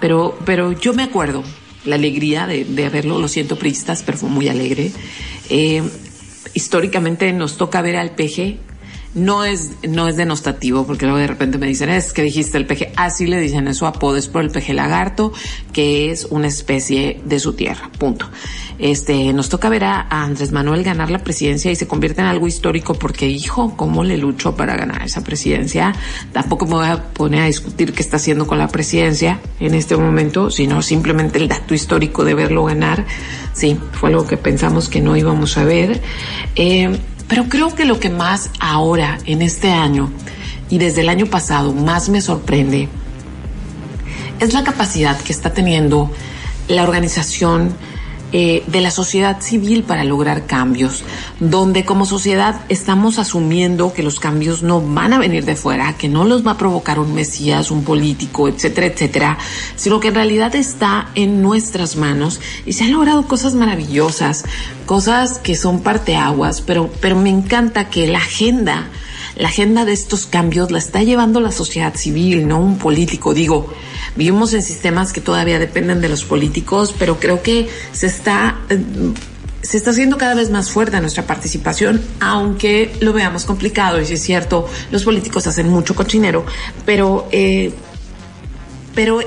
pero, 0.00 0.38
pero 0.44 0.72
yo 0.72 0.92
me 0.92 1.02
acuerdo 1.02 1.42
la 1.84 1.94
alegría 1.94 2.46
de, 2.46 2.64
de 2.64 2.88
verlo, 2.88 3.18
lo 3.18 3.28
siento 3.28 3.56
priistas, 3.56 4.02
pero 4.02 4.18
fue 4.18 4.28
muy 4.28 4.48
alegre. 4.48 4.92
Eh, 5.48 5.82
históricamente 6.54 7.32
nos 7.32 7.56
toca 7.56 7.80
ver 7.82 7.96
al 7.96 8.10
peje 8.10 8.58
no 9.14 9.44
es, 9.44 9.72
no 9.88 10.08
es 10.08 10.16
denostativo, 10.16 10.86
porque 10.86 11.06
luego 11.06 11.18
de 11.18 11.26
repente 11.26 11.58
me 11.58 11.66
dicen, 11.66 11.88
es 11.88 12.12
que 12.12 12.22
dijiste 12.22 12.58
el 12.58 12.66
peje, 12.66 12.92
así 12.96 13.26
le 13.26 13.40
dicen 13.40 13.66
eso 13.68 13.86
a 13.86 13.92
es 14.16 14.28
por 14.28 14.42
el 14.42 14.50
peje 14.50 14.72
lagarto, 14.72 15.32
que 15.72 16.10
es 16.10 16.26
una 16.30 16.46
especie 16.46 17.20
de 17.24 17.38
su 17.38 17.54
tierra, 17.54 17.90
punto. 17.98 18.26
Este, 18.78 19.32
nos 19.34 19.50
toca 19.50 19.68
ver 19.68 19.84
a, 19.84 20.00
a, 20.08 20.24
Andrés 20.24 20.52
Manuel 20.52 20.82
ganar 20.82 21.10
la 21.10 21.18
presidencia 21.18 21.70
y 21.70 21.76
se 21.76 21.86
convierte 21.86 22.22
en 22.22 22.28
algo 22.28 22.46
histórico 22.46 22.94
porque, 22.94 23.28
hijo, 23.28 23.76
¿cómo 23.76 24.04
le 24.04 24.16
luchó 24.16 24.56
para 24.56 24.74
ganar 24.74 25.02
esa 25.02 25.22
presidencia? 25.22 25.94
Tampoco 26.32 26.64
me 26.64 26.74
voy 26.74 26.86
a 26.86 27.04
poner 27.12 27.42
a 27.42 27.46
discutir 27.46 27.92
qué 27.92 28.02
está 28.02 28.16
haciendo 28.16 28.46
con 28.46 28.58
la 28.58 28.68
presidencia 28.68 29.40
en 29.58 29.74
este 29.74 29.96
momento, 29.96 30.50
sino 30.50 30.80
simplemente 30.80 31.38
el 31.38 31.48
dato 31.48 31.74
histórico 31.74 32.24
de 32.24 32.34
verlo 32.34 32.64
ganar. 32.64 33.04
Sí, 33.52 33.76
fue 33.92 34.08
algo 34.08 34.26
que 34.26 34.38
pensamos 34.38 34.88
que 34.88 35.02
no 35.02 35.16
íbamos 35.16 35.58
a 35.58 35.64
ver. 35.64 36.00
Eh, 36.56 36.98
pero 37.30 37.44
creo 37.48 37.74
que 37.74 37.84
lo 37.84 38.00
que 38.00 38.10
más 38.10 38.50
ahora, 38.58 39.18
en 39.24 39.40
este 39.40 39.70
año 39.70 40.10
y 40.68 40.78
desde 40.78 41.00
el 41.00 41.08
año 41.08 41.26
pasado, 41.26 41.72
más 41.72 42.08
me 42.08 42.20
sorprende 42.20 42.88
es 44.40 44.54
la 44.54 44.64
capacidad 44.64 45.18
que 45.20 45.32
está 45.32 45.52
teniendo 45.52 46.10
la 46.66 46.82
organización 46.82 47.74
eh, 48.32 48.62
de 48.66 48.80
la 48.80 48.90
sociedad 48.90 49.40
civil 49.40 49.82
para 49.82 50.04
lograr 50.04 50.46
cambios, 50.46 51.02
donde 51.40 51.84
como 51.84 52.06
sociedad 52.06 52.60
estamos 52.68 53.18
asumiendo 53.18 53.92
que 53.92 54.02
los 54.02 54.20
cambios 54.20 54.62
no 54.62 54.80
van 54.80 55.12
a 55.12 55.18
venir 55.18 55.44
de 55.44 55.56
fuera, 55.56 55.96
que 55.96 56.08
no 56.08 56.24
los 56.24 56.46
va 56.46 56.52
a 56.52 56.56
provocar 56.56 57.00
un 57.00 57.14
mesías, 57.14 57.70
un 57.70 57.82
político, 57.82 58.48
etcétera, 58.48 58.86
etcétera, 58.86 59.38
sino 59.76 59.98
que 60.00 60.08
en 60.08 60.14
realidad 60.14 60.54
está 60.54 61.08
en 61.14 61.42
nuestras 61.42 61.96
manos 61.96 62.40
y 62.66 62.74
se 62.74 62.84
han 62.84 62.92
logrado 62.92 63.26
cosas 63.26 63.54
maravillosas, 63.54 64.44
cosas 64.86 65.38
que 65.38 65.56
son 65.56 65.80
parteaguas, 65.80 66.60
pero, 66.60 66.90
pero 67.00 67.16
me 67.16 67.30
encanta 67.30 67.90
que 67.90 68.06
la 68.06 68.18
agenda, 68.18 68.88
la 69.40 69.48
agenda 69.48 69.86
de 69.86 69.92
estos 69.92 70.26
cambios 70.26 70.70
la 70.70 70.78
está 70.78 71.02
llevando 71.02 71.40
la 71.40 71.50
sociedad 71.50 71.94
civil, 71.94 72.46
no 72.46 72.60
un 72.60 72.76
político. 72.76 73.32
Digo, 73.32 73.72
vivimos 74.14 74.52
en 74.52 74.62
sistemas 74.62 75.14
que 75.14 75.22
todavía 75.22 75.58
dependen 75.58 76.02
de 76.02 76.10
los 76.10 76.24
políticos, 76.24 76.94
pero 76.98 77.18
creo 77.18 77.42
que 77.42 77.68
se 77.92 78.06
está 78.06 78.58
se 79.62 79.76
está 79.76 79.90
haciendo 79.90 80.16
cada 80.16 80.34
vez 80.34 80.50
más 80.50 80.70
fuerte 80.70 81.00
nuestra 81.00 81.26
participación, 81.26 82.02
aunque 82.20 82.92
lo 83.00 83.12
veamos 83.12 83.44
complicado, 83.44 84.00
y 84.00 84.06
si 84.06 84.14
es 84.14 84.22
cierto, 84.22 84.66
los 84.90 85.04
políticos 85.04 85.46
hacen 85.46 85.68
mucho 85.68 85.94
cochinero, 85.94 86.44
pero 86.84 87.28
eh, 87.30 87.72
pero 88.94 89.20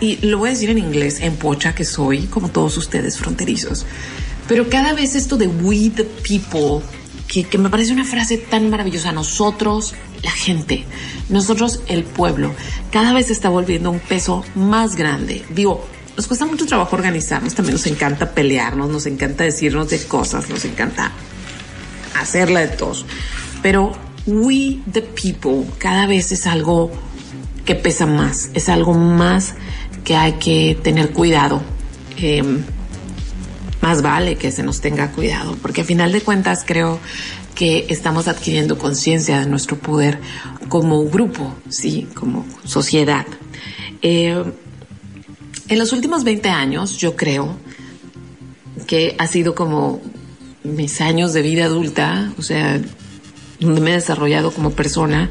y 0.00 0.26
lo 0.26 0.38
voy 0.38 0.48
a 0.48 0.52
decir 0.52 0.70
en 0.70 0.78
inglés, 0.78 1.20
en 1.20 1.36
pocha 1.36 1.74
que 1.74 1.84
soy, 1.84 2.26
como 2.26 2.50
todos 2.50 2.76
ustedes 2.76 3.16
fronterizos, 3.16 3.86
pero 4.46 4.68
cada 4.68 4.92
vez 4.92 5.14
esto 5.14 5.36
de 5.36 5.46
we 5.46 5.90
the 5.90 6.04
people 6.04 6.82
que, 7.28 7.58
me 7.58 7.70
parece 7.70 7.92
una 7.92 8.04
frase 8.04 8.38
tan 8.38 8.70
maravillosa. 8.70 9.12
Nosotros, 9.12 9.94
la 10.22 10.30
gente, 10.30 10.84
nosotros, 11.28 11.80
el 11.86 12.04
pueblo, 12.04 12.52
cada 12.90 13.12
vez 13.12 13.30
está 13.30 13.48
volviendo 13.48 13.90
un 13.90 14.00
peso 14.00 14.44
más 14.54 14.96
grande. 14.96 15.44
Digo, 15.50 15.86
nos 16.16 16.26
cuesta 16.26 16.46
mucho 16.46 16.66
trabajo 16.66 16.96
organizarnos, 16.96 17.54
también 17.54 17.74
nos 17.74 17.86
encanta 17.86 18.32
pelearnos, 18.32 18.88
nos 18.88 19.06
encanta 19.06 19.44
decirnos 19.44 19.90
de 19.90 20.02
cosas, 20.04 20.48
nos 20.48 20.64
encanta 20.64 21.12
hacerla 22.20 22.60
de 22.60 22.68
todos. 22.68 23.04
Pero 23.62 23.92
we, 24.26 24.78
the 24.92 25.02
people, 25.02 25.64
cada 25.78 26.06
vez 26.06 26.30
es 26.32 26.46
algo 26.46 26.92
que 27.64 27.74
pesa 27.74 28.06
más, 28.06 28.50
es 28.54 28.68
algo 28.68 28.94
más 28.94 29.54
que 30.04 30.14
hay 30.14 30.34
que 30.34 30.78
tener 30.82 31.10
cuidado. 31.10 31.62
Eh, 32.16 32.42
más 33.84 34.00
vale 34.00 34.36
que 34.36 34.50
se 34.50 34.62
nos 34.62 34.80
tenga 34.80 35.12
cuidado, 35.12 35.58
porque 35.60 35.82
a 35.82 35.84
final 35.84 36.10
de 36.10 36.22
cuentas 36.22 36.64
creo 36.66 36.98
que 37.54 37.84
estamos 37.90 38.28
adquiriendo 38.28 38.78
conciencia 38.78 39.40
de 39.40 39.46
nuestro 39.46 39.78
poder 39.78 40.20
como 40.70 41.04
grupo, 41.04 41.54
sí, 41.68 42.08
como 42.14 42.46
sociedad. 42.64 43.26
Eh, 44.00 44.42
en 45.68 45.78
los 45.78 45.92
últimos 45.92 46.24
20 46.24 46.48
años, 46.48 46.96
yo 46.96 47.14
creo 47.14 47.58
que 48.86 49.16
ha 49.18 49.26
sido 49.26 49.54
como 49.54 50.00
mis 50.62 51.02
años 51.02 51.34
de 51.34 51.42
vida 51.42 51.66
adulta, 51.66 52.32
o 52.38 52.42
sea, 52.42 52.80
donde 53.60 53.82
me 53.82 53.90
he 53.90 53.94
desarrollado 53.96 54.50
como 54.50 54.70
persona, 54.70 55.30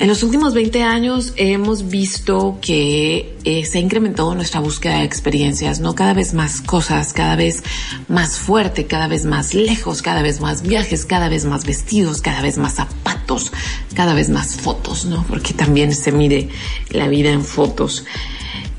en 0.00 0.06
los 0.08 0.22
últimos 0.22 0.54
20 0.54 0.82
años 0.82 1.32
hemos 1.36 1.88
visto 1.88 2.58
que 2.60 3.36
eh, 3.44 3.64
se 3.64 3.78
ha 3.78 3.80
incrementado 3.80 4.34
nuestra 4.34 4.60
búsqueda 4.60 4.98
de 4.98 5.04
experiencias, 5.04 5.80
¿no? 5.80 5.94
Cada 5.94 6.14
vez 6.14 6.34
más 6.34 6.60
cosas, 6.60 7.12
cada 7.12 7.34
vez 7.34 7.62
más 8.08 8.38
fuerte, 8.38 8.86
cada 8.86 9.08
vez 9.08 9.24
más 9.24 9.54
lejos, 9.54 10.02
cada 10.02 10.22
vez 10.22 10.40
más 10.40 10.62
viajes, 10.62 11.04
cada 11.04 11.28
vez 11.28 11.44
más 11.44 11.64
vestidos, 11.64 12.20
cada 12.20 12.42
vez 12.42 12.58
más 12.58 12.74
zapatos, 12.74 13.52
cada 13.94 14.14
vez 14.14 14.28
más 14.28 14.56
fotos, 14.56 15.04
¿no? 15.04 15.24
Porque 15.28 15.52
también 15.52 15.92
se 15.94 16.12
mide 16.12 16.48
la 16.90 17.08
vida 17.08 17.30
en 17.30 17.44
fotos. 17.44 18.04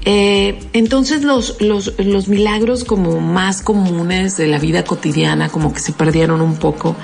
Eh, 0.05 0.57
entonces 0.71 1.23
los, 1.23 1.61
los, 1.61 1.93
los 1.99 2.29
milagros 2.29 2.85
como 2.85 3.19
más 3.19 3.61
comunes 3.61 4.37
de 4.37 4.47
la 4.47 4.57
vida 4.57 4.85
cotidiana 4.85 5.49
como 5.49 5.73
que 5.73 5.81
se 5.81 5.91
perdieron 5.91 6.39
un 6.39 6.57
poco. 6.57 6.95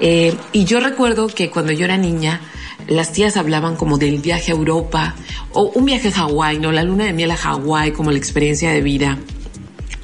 Eh, 0.00 0.34
y 0.50 0.64
yo 0.64 0.80
recuerdo 0.80 1.28
que 1.28 1.48
cuando 1.48 1.70
yo 1.70 1.84
era 1.84 1.96
niña, 1.96 2.40
las 2.88 3.12
tías 3.12 3.36
hablaban 3.36 3.76
como 3.76 3.98
del 3.98 4.18
viaje 4.20 4.52
a 4.52 4.54
Europa 4.54 5.14
o 5.52 5.70
un 5.74 5.84
viaje 5.84 6.08
a 6.08 6.12
Hawái, 6.12 6.58
¿no? 6.58 6.72
La 6.72 6.82
luna 6.82 7.04
de 7.04 7.12
miel 7.12 7.30
a 7.30 7.36
Hawái 7.36 7.92
como 7.92 8.10
la 8.10 8.18
experiencia 8.18 8.72
de 8.72 8.80
vida 8.80 9.18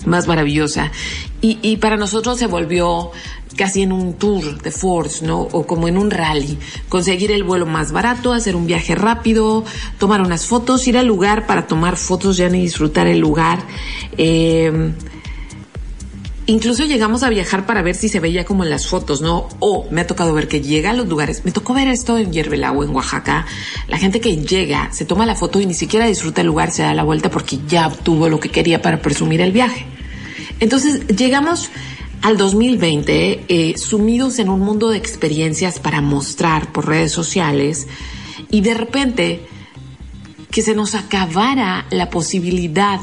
más 0.07 0.27
maravillosa. 0.27 0.91
Y, 1.41 1.59
y 1.63 1.77
para 1.77 1.97
nosotros 1.97 2.39
se 2.39 2.47
volvió 2.47 3.13
casi 3.57 3.83
en 3.83 3.93
un 3.93 4.15
tour 4.15 4.63
de 4.63 4.71
Force, 4.71 5.27
¿no? 5.27 5.41
O 5.41 5.67
como 5.67 5.89
en 5.89 5.99
un 5.99 6.11
rally. 6.11 6.59
Conseguir 6.89 7.33
el 7.33 7.45
vuelo 7.45 7.67
más 7.67 7.93
barato, 7.93 8.33
hacer 8.33 8.57
un 8.57 8.67
viaje 8.67 8.95
rápido, 8.95 9.65
tomar 9.99 10.21
unas 10.21 10.47
fotos, 10.47 10.87
ir 10.87 10.97
al 10.97 11.07
lugar 11.07 11.47
para 11.47 11.67
tomar 11.67 11.97
fotos 11.97 12.37
ya 12.37 12.49
ni 12.49 12.61
disfrutar 12.63 13.07
el 13.09 13.19
lugar. 13.19 13.59
Eh, 14.17 14.93
incluso 16.49 16.85
llegamos 16.85 17.23
a 17.23 17.29
viajar 17.29 17.67
para 17.67 17.83
ver 17.83 17.95
si 17.95 18.09
se 18.09 18.21
veía 18.21 18.45
como 18.45 18.65
en 18.65 18.71
las 18.71 18.89
fotos, 18.89 19.21
¿no? 19.21 19.49
O 19.61 19.87
me 19.91 20.01
ha 20.01 20.07
tocado 20.07 20.33
ver 20.33 20.49
que 20.49 20.63
llega 20.63 20.91
a 20.91 20.95
los 20.95 21.07
lugares. 21.07 21.45
Me 21.45 21.53
tocó 21.53 21.75
ver 21.75 21.89
esto 21.89 22.17
en 22.17 22.33
Yerbelao, 22.33 22.83
en 22.83 22.91
Oaxaca. 22.91 23.47
La 23.87 23.99
gente 23.99 24.21
que 24.21 24.39
llega, 24.39 24.91
se 24.91 25.05
toma 25.05 25.27
la 25.27 25.35
foto 25.35 25.61
y 25.61 25.67
ni 25.67 25.75
siquiera 25.75 26.07
disfruta 26.07 26.41
el 26.41 26.47
lugar, 26.47 26.73
se 26.73 26.83
da 26.83 26.95
la 26.95 27.05
vuelta 27.05 27.31
porque 27.31 27.59
ya 27.69 27.87
obtuvo 27.87 28.31
lo 28.31 28.41
que 28.41 28.49
quería 28.49 28.81
para 28.81 29.03
presumir 29.03 29.43
el 29.43 29.53
viaje. 29.53 29.85
Entonces 30.59 31.07
llegamos 31.09 31.69
al 32.23 32.39
2020 32.39 33.45
eh, 33.47 33.75
sumidos 33.77 34.39
en 34.39 34.49
un 34.49 34.61
mundo 34.61 34.89
de 34.89 34.97
experiencias 34.97 35.79
para 35.79 36.01
mostrar 36.01 36.73
por 36.73 36.89
redes 36.89 37.13
sociales 37.13 37.87
y 38.51 38.63
de 38.63 38.75
repente 38.75 39.47
que 40.51 40.63
se 40.63 40.75
nos 40.75 40.95
acabara 40.95 41.85
la 41.91 42.09
posibilidad 42.09 43.01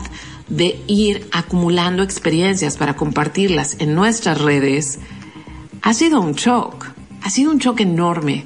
de 0.48 0.80
ir 0.88 1.28
acumulando 1.32 2.04
experiencias 2.04 2.78
para 2.78 2.96
compartirlas 2.96 3.78
en 3.80 3.96
nuestras 3.96 4.42
redes, 4.42 5.00
ha 5.82 5.94
sido 5.94 6.22
un 6.22 6.34
shock, 6.34 6.88
ha 7.22 7.30
sido 7.30 7.52
un 7.52 7.58
shock 7.58 7.82
enorme. 7.82 8.44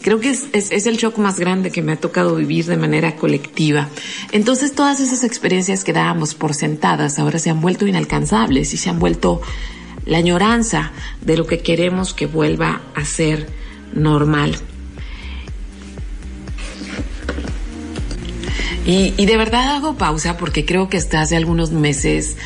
Creo 0.00 0.18
que 0.18 0.30
es, 0.30 0.86
el 0.86 0.96
shock 0.96 1.18
más 1.18 1.38
grande 1.38 1.70
que 1.70 1.80
me 1.80 1.92
ha 1.92 1.96
tocado 1.96 2.34
vivir 2.34 2.66
de 2.66 2.76
manera 2.76 3.14
colectiva. 3.14 3.88
Entonces 4.32 4.74
todas 4.74 4.98
esas 5.00 5.22
experiencias 5.22 5.84
que 5.84 5.92
dábamos 5.92 6.34
por 6.34 6.54
sentadas 6.54 7.18
ahora 7.18 7.38
se 7.38 7.50
han 7.50 7.60
vuelto 7.60 7.86
inalcanzables 7.86 8.74
y 8.74 8.78
se 8.78 8.90
han 8.90 8.98
vuelto 8.98 9.40
la 10.04 10.18
añoranza 10.18 10.90
de 11.20 11.36
lo 11.36 11.46
que 11.46 11.60
queremos 11.60 12.14
que 12.14 12.26
vuelva 12.26 12.82
a 12.96 13.04
ser 13.04 13.48
normal. 13.94 14.56
Y, 18.84 19.26
de 19.26 19.36
verdad 19.36 19.76
hago 19.76 19.94
pausa 19.94 20.36
porque 20.36 20.64
creo 20.64 20.88
que 20.88 20.96
hasta 20.96 21.20
hace 21.20 21.36
algunos 21.36 21.70
meses 21.70 22.36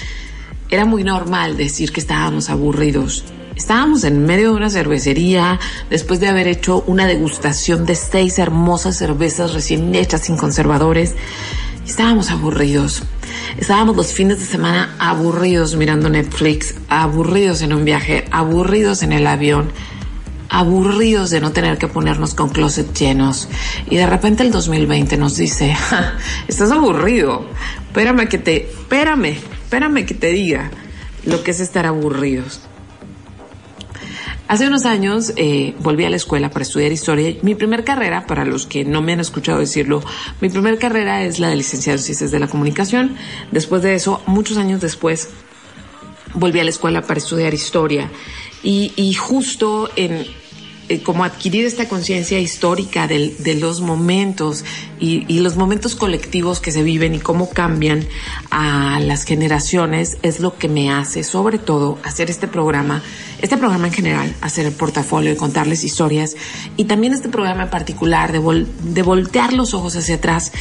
era 0.69 0.85
muy 0.85 1.03
normal 1.03 1.57
decir 1.57 1.93
que 1.93 2.01
estábamos 2.01 2.51
aburridos. 2.51 3.25
Estábamos 3.57 4.05
en 4.05 4.27
medio 4.27 4.51
de 4.51 4.57
una 4.57 4.69
cervecería 4.69 5.59
después 5.89 6.21
de 6.21 6.29
haber 6.29 6.47
hecho 6.47 6.85
una 6.87 7.07
degustación 7.07 7.87
de 7.87 7.95
seis 7.95 8.39
hermosas 8.39 8.99
cervezas 8.99 9.55
recién 9.55 9.95
hechas 9.95 10.23
sin 10.23 10.37
conservadores. 10.37 11.15
Estábamos 11.87 12.31
aburridos. 12.31 13.03
Estábamos 13.57 13.97
los 13.97 14.13
fines 14.13 14.39
de 14.39 14.45
semana 14.45 14.95
aburridos 14.99 15.75
mirando 15.77 16.11
Netflix, 16.11 16.75
aburridos 16.89 17.63
en 17.63 17.73
un 17.73 17.87
viaje, 17.87 18.27
aburridos 18.31 19.03
en 19.03 19.13
el 19.13 19.27
avión, 19.27 19.71
aburridos 20.57 21.29
de 21.29 21.43
no 21.43 21.53
tener 21.53 21.77
que 21.77 21.87
ponernos 21.87 22.35
con 22.35 22.49
closet 22.49 22.91
llenos. 22.97 23.47
Y 23.91 23.97
de 23.97 24.07
repente 24.07 24.43
el 24.43 24.51
2020 24.51 25.19
nos 25.19 25.37
dice, 25.37 25.77
estás 26.49 26.71
aburrido, 26.71 27.45
espérame 27.89 28.27
que 28.27 28.39
te, 28.39 28.71
espérame, 28.71 29.37
espérame 29.65 30.07
que 30.07 30.15
te 30.15 30.29
diga 30.29 30.71
lo 31.27 31.43
que 31.43 31.51
es 31.51 31.61
estar 31.61 31.85
aburridos. 31.85 32.63
Hace 34.49 34.67
unos 34.67 34.87
años 34.87 35.35
eh, 35.37 35.75
volví 35.81 36.05
a 36.07 36.11
la 36.11 36.17
escuela 36.17 36.49
para 36.51 36.63
estudiar 36.63 36.91
historia. 36.91 37.37
Mi 37.43 37.55
primer 37.55 37.85
carrera, 37.85 38.27
para 38.27 38.47
los 38.47 38.65
que 38.65 38.85
no 38.85 39.03
me 39.03 39.13
han 39.13 39.21
escuchado 39.21 39.59
decirlo, 39.59 40.03
mi 40.41 40.49
primer 40.49 40.79
carrera 40.79 41.23
es 41.23 41.39
la 41.39 41.51
de 41.51 41.57
licenciado 41.57 41.99
en 41.99 42.03
Ciencias 42.03 42.31
de 42.31 42.39
la 42.39 42.47
Comunicación. 42.47 43.17
Después 43.51 43.83
de 43.83 43.95
eso, 43.95 44.23
muchos 44.27 44.57
años 44.57 44.81
después, 44.81 45.29
volví 46.33 46.61
a 46.61 46.65
la 46.65 46.71
escuela 46.71 47.03
para 47.03 47.19
estudiar 47.19 47.53
historia. 47.53 48.11
Y, 48.63 48.93
y 48.97 49.15
justo 49.15 49.91
en, 49.97 50.27
eh, 50.89 51.03
como 51.03 51.25
adquirir 51.25 51.65
esta 51.65 51.89
conciencia 51.89 52.39
histórica 52.39 53.09
de, 53.09 53.55
los 53.61 53.81
momentos 53.81 54.65
y, 55.01 55.41
los 55.41 55.57
momentos 55.57 55.97
colectivos 55.97 56.61
que 56.61 56.71
se 56.71 56.85
viven 56.85 57.15
y 57.15 57.19
cómo 57.19 57.51
cambian 57.51 58.07
a 58.51 59.01
las 59.01 59.25
generaciones 59.25 60.17
es 60.23 60.39
lo 60.39 60.57
que 60.57 60.69
me 60.69 60.93
hace, 60.93 61.25
sobre 61.25 61.59
todo, 61.59 61.99
hacer 62.05 62.31
este 62.31 62.47
programa, 62.47 63.03
este 63.43 63.57
programa 63.57 63.89
en 63.89 63.93
general, 63.93 64.35
hacer 64.41 64.67
el 64.67 64.73
portafolio 64.73 65.33
y 65.33 65.37
contarles 65.37 65.83
historias 65.83 66.37
y 66.77 66.85
también 66.85 67.15
este 67.15 67.29
programa 67.29 67.65
en 67.65 67.71
particular 67.71 68.31
de, 68.31 68.39
vol 68.39 68.69
de 68.83 69.03
voltear 69.03 69.53
los 69.53 69.75
ojos 69.75 69.97
hacia 69.97 70.17
atrás 70.17 70.53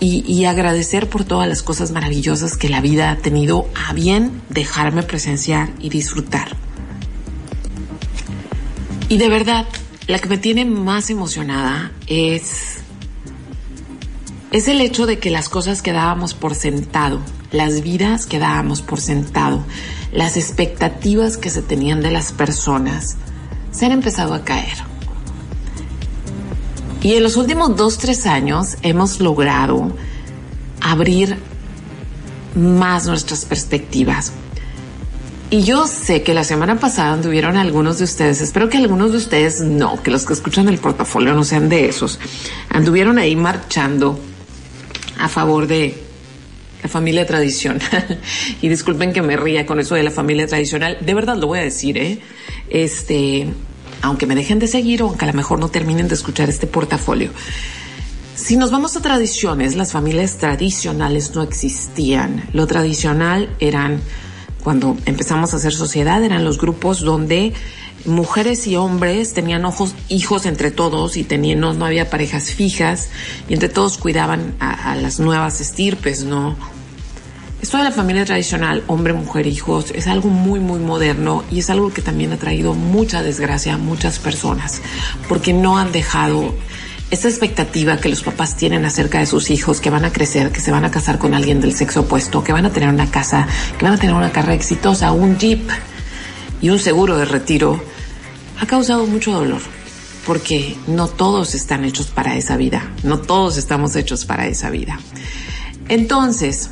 y 0.00 0.44
agradecer 0.44 1.08
por 1.08 1.24
todas 1.24 1.48
las 1.48 1.62
cosas 1.62 1.90
maravillosas 1.90 2.56
que 2.56 2.68
la 2.68 2.80
vida 2.80 3.10
ha 3.10 3.16
tenido 3.16 3.68
a 3.88 3.92
bien 3.92 4.42
dejarme 4.48 5.02
presenciar 5.02 5.70
y 5.78 5.88
disfrutar. 5.90 6.63
Y 9.08 9.18
de 9.18 9.28
verdad, 9.28 9.66
la 10.06 10.18
que 10.18 10.28
me 10.28 10.38
tiene 10.38 10.64
más 10.64 11.10
emocionada 11.10 11.92
es, 12.06 12.78
es 14.50 14.68
el 14.68 14.80
hecho 14.80 15.06
de 15.06 15.18
que 15.18 15.30
las 15.30 15.48
cosas 15.48 15.82
que 15.82 15.92
dábamos 15.92 16.34
por 16.34 16.54
sentado, 16.54 17.20
las 17.52 17.82
vidas 17.82 18.26
que 18.26 18.38
dábamos 18.38 18.82
por 18.82 19.00
sentado, 19.00 19.64
las 20.12 20.36
expectativas 20.36 21.36
que 21.36 21.50
se 21.50 21.62
tenían 21.62 22.00
de 22.00 22.10
las 22.10 22.32
personas, 22.32 23.16
se 23.72 23.86
han 23.86 23.92
empezado 23.92 24.32
a 24.34 24.44
caer. 24.44 24.78
Y 27.02 27.14
en 27.14 27.22
los 27.22 27.36
últimos 27.36 27.76
dos, 27.76 27.98
tres 27.98 28.24
años 28.24 28.78
hemos 28.80 29.20
logrado 29.20 29.94
abrir 30.80 31.36
más 32.54 33.06
nuestras 33.06 33.44
perspectivas, 33.44 34.32
y 35.50 35.62
yo 35.62 35.86
sé 35.86 36.22
que 36.22 36.34
la 36.34 36.44
semana 36.44 36.78
pasada 36.78 37.12
anduvieron 37.12 37.56
algunos 37.56 37.98
de 37.98 38.04
ustedes, 38.04 38.40
espero 38.40 38.68
que 38.68 38.78
algunos 38.78 39.12
de 39.12 39.18
ustedes 39.18 39.60
no, 39.60 40.02
que 40.02 40.10
los 40.10 40.24
que 40.24 40.32
escuchan 40.32 40.68
el 40.68 40.78
portafolio 40.78 41.34
no 41.34 41.44
sean 41.44 41.68
de 41.68 41.88
esos, 41.88 42.18
anduvieron 42.70 43.18
ahí 43.18 43.36
marchando 43.36 44.18
a 45.18 45.28
favor 45.28 45.66
de 45.66 46.02
la 46.82 46.88
familia 46.88 47.26
tradicional. 47.26 48.20
y 48.62 48.68
disculpen 48.68 49.12
que 49.12 49.22
me 49.22 49.36
ría 49.36 49.66
con 49.66 49.80
eso 49.80 49.94
de 49.94 50.02
la 50.02 50.10
familia 50.10 50.46
tradicional, 50.46 50.98
de 51.00 51.14
verdad 51.14 51.36
lo 51.36 51.46
voy 51.46 51.60
a 51.60 51.62
decir, 51.62 51.98
¿eh? 51.98 52.18
Este, 52.68 53.46
aunque 54.02 54.26
me 54.26 54.34
dejen 54.34 54.58
de 54.58 54.66
seguir 54.66 55.02
o 55.02 55.08
aunque 55.08 55.24
a 55.24 55.28
lo 55.28 55.34
mejor 55.34 55.58
no 55.58 55.68
terminen 55.68 56.08
de 56.08 56.14
escuchar 56.14 56.48
este 56.48 56.66
portafolio. 56.66 57.30
Si 58.34 58.56
nos 58.56 58.70
vamos 58.70 58.96
a 58.96 59.00
tradiciones, 59.00 59.76
las 59.76 59.92
familias 59.92 60.38
tradicionales 60.38 61.34
no 61.34 61.42
existían. 61.42 62.44
Lo 62.52 62.66
tradicional 62.66 63.48
eran 63.60 64.00
cuando 64.64 64.96
empezamos 65.04 65.52
a 65.52 65.58
hacer 65.58 65.74
sociedad, 65.74 66.24
eran 66.24 66.42
los 66.42 66.58
grupos 66.58 67.02
donde 67.02 67.52
mujeres 68.06 68.66
y 68.66 68.76
hombres 68.76 69.34
tenían 69.34 69.64
ojos, 69.66 69.94
hijos 70.08 70.46
entre 70.46 70.70
todos 70.70 71.18
y 71.18 71.22
tenían, 71.22 71.60
no, 71.60 71.84
había 71.84 72.08
parejas 72.08 72.50
fijas 72.50 73.10
y 73.46 73.54
entre 73.54 73.68
todos 73.68 73.98
cuidaban 73.98 74.54
a, 74.60 74.96
las 74.96 75.20
nuevas 75.20 75.60
estirpes, 75.60 76.24
¿no? 76.24 76.56
Esto 77.60 77.78
de 77.78 77.84
la 77.84 77.92
familia 77.92 78.24
tradicional, 78.24 78.82
hombre, 78.88 79.12
mujer, 79.12 79.46
hijos, 79.46 79.90
es 79.94 80.06
algo 80.06 80.28
muy, 80.28 80.60
muy 80.60 80.80
moderno 80.80 81.44
y 81.50 81.60
es 81.60 81.70
algo 81.70 81.92
que 81.92 82.02
también 82.02 82.32
ha 82.32 82.36
traído 82.38 82.74
mucha 82.74 83.22
desgracia 83.22 83.74
a 83.74 83.78
muchas 83.78 84.18
personas 84.18 84.80
porque 85.28 85.52
no 85.52 85.78
han 85.78 85.92
dejado 85.92 86.54
esta 87.14 87.28
expectativa 87.28 87.96
que 87.98 88.08
los 88.08 88.22
papás 88.22 88.56
tienen 88.56 88.84
acerca 88.84 89.20
de 89.20 89.26
sus 89.26 89.50
hijos, 89.50 89.80
que 89.80 89.88
van 89.88 90.04
a 90.04 90.12
crecer, 90.12 90.50
que 90.50 90.60
se 90.60 90.72
van 90.72 90.84
a 90.84 90.90
casar 90.90 91.18
con 91.18 91.32
alguien 91.32 91.60
del 91.60 91.72
sexo 91.72 92.00
opuesto, 92.00 92.42
que 92.42 92.52
van 92.52 92.66
a 92.66 92.72
tener 92.72 92.88
una 92.88 93.08
casa, 93.08 93.46
que 93.78 93.84
van 93.84 93.94
a 93.94 93.98
tener 93.98 94.14
una 94.16 94.32
carrera 94.32 94.54
exitosa, 94.54 95.12
un 95.12 95.38
jeep 95.38 95.62
y 96.60 96.70
un 96.70 96.80
seguro 96.80 97.16
de 97.16 97.24
retiro, 97.24 97.80
ha 98.60 98.66
causado 98.66 99.06
mucho 99.06 99.32
dolor. 99.32 99.60
Porque 100.26 100.76
no 100.88 101.06
todos 101.06 101.54
están 101.54 101.84
hechos 101.84 102.08
para 102.08 102.36
esa 102.36 102.56
vida, 102.56 102.90
no 103.04 103.20
todos 103.20 103.58
estamos 103.58 103.94
hechos 103.94 104.24
para 104.24 104.48
esa 104.48 104.70
vida. 104.70 104.98
Entonces, 105.88 106.70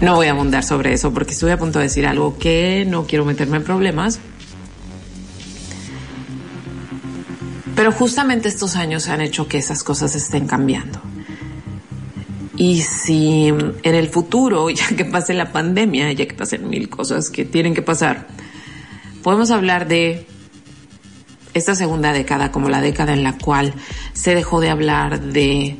no 0.00 0.14
voy 0.14 0.28
a 0.28 0.30
abundar 0.30 0.64
sobre 0.64 0.94
eso 0.94 1.12
porque 1.12 1.32
estoy 1.32 1.50
a 1.50 1.58
punto 1.58 1.80
de 1.80 1.86
decir 1.86 2.06
algo 2.06 2.38
que 2.38 2.86
no 2.88 3.06
quiero 3.06 3.26
meterme 3.26 3.58
en 3.58 3.64
problemas, 3.64 4.20
Pero 7.76 7.92
justamente 7.92 8.48
estos 8.48 8.74
años 8.74 9.06
han 9.08 9.20
hecho 9.20 9.46
que 9.46 9.58
esas 9.58 9.84
cosas 9.84 10.14
estén 10.16 10.46
cambiando. 10.46 10.98
Y 12.56 12.80
si 12.80 13.48
en 13.48 13.94
el 13.94 14.08
futuro, 14.08 14.70
ya 14.70 14.88
que 14.96 15.04
pase 15.04 15.34
la 15.34 15.52
pandemia, 15.52 16.10
ya 16.12 16.26
que 16.26 16.34
pasen 16.34 16.68
mil 16.68 16.88
cosas 16.88 17.28
que 17.30 17.44
tienen 17.44 17.74
que 17.74 17.82
pasar, 17.82 18.26
podemos 19.22 19.50
hablar 19.50 19.86
de 19.86 20.26
esta 21.52 21.74
segunda 21.74 22.12
década 22.12 22.50
como 22.50 22.70
la 22.70 22.80
década 22.80 23.12
en 23.12 23.22
la 23.22 23.36
cual 23.36 23.74
se 24.14 24.34
dejó 24.34 24.60
de 24.60 24.70
hablar 24.70 25.20
de 25.20 25.78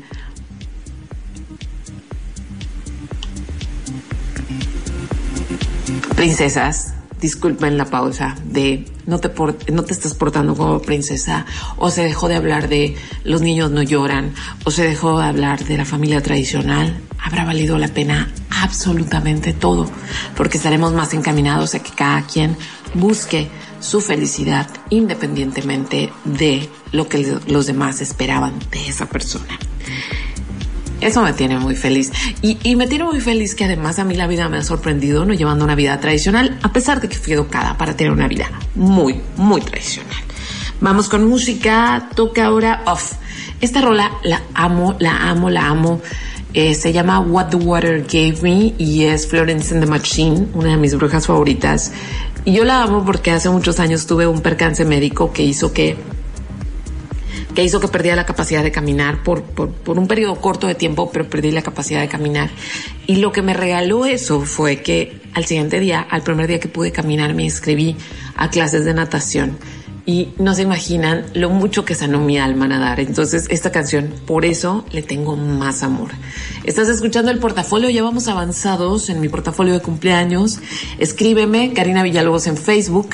princesas, 6.15 6.93
disculpen 7.21 7.77
la 7.77 7.85
pausa, 7.85 8.35
de 8.43 8.85
no 9.07 9.19
te, 9.19 9.31
no 9.71 9.83
te 9.83 9.93
estás 9.93 10.13
portando 10.13 10.53
como 10.55 10.79
princesa, 10.81 11.45
o 11.77 11.89
se 11.89 12.03
dejó 12.03 12.27
de 12.27 12.35
hablar 12.35 12.69
de 12.69 12.95
los 13.23 13.41
niños 13.41 13.71
no 13.71 13.81
lloran, 13.81 14.33
o 14.65 14.71
se 14.71 14.83
dejó 14.83 15.19
de 15.19 15.25
hablar 15.25 15.63
de 15.65 15.77
la 15.77 15.85
familia 15.85 16.21
tradicional, 16.21 16.99
habrá 17.23 17.45
valido 17.45 17.77
la 17.79 17.87
pena 17.87 18.31
absolutamente 18.61 19.53
todo, 19.53 19.89
porque 20.35 20.57
estaremos 20.57 20.93
más 20.93 21.13
encaminados 21.13 21.73
a 21.73 21.79
que 21.79 21.91
cada 21.91 22.21
quien 22.27 22.55
busque 22.93 23.47
su 23.79 24.01
felicidad 24.01 24.67
independientemente 24.89 26.11
de 26.25 26.69
lo 26.91 27.07
que 27.07 27.39
los 27.47 27.65
demás 27.65 28.01
esperaban 28.01 28.59
de 28.71 28.87
esa 28.87 29.07
persona. 29.07 29.57
Eso 31.01 31.21
me 31.21 31.33
tiene 31.33 31.59
muy 31.59 31.75
feliz. 31.75 32.11
Y, 32.41 32.75
me 32.75 32.87
tiene 32.87 33.03
muy 33.03 33.21
feliz 33.21 33.55
que 33.55 33.65
además 33.65 33.99
a 33.99 34.03
mí 34.03 34.15
la 34.15 34.27
vida 34.27 34.49
me 34.49 34.57
ha 34.57 34.63
sorprendido 34.63 35.25
no 35.25 35.33
llevando 35.33 35.63
una 35.63 35.75
vida 35.75 35.99
tradicional, 35.99 36.57
a 36.63 36.73
pesar 36.73 37.01
de 37.01 37.09
que 37.09 37.17
fui 37.17 37.33
educada 37.33 37.77
para 37.77 37.95
tener 37.95 38.11
una 38.11 38.27
vida 38.27 38.49
muy, 38.75 39.21
muy 39.35 39.61
tradicional. 39.61 40.17
Vamos 40.81 41.09
con 41.09 41.27
música, 41.27 42.09
toca 42.15 42.45
ahora 42.45 42.83
off. 42.85 43.13
Esta 43.61 43.81
rola 43.81 44.11
la 44.23 44.41
amo, 44.53 44.95
la 44.99 45.29
amo, 45.29 45.49
la 45.49 45.67
amo. 45.67 46.01
Eh, 46.53 46.73
se 46.73 46.93
llama 46.93 47.19
What 47.19 47.49
the 47.49 47.57
Water 47.57 48.01
Gave 48.01 48.37
Me 48.41 48.73
y 48.77 49.03
es 49.03 49.27
Florence 49.27 49.73
and 49.73 49.83
the 49.83 49.89
Machine, 49.89 50.47
una 50.53 50.71
de 50.71 50.77
mis 50.77 50.95
brujas 50.95 51.27
favoritas. 51.27 51.91
Y 52.45 52.53
yo 52.53 52.63
la 52.63 52.83
amo 52.83 53.03
porque 53.05 53.31
hace 53.31 53.49
muchos 53.49 53.79
años 53.79 54.07
tuve 54.07 54.25
un 54.25 54.41
percance 54.41 54.85
médico 54.85 55.33
que 55.33 55.43
hizo 55.43 55.73
que 55.73 55.97
que 57.57 57.63
hizo 57.63 57.79
que 57.79 57.87
perdiera 57.87 58.15
la 58.15 58.27
capacidad 58.27 58.61
de 58.61 58.71
caminar 58.71 59.23
por, 59.23 59.41
por, 59.41 59.97
un 59.97 60.07
periodo 60.07 60.35
corto 60.35 60.67
de 60.67 60.75
tiempo, 60.75 61.09
pero 61.11 61.27
perdí 61.27 61.49
la 61.49 61.63
capacidad 61.63 62.01
de 62.01 62.07
caminar. 62.07 62.51
Y 63.07 63.15
lo 63.15 63.31
que 63.31 63.41
me 63.41 63.55
regaló 63.55 64.05
eso 64.05 64.41
fue 64.41 64.83
que 64.83 65.21
al 65.33 65.45
siguiente 65.45 65.79
día, 65.79 66.01
al 66.01 66.21
primer 66.21 66.45
día 66.45 66.59
que 66.59 66.67
pude 66.67 66.91
caminar, 66.91 67.33
me 67.33 67.41
inscribí 67.41 67.95
a 68.35 68.51
clases 68.51 68.85
de 68.85 68.93
natación. 68.93 69.57
Y 70.07 70.29
no 70.39 70.55
se 70.55 70.61
imaginan 70.61 71.25
lo 71.33 71.49
mucho 71.49 71.83
que 71.83 71.93
sanó 71.93 72.19
mi 72.19 72.39
alma 72.39 72.67
nadar. 72.67 73.01
Entonces, 73.01 73.45
esta 73.49 73.71
canción, 73.71 74.13
por 74.25 74.45
eso 74.45 74.85
le 74.91 75.03
tengo 75.03 75.35
más 75.35 75.83
amor. 75.83 76.11
Estás 76.63 76.87
escuchando 76.87 77.29
el 77.29 77.39
portafolio, 77.39 77.89
ya 77.89 78.01
vamos 78.01 78.29
avanzados 78.29 79.09
en 79.09 79.19
mi 79.19 79.27
portafolio 79.27 79.73
de 79.73 79.81
cumpleaños. 79.81 80.59
Escríbeme, 80.97 81.73
Karina 81.73 82.03
Villalobos 82.03 82.47
en 82.47 82.55
Facebook 82.55 83.09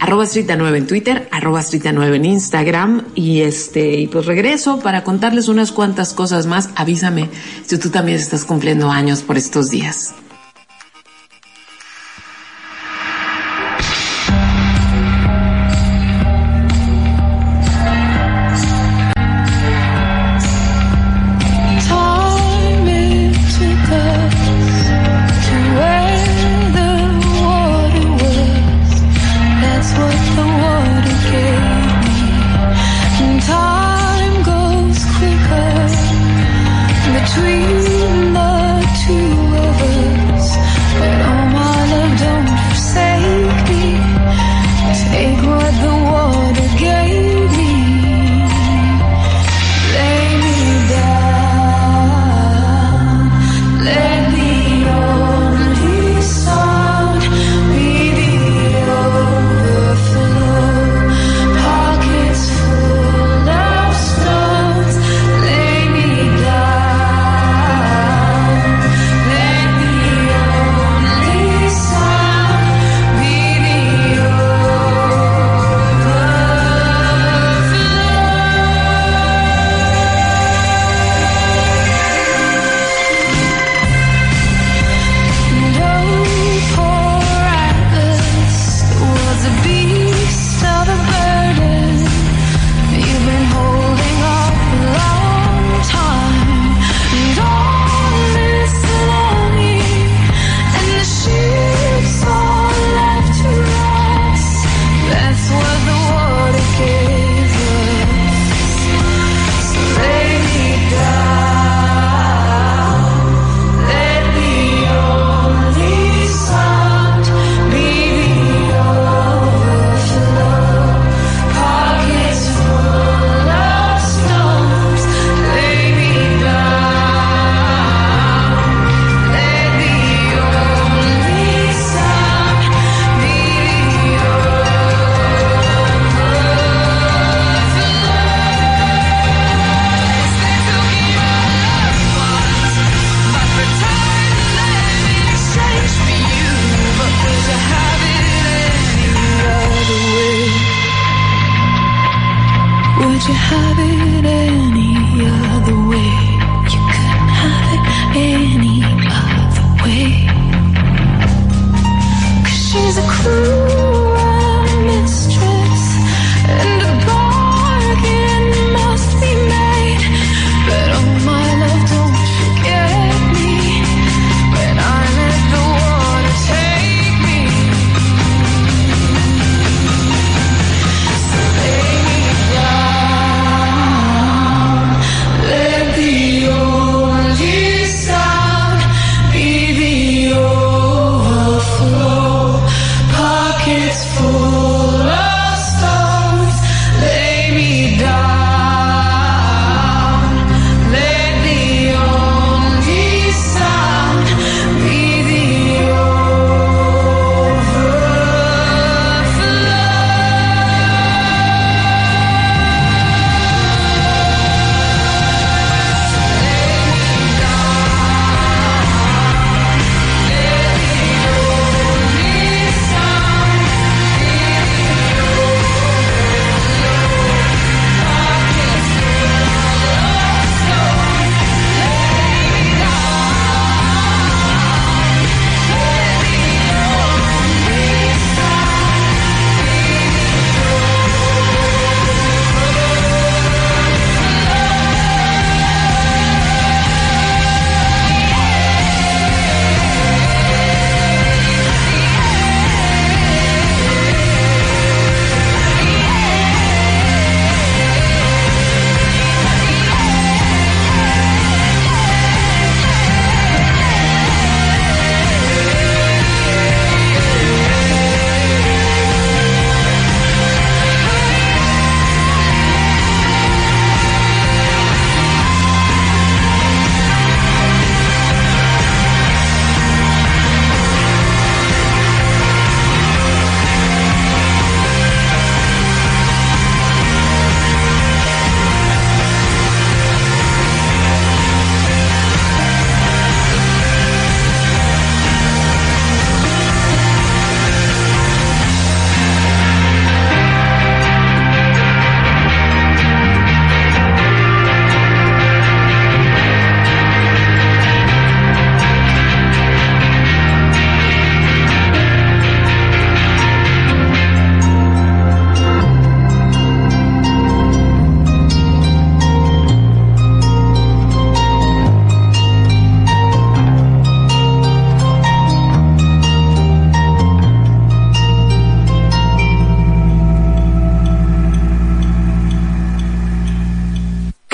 arroba 0.00 0.24
Strita 0.24 0.56
9 0.56 0.78
en 0.78 0.86
Twitter, 0.86 1.28
arroba 1.30 1.62
Strita 1.62 1.92
9 1.92 2.16
en 2.16 2.24
Instagram 2.24 3.04
y 3.14 3.42
este, 3.42 4.00
y 4.00 4.06
pues 4.06 4.26
regreso 4.26 4.80
para 4.80 5.04
contarles 5.04 5.48
unas 5.48 5.72
cuantas 5.72 6.14
cosas 6.14 6.46
más. 6.46 6.70
Avísame 6.74 7.28
si 7.66 7.78
tú 7.78 7.90
también 7.90 8.18
estás 8.18 8.44
cumpliendo 8.44 8.90
años 8.90 9.22
por 9.22 9.36
estos 9.36 9.68
días. 9.68 10.14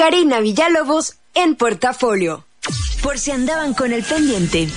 Karina 0.08 0.38
Villalobos 0.38 1.16
en 1.34 1.56
portafolio. 1.56 2.46
Por 3.02 3.18
si 3.18 3.32
andaban 3.32 3.74
con 3.74 3.92
el 3.92 4.04
pendiente. 4.04 4.68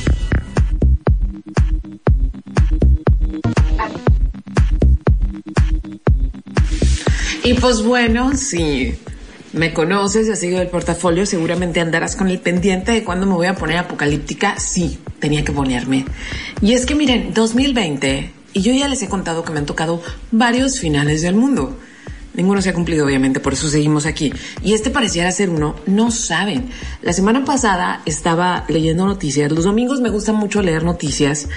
Y 7.44 7.54
pues 7.54 7.84
bueno, 7.84 8.36
si 8.36 8.96
me 9.54 9.72
conoces 9.72 10.28
y 10.28 10.32
has 10.32 10.40
seguido 10.40 10.64
el 10.64 10.70
portafolio, 10.70 11.28
seguramente 11.28 11.80
andarás 11.80 12.16
con 12.16 12.28
el 12.30 12.40
pendiente 12.40 12.92
de 12.92 13.04
cuándo 13.04 13.28
me 13.28 13.34
voy 13.34 13.46
a 13.46 13.54
poner 13.54 13.78
apocalíptica. 13.78 14.58
Sí, 14.58 14.98
tenía 15.20 15.46
que 15.46 15.52
ponerme. 15.52 16.06
Y 16.60 16.74
es 16.74 16.88
que 16.88 16.96
miren, 16.96 17.36
2020, 17.36 18.34
y 18.54 18.62
yo 18.64 18.74
ya 18.74 18.88
les 18.88 19.04
he 19.04 19.08
contado 19.08 19.44
que 19.44 19.52
me 19.52 19.60
han 19.60 19.68
tocado 19.68 20.02
varios 20.32 20.80
finales 20.80 21.22
del 21.22 21.36
mundo. 21.36 21.78
Ninguno 22.40 22.62
se 22.62 22.70
ha 22.70 22.74
cumplido, 22.74 23.06
obviamente, 23.06 23.42
por 23.42 23.52
eso 23.52 23.68
seguimos 23.68 24.06
aquí. 24.06 24.32
Y 24.64 24.72
este 24.74 24.92
pareciera 24.92 25.30
ser 25.30 25.50
uno, 25.50 25.76
no 25.88 26.10
saben. 26.10 26.70
La 27.02 27.12
semana 27.12 27.44
pasada 27.44 28.02
estaba 28.06 28.64
leyendo 28.70 29.06
noticias. 29.06 29.52
Los 29.52 29.66
domingos 29.66 30.00
me 30.00 30.10
gusta 30.10 30.32
mucho 30.32 30.62
leer 30.62 30.86
noticias 30.86 31.50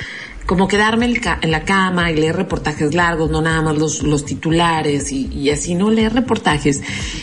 como 0.47 0.69
quedarme 0.69 1.07
en 1.07 1.51
la 1.51 1.65
cama 1.65 2.11
y 2.11 2.17
leer 2.17 2.37
reportajes 2.37 2.95
largos, 2.95 3.31
no 3.31 3.41
nada 3.41 3.63
más 3.63 3.79
los, 3.79 4.03
los 4.03 4.25
titulares 4.25 5.13
y, 5.13 5.51
así, 5.51 5.75
no 5.75 5.91
leer 5.91 6.13
reportajes. 6.13 6.83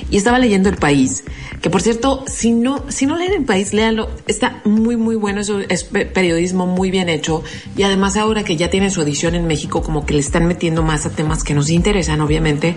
Y 0.10 0.18
estaba 0.18 0.40
leyendo 0.40 0.70
El 0.70 0.78
País, 0.78 1.24
que 1.62 1.70
por 1.70 1.82
cierto, 1.82 2.24
si 2.28 2.52
no, 2.52 2.86
si 2.90 3.06
no 3.06 3.18
leen 3.18 3.34
El 3.34 3.46
País, 3.46 3.74
léanlo, 3.74 4.10
está 4.28 4.62
muy, 4.64 4.96
muy 4.96 5.16
bueno, 5.16 5.42
es 5.42 5.84
periodismo 5.84 6.66
muy 6.66 6.92
bien 6.92 7.10
hecho 7.10 7.44
y 7.76 7.84
además 7.84 8.16
ahora 8.16 8.44
que 8.44 8.56
ya 8.56 8.70
tienen 8.70 8.92
su 8.92 9.02
edición 9.02 9.36
en 9.36 9.48
México, 9.48 9.82
como 9.82 10.06
que 10.06 10.14
le 10.14 10.22
están 10.22 10.48
metiendo 10.48 10.84
más 10.84 11.06
a 11.06 11.10
temas 11.10 11.44
que 11.44 11.54
nos 11.54 11.70
interesan, 11.70 12.22
obviamente. 12.22 12.76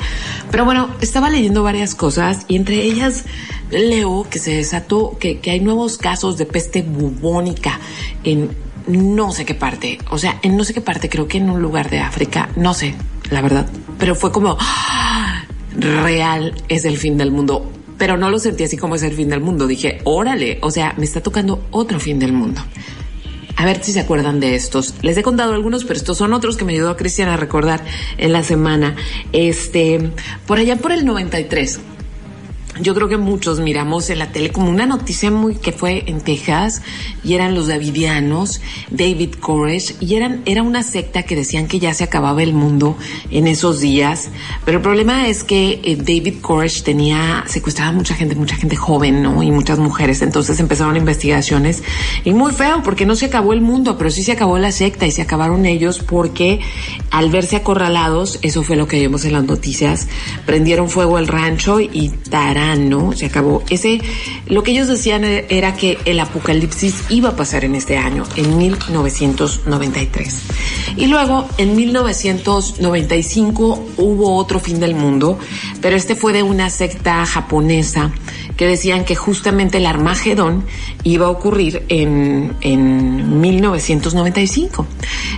Pero 0.50 0.64
bueno, 0.64 0.90
estaba 1.00 1.30
leyendo 1.30 1.62
varias 1.62 1.94
cosas 1.94 2.44
y 2.48 2.56
entre 2.56 2.82
ellas 2.82 3.24
leo 3.70 4.26
que 4.28 4.38
se 4.38 4.56
desató, 4.56 5.16
que, 5.18 5.38
que 5.38 5.50
hay 5.52 5.60
nuevos 5.60 5.98
casos 5.98 6.36
de 6.36 6.46
peste 6.46 6.82
bubónica 6.82 7.80
en 8.24 8.50
no 8.86 9.32
sé 9.32 9.44
qué 9.44 9.54
parte, 9.54 9.98
o 10.10 10.18
sea, 10.18 10.38
en 10.42 10.56
no 10.56 10.64
sé 10.64 10.74
qué 10.74 10.80
parte, 10.80 11.08
creo 11.08 11.28
que 11.28 11.38
en 11.38 11.50
un 11.50 11.62
lugar 11.62 11.90
de 11.90 12.00
África, 12.00 12.48
no 12.56 12.74
sé, 12.74 12.94
la 13.30 13.40
verdad, 13.40 13.66
pero 13.98 14.14
fue 14.14 14.32
como, 14.32 14.56
¡ah! 14.60 15.44
real 15.76 16.54
es 16.68 16.84
el 16.84 16.98
fin 16.98 17.16
del 17.16 17.30
mundo, 17.30 17.70
pero 17.98 18.16
no 18.16 18.30
lo 18.30 18.38
sentí 18.38 18.64
así 18.64 18.76
como 18.76 18.94
es 18.96 19.02
el 19.02 19.12
fin 19.12 19.28
del 19.28 19.40
mundo, 19.40 19.66
dije, 19.66 20.00
órale, 20.04 20.58
o 20.62 20.70
sea, 20.70 20.94
me 20.96 21.04
está 21.04 21.22
tocando 21.22 21.66
otro 21.70 22.00
fin 22.00 22.18
del 22.18 22.32
mundo. 22.32 22.60
A 23.56 23.64
ver 23.64 23.84
si 23.84 23.92
se 23.92 24.00
acuerdan 24.00 24.40
de 24.40 24.56
estos. 24.56 24.94
Les 25.02 25.16
he 25.16 25.22
contado 25.22 25.52
algunos, 25.52 25.84
pero 25.84 25.96
estos 25.96 26.18
son 26.18 26.32
otros 26.32 26.56
que 26.56 26.64
me 26.64 26.72
ayudó 26.72 26.90
a 26.90 26.96
Cristian 26.96 27.28
a 27.28 27.36
recordar 27.36 27.84
en 28.16 28.32
la 28.32 28.42
semana. 28.42 28.96
Este, 29.32 30.10
por 30.46 30.58
allá 30.58 30.76
por 30.76 30.90
el 30.90 31.04
93, 31.04 31.78
yo 32.80 32.94
creo 32.94 33.06
que 33.08 33.18
muchos 33.18 33.60
miramos 33.60 34.08
en 34.08 34.18
la 34.18 34.32
tele 34.32 34.50
como 34.50 34.70
una 34.70 34.86
noticia 34.86 35.30
muy 35.30 35.56
que 35.56 35.72
fue 35.72 36.04
en 36.06 36.22
Texas 36.22 36.80
y 37.22 37.34
eran 37.34 37.54
los 37.54 37.66
davidianos, 37.66 38.62
David 38.90 39.34
Koresh, 39.40 39.96
y 40.00 40.14
eran, 40.14 40.40
era 40.46 40.62
una 40.62 40.82
secta 40.82 41.22
que 41.24 41.36
decían 41.36 41.68
que 41.68 41.78
ya 41.78 41.92
se 41.92 42.04
acababa 42.04 42.42
el 42.42 42.54
mundo 42.54 42.96
en 43.30 43.46
esos 43.46 43.80
días. 43.80 44.30
Pero 44.64 44.78
el 44.78 44.82
problema 44.82 45.28
es 45.28 45.44
que 45.44 45.80
eh, 45.84 45.96
David 45.96 46.40
Koresh 46.40 46.82
tenía, 46.82 47.44
secuestraba 47.46 47.92
mucha 47.92 48.14
gente, 48.14 48.34
mucha 48.36 48.56
gente 48.56 48.74
joven, 48.74 49.22
¿no? 49.22 49.42
Y 49.42 49.50
muchas 49.50 49.78
mujeres. 49.78 50.22
Entonces 50.22 50.58
empezaron 50.58 50.96
investigaciones 50.96 51.82
y 52.24 52.32
muy 52.32 52.52
feo 52.52 52.82
porque 52.82 53.04
no 53.04 53.16
se 53.16 53.26
acabó 53.26 53.52
el 53.52 53.60
mundo, 53.60 53.98
pero 53.98 54.10
sí 54.10 54.22
se 54.22 54.32
acabó 54.32 54.58
la 54.58 54.72
secta 54.72 55.06
y 55.06 55.10
se 55.10 55.20
acabaron 55.20 55.66
ellos 55.66 55.98
porque 55.98 56.60
al 57.10 57.30
verse 57.30 57.56
acorralados, 57.56 58.38
eso 58.40 58.62
fue 58.62 58.76
lo 58.76 58.88
que 58.88 58.98
vimos 58.98 59.26
en 59.26 59.34
las 59.34 59.44
noticias, 59.44 60.08
prendieron 60.46 60.88
fuego 60.88 61.18
al 61.18 61.28
rancho 61.28 61.78
y 61.80 62.08
tarán 62.30 62.61
¿no? 62.88 63.12
Se 63.12 63.26
acabó. 63.26 63.62
Ese, 63.70 64.00
lo 64.46 64.62
que 64.62 64.70
ellos 64.72 64.88
decían 64.88 65.24
era 65.24 65.76
que 65.76 65.98
el 66.04 66.20
apocalipsis 66.20 67.04
iba 67.10 67.30
a 67.30 67.36
pasar 67.36 67.64
en 67.64 67.74
este 67.74 67.98
año, 67.98 68.24
en 68.36 68.56
1993. 68.56 70.42
Y 70.96 71.06
luego, 71.06 71.46
en 71.58 71.76
1995, 71.76 73.84
hubo 73.96 74.36
otro 74.36 74.60
fin 74.60 74.80
del 74.80 74.94
mundo, 74.94 75.38
pero 75.80 75.96
este 75.96 76.14
fue 76.14 76.32
de 76.32 76.42
una 76.42 76.70
secta 76.70 77.26
japonesa 77.26 78.12
que 78.56 78.66
decían 78.66 79.04
que 79.04 79.14
justamente 79.14 79.78
el 79.78 79.86
Armagedón 79.86 80.64
iba 81.04 81.26
a 81.26 81.30
ocurrir 81.30 81.84
en, 81.88 82.54
en 82.60 83.40
1995. 83.40 84.86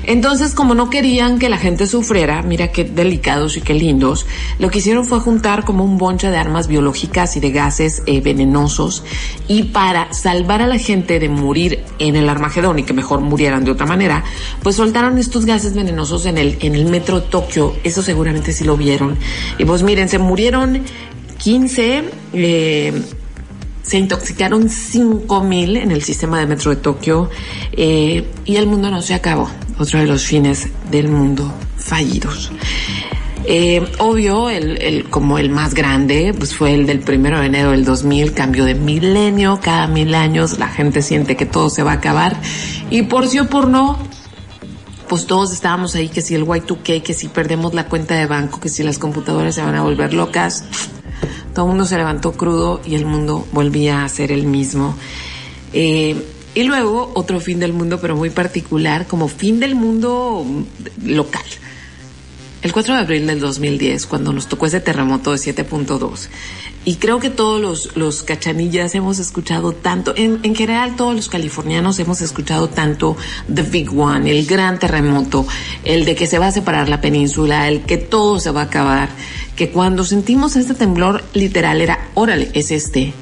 Entonces, 0.05 0.55
como 0.55 0.75
no 0.75 0.91
querían 0.91 1.39
que 1.39 1.49
la 1.49 1.59
gente 1.59 1.87
sufriera, 1.87 2.43
mira 2.43 2.69
qué 2.69 2.85
delicados 2.85 3.57
y 3.57 3.61
qué 3.61 3.75
lindos, 3.75 4.27
lo 4.59 4.71
que 4.71 4.79
hicieron 4.79 5.05
fue 5.05 5.21
juntar 5.21 5.65
como 5.65 5.85
un 5.85 5.99
bonche 5.99 6.31
de 6.31 6.37
armas 6.37 6.69
biológicas 6.69 7.37
y 7.37 7.41
de 7.41 7.51
gases 7.51 8.03
eh, 8.07 8.21
venenosos 8.21 9.05
y 9.49 9.65
para 9.65 10.12
salvar 10.12 10.62
a 10.62 10.67
la 10.67 10.79
gente 10.79 11.19
de 11.19 11.29
morir 11.29 11.85
en 11.99 12.17
el 12.17 12.29
Armagedón 12.29 12.79
y 12.79 12.83
que 12.83 12.93
mejor 12.93 13.21
murieran 13.21 13.65
de 13.65 13.71
otra 13.71 13.87
manera, 13.87 14.25
pues 14.62 14.77
soltaron 14.77 15.19
estos 15.19 15.45
gases 15.45 15.75
venenosos 15.75 16.27
en 16.27 16.39
el, 16.39 16.57
en 16.61 16.75
el 16.75 16.87
metro 16.87 17.23
Tokio. 17.23 17.75
Eso 17.85 18.03
seguramente 18.03 18.53
sí 18.53 18.65
lo 18.65 18.77
vieron. 18.77 19.17
Y 19.59 19.65
pues 19.65 19.83
miren, 19.83 20.09
se 20.09 20.19
murieron 20.19 20.83
15, 21.45 22.05
eh, 22.32 23.03
se 23.82 23.99
intoxicaron 23.99 24.70
5.000 24.70 25.76
en 25.76 25.90
el 25.90 26.03
sistema 26.03 26.40
de 26.40 26.47
metro 26.47 26.70
de 26.70 26.76
Tokio 26.76 27.28
eh, 27.72 28.26
y 28.47 28.57
el 28.57 28.66
mundo 28.66 28.90
no 28.90 29.03
se 29.03 29.12
acabó. 29.12 29.51
Otro 29.78 29.99
de 29.99 30.07
los 30.07 30.24
fines 30.24 30.68
del 30.90 31.09
mundo 31.09 31.53
fallidos. 31.76 32.51
Eh, 33.45 33.86
obvio, 33.99 34.49
el, 34.49 35.05
como 35.11 35.36
el 35.36 35.51
más 35.51 35.74
grande, 35.74 36.32
pues 36.32 36.57
fue 36.57 36.72
el 36.72 36.86
del 36.86 37.01
primero 37.01 37.38
de 37.38 37.45
enero 37.45 37.72
del 37.72 37.84
2000, 37.84 38.32
cambio 38.32 38.64
de 38.64 38.74
milenio, 38.74 39.61
cada 39.62 39.86
mil 39.86 40.14
años 40.14 40.59
la 40.59 40.68
gente 40.68 41.03
siente 41.03 41.36
que 41.36 41.45
todo 41.45 41.68
se 41.68 41.82
va 41.82 41.90
a 41.90 41.97
acabar 41.97 42.40
y 42.88 43.03
por 43.03 43.28
sí 43.28 43.38
o 43.38 43.51
por 43.51 43.68
no, 43.68 43.99
pues 45.11 45.26
todos 45.26 45.53
estábamos 45.53 45.95
ahí, 45.95 46.09
que 46.09 46.22
si 46.22 46.34
el 46.34 46.47
Y2K, 46.47 47.03
que 47.03 47.12
si 47.12 47.28
perdemos 47.28 47.74
la 47.74 47.86
cuenta 47.86 48.14
de 48.14 48.24
banco, 48.24 48.61
que 48.61 48.70
si 48.70 48.82
las 48.82 48.99
computadoras 48.99 49.55
se 49.55 49.61
van 49.61 49.74
a 49.74 49.82
volver 49.82 50.14
locas, 50.14 50.64
todo 51.55 51.66
el 51.66 51.70
mundo 51.70 51.84
se 51.84 51.96
levantó 51.96 52.32
crudo 52.32 52.80
y 52.84 52.94
el 52.96 53.07
mundo 53.07 53.46
volvía 53.52 54.05
a 54.05 54.09
ser 54.09 54.32
el 54.32 54.46
mismo. 54.46 54.96
Eh, 55.72 56.16
y 56.55 56.62
luego 56.62 57.11
otro 57.14 57.40
fin 57.40 57.59
del 57.59 57.72
mundo, 57.72 57.98
pero 58.00 58.16
muy 58.16 58.30
particular, 58.30 59.07
como 59.07 59.28
fin 59.28 59.59
del 59.61 59.74
mundo 59.74 60.44
local. 61.02 61.44
El 62.62 62.72
4 62.72 62.94
de 62.94 63.00
abril 63.00 63.26
del 63.26 63.40
2010, 63.40 64.07
cuando 64.07 64.32
nos 64.32 64.46
tocó 64.48 64.66
ese 64.66 64.80
terremoto 64.80 65.32
de 65.32 65.36
7.2, 65.36 66.28
y 66.86 66.96
creo 66.96 67.18
que 67.18 67.28
todos 67.28 67.90
los, 67.94 68.22
cachanillas 68.22 68.94
hemos 68.94 69.18
escuchado 69.18 69.72
tanto, 69.72 70.14
en, 70.16 70.40
en, 70.44 70.55
general 70.55 70.96
todos 70.96 71.14
los 71.14 71.28
californianos 71.28 71.98
hemos 71.98 72.22
escuchado 72.22 72.68
tanto 72.68 73.18
The 73.52 73.62
Big 73.62 73.92
One, 73.92 74.30
el 74.30 74.46
gran 74.46 74.78
terremoto, 74.78 75.46
el 75.82 76.07
de 76.07 76.14
que 76.14 76.26
se 76.26 76.38
va 76.38 76.46
a 76.46 76.52
separar 76.52 76.88
la 76.88 77.02
península, 77.02 77.68
el 77.68 77.82
que 77.82 77.98
todo 77.98 78.38
se 78.38 78.50
va 78.50 78.62
a 78.62 78.64
acabar, 78.64 79.11
que 79.57 79.70
cuando 79.70 80.05
sentimos 80.05 80.57
este 80.57 80.74
temblor 80.74 81.22
literal 81.32 81.80
era, 81.80 82.09
órale, 82.14 82.50
es 82.55 82.70
este. 82.70 83.12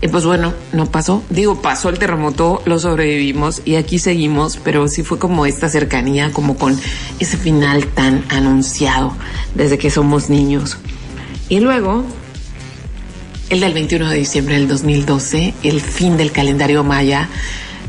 Y 0.00 0.08
pues 0.08 0.26
bueno, 0.26 0.52
no 0.72 0.86
pasó. 0.86 1.22
Digo, 1.30 1.62
pasó 1.62 1.88
el 1.88 1.98
terremoto, 1.98 2.60
lo 2.66 2.78
sobrevivimos 2.78 3.62
y 3.64 3.76
aquí 3.76 3.98
seguimos, 3.98 4.58
pero 4.62 4.86
sí 4.88 5.02
fue 5.02 5.18
como 5.18 5.46
esta 5.46 5.68
cercanía, 5.68 6.30
como 6.32 6.56
con 6.56 6.78
ese 7.20 7.38
final 7.38 7.86
tan 7.86 8.24
anunciado 8.28 9.14
desde 9.54 9.78
que 9.78 9.90
somos 9.90 10.28
niños. 10.28 10.76
Y 11.48 11.60
luego, 11.60 12.04
el 13.48 13.60
del 13.60 13.72
21 13.72 14.10
de 14.10 14.18
diciembre 14.18 14.56
del 14.56 14.68
2012, 14.68 15.54
el 15.62 15.80
fin 15.80 16.16
del 16.16 16.32
calendario 16.32 16.84
maya. 16.84 17.28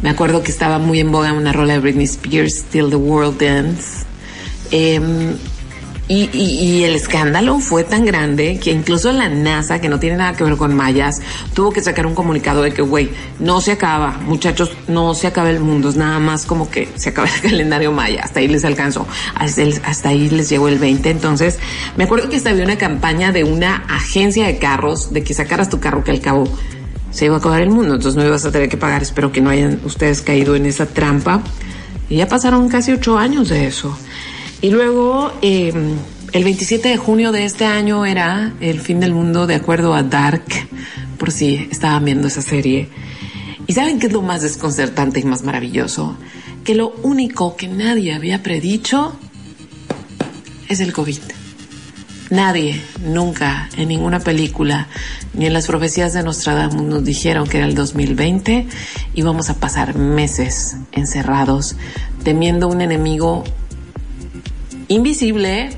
Me 0.02 0.10
acuerdo 0.10 0.44
que 0.44 0.52
estaba 0.52 0.78
muy 0.78 1.00
en 1.00 1.12
boga 1.12 1.34
una 1.34 1.52
rola 1.52 1.74
de 1.74 1.80
Britney 1.80 2.06
Spears, 2.06 2.60
Still 2.60 2.90
the 2.90 2.96
World 2.96 3.42
Dance. 3.42 4.06
Eh, 4.72 5.36
y, 6.08 6.30
y, 6.38 6.84
el 6.84 6.96
escándalo 6.96 7.60
fue 7.60 7.84
tan 7.84 8.06
grande 8.06 8.60
que 8.62 8.72
incluso 8.72 9.12
la 9.12 9.28
NASA, 9.28 9.82
que 9.82 9.90
no 9.90 10.00
tiene 10.00 10.18
nada 10.18 10.34
que 10.34 10.44
ver 10.44 10.56
con 10.56 10.76
mayas, 10.76 11.20
tuvo 11.56 11.72
que 11.72 11.82
sacar 11.82 12.06
un 12.06 12.14
comunicado 12.14 12.62
de 12.62 12.72
que, 12.72 12.84
güey, 12.84 13.10
no 13.40 13.60
se 13.60 13.72
acaba, 13.72 14.12
muchachos, 14.24 14.72
no 14.88 15.16
se 15.16 15.26
acaba 15.26 15.50
el 15.50 15.60
mundo, 15.60 15.90
es 15.90 15.96
nada 15.96 16.20
más 16.20 16.46
como 16.46 16.70
que 16.70 16.90
se 16.96 17.10
acaba 17.10 17.28
el 17.28 17.42
calendario 17.50 17.92
maya, 17.92 18.22
hasta 18.24 18.40
ahí 18.40 18.48
les 18.48 18.64
alcanzó, 18.66 19.08
hasta, 19.34 19.64
hasta 19.84 20.10
ahí 20.10 20.30
les 20.30 20.48
llegó 20.48 20.68
el 20.68 20.78
20. 20.78 21.10
Entonces, 21.10 21.58
me 21.98 22.04
acuerdo 22.04 22.30
que 22.30 22.38
había 22.48 22.64
una 22.64 22.78
campaña 22.78 23.32
de 23.32 23.44
una 23.44 23.78
agencia 23.90 24.46
de 24.46 24.60
carros, 24.60 25.12
de 25.12 25.24
que 25.24 25.34
sacaras 25.34 25.70
tu 25.70 25.80
carro 25.80 26.04
que 26.04 26.12
al 26.12 26.22
cabo 26.22 26.48
se 27.10 27.26
iba 27.26 27.36
a 27.36 27.40
acabar 27.40 27.62
el 27.62 27.70
mundo, 27.70 27.96
entonces 27.96 28.16
no 28.16 28.24
ibas 28.24 28.46
a 28.46 28.52
tener 28.52 28.70
que 28.70 28.78
pagar, 28.78 29.02
espero 29.02 29.32
que 29.32 29.42
no 29.42 29.50
hayan 29.50 29.80
ustedes 29.86 30.22
caído 30.22 30.56
en 30.56 30.66
esa 30.66 30.86
trampa. 30.86 31.42
Y 32.10 32.18
ya 32.18 32.28
pasaron 32.28 32.70
casi 32.70 32.92
ocho 32.92 33.18
años 33.18 33.50
de 33.50 33.66
eso. 33.66 33.98
Y 34.66 34.72
luego, 34.72 35.32
eh, 35.44 35.72
el 36.34 36.44
27 36.44 36.90
de 36.90 36.98
junio 36.98 37.32
de 37.32 37.46
este 37.46 37.66
año 37.66 38.04
era 38.04 38.52
el 38.62 38.80
fin 38.80 39.00
del 39.00 39.14
mundo 39.14 39.46
de 39.46 39.54
acuerdo 39.54 39.94
a 39.94 40.02
Dark, 40.02 40.44
por 41.20 41.32
si 41.32 41.68
estaban 41.70 42.04
viendo 42.04 42.30
esa 42.30 42.42
serie. 42.42 42.90
¿Y 43.68 43.74
saben 43.74 44.00
qué 44.00 44.08
es 44.08 44.14
lo 44.14 44.24
más 44.24 44.42
desconcertante 44.42 45.20
y 45.20 45.24
más 45.24 45.44
maravilloso? 45.44 46.18
Que 46.64 46.74
lo 46.74 46.96
único 47.04 47.56
que 47.56 47.68
nadie 47.68 48.16
había 48.16 48.42
predicho 48.42 49.16
es 50.68 50.80
el 50.80 50.94
COVID. 50.94 51.20
Nadie, 52.32 52.82
nunca, 53.04 53.70
en 53.78 53.90
ninguna 53.90 54.20
película, 54.20 54.88
ni 55.36 55.46
en 55.46 55.54
las 55.54 55.68
profecías 55.68 56.14
de 56.14 56.24
Nostradamus 56.24 56.82
nos 56.82 57.04
dijeron 57.04 57.48
que 57.48 57.58
era 57.58 57.68
el 57.68 57.76
2020 57.76 58.66
y 59.14 59.22
vamos 59.22 59.52
a 59.52 59.60
pasar 59.60 59.96
meses 59.96 60.76
encerrados, 60.92 61.76
temiendo 62.24 62.68
un 62.68 62.82
enemigo 62.82 63.44
invisible 64.88 65.70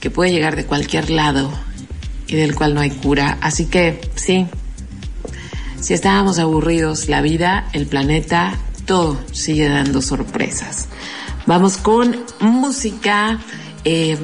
que 0.00 0.10
puede 0.10 0.32
llegar 0.32 0.56
de 0.56 0.66
cualquier 0.66 1.10
lado 1.10 1.52
y 2.26 2.36
del 2.36 2.54
cual 2.54 2.74
no 2.74 2.80
hay 2.80 2.90
cura. 2.90 3.38
Así 3.40 3.66
que 3.66 4.00
sí, 4.14 4.46
si 5.80 5.94
estábamos 5.94 6.38
aburridos, 6.38 7.08
la 7.08 7.22
vida, 7.22 7.68
el 7.72 7.86
planeta, 7.86 8.56
todo 8.86 9.18
sigue 9.32 9.68
dando 9.68 10.00
sorpresas. 10.02 10.88
Vamos 11.46 11.76
con 11.76 12.16
música. 12.40 13.40
Eh, 13.84 14.16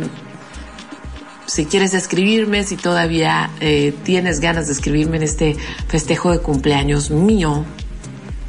si 1.46 1.64
quieres 1.64 1.94
escribirme, 1.94 2.62
si 2.64 2.76
todavía 2.76 3.50
eh, 3.60 3.94
tienes 4.04 4.40
ganas 4.40 4.66
de 4.66 4.74
escribirme 4.74 5.16
en 5.16 5.22
este 5.22 5.56
festejo 5.88 6.30
de 6.30 6.40
cumpleaños 6.40 7.10
mío 7.10 7.64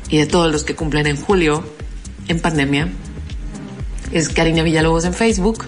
y 0.09 0.17
de 0.17 0.26
todos 0.26 0.51
los 0.51 0.63
que 0.63 0.76
cumplen 0.76 1.07
en 1.07 1.17
julio 1.17 1.63
en 2.28 2.39
pandemia, 2.39 2.89
es 4.12 4.30
Karina 4.30 4.64
Villalobos 4.64 5.05
en 5.05 5.14
Facebook 5.14 5.66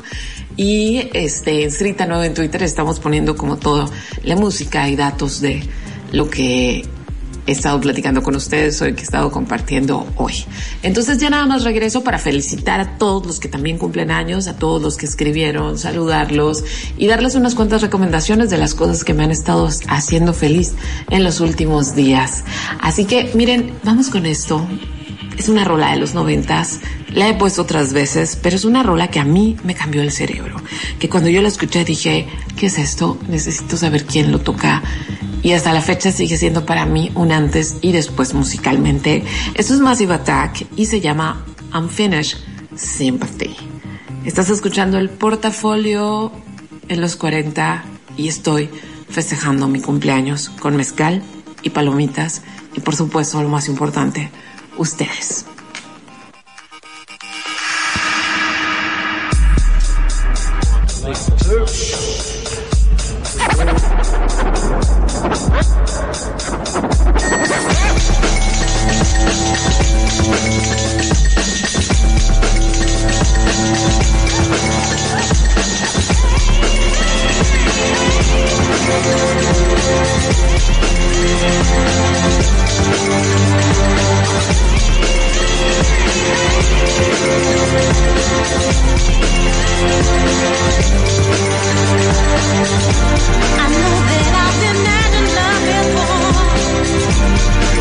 y 0.57 1.09
este 1.13 1.63
en 1.63 1.71
Srita 1.71 2.05
9 2.05 2.27
en 2.27 2.33
Twitter 2.33 2.63
estamos 2.63 2.99
poniendo 2.99 3.35
como 3.35 3.57
todo 3.57 3.89
la 4.23 4.35
música 4.35 4.89
y 4.89 4.95
datos 4.95 5.41
de 5.41 5.63
lo 6.11 6.29
que 6.29 6.85
he 7.47 7.51
estado 7.51 7.79
platicando 7.81 8.21
con 8.21 8.35
ustedes 8.35 8.81
hoy, 8.81 8.93
que 8.93 9.01
he 9.01 9.03
estado 9.03 9.31
compartiendo 9.31 10.07
hoy. 10.15 10.33
Entonces 10.83 11.17
ya 11.17 11.29
nada 11.29 11.45
más 11.45 11.63
regreso 11.63 12.03
para 12.03 12.19
felicitar 12.19 12.79
a 12.79 12.97
todos 12.97 13.25
los 13.25 13.39
que 13.39 13.49
también 13.49 13.77
cumplen 13.77 14.11
años, 14.11 14.47
a 14.47 14.57
todos 14.57 14.81
los 14.81 14.97
que 14.97 15.05
escribieron, 15.05 15.77
saludarlos 15.77 16.63
y 16.97 17.07
darles 17.07 17.35
unas 17.35 17.55
cuantas 17.55 17.81
recomendaciones 17.81 18.49
de 18.49 18.57
las 18.57 18.75
cosas 18.75 19.03
que 19.03 19.13
me 19.13 19.23
han 19.23 19.31
estado 19.31 19.67
haciendo 19.87 20.33
feliz 20.33 20.73
en 21.09 21.23
los 21.23 21.39
últimos 21.39 21.95
días. 21.95 22.43
Así 22.79 23.05
que 23.05 23.31
miren, 23.33 23.73
vamos 23.83 24.09
con 24.09 24.25
esto. 24.25 24.65
Es 25.41 25.49
una 25.49 25.63
rola 25.63 25.89
de 25.89 25.97
los 25.97 26.13
noventas, 26.13 26.81
la 27.09 27.27
he 27.27 27.33
puesto 27.33 27.63
otras 27.63 27.93
veces, 27.93 28.37
pero 28.39 28.55
es 28.55 28.63
una 28.63 28.83
rola 28.83 29.09
que 29.09 29.19
a 29.19 29.25
mí 29.25 29.57
me 29.63 29.73
cambió 29.73 30.03
el 30.03 30.11
cerebro. 30.11 30.57
Que 30.99 31.09
cuando 31.09 31.31
yo 31.31 31.41
la 31.41 31.47
escuché 31.47 31.83
dije, 31.83 32.27
¿qué 32.57 32.67
es 32.67 32.77
esto? 32.77 33.17
Necesito 33.27 33.75
saber 33.75 34.05
quién 34.05 34.31
lo 34.31 34.41
toca 34.41 34.83
y 35.41 35.53
hasta 35.53 35.73
la 35.73 35.81
fecha 35.81 36.11
sigue 36.11 36.37
siendo 36.37 36.63
para 36.67 36.85
mí 36.85 37.11
un 37.15 37.31
antes 37.31 37.77
y 37.81 37.91
después 37.91 38.35
musicalmente. 38.35 39.23
Esto 39.55 39.73
es 39.73 39.79
Massive 39.79 40.13
Attack 40.13 40.67
y 40.75 40.85
se 40.85 41.01
llama 41.01 41.43
Unfinished 41.73 42.37
Sympathy. 42.75 43.55
Estás 44.23 44.51
escuchando 44.51 44.99
el 44.99 45.09
portafolio 45.09 46.31
en 46.87 47.01
los 47.01 47.15
40 47.15 47.83
y 48.15 48.27
estoy 48.27 48.69
festejando 49.09 49.67
mi 49.67 49.81
cumpleaños 49.81 50.49
con 50.49 50.75
mezcal 50.75 51.23
y 51.63 51.71
palomitas 51.71 52.43
y 52.75 52.81
por 52.81 52.95
supuesto 52.95 53.41
lo 53.41 53.49
más 53.49 53.69
importante, 53.69 54.29
ustedes. 54.77 55.45
I 63.53 63.65
know 63.65 63.81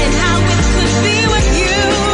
and 0.02 0.14
how 0.14 0.38
it 0.38 0.58
could 0.74 1.04
be. 1.04 1.20
Karina 1.50 2.09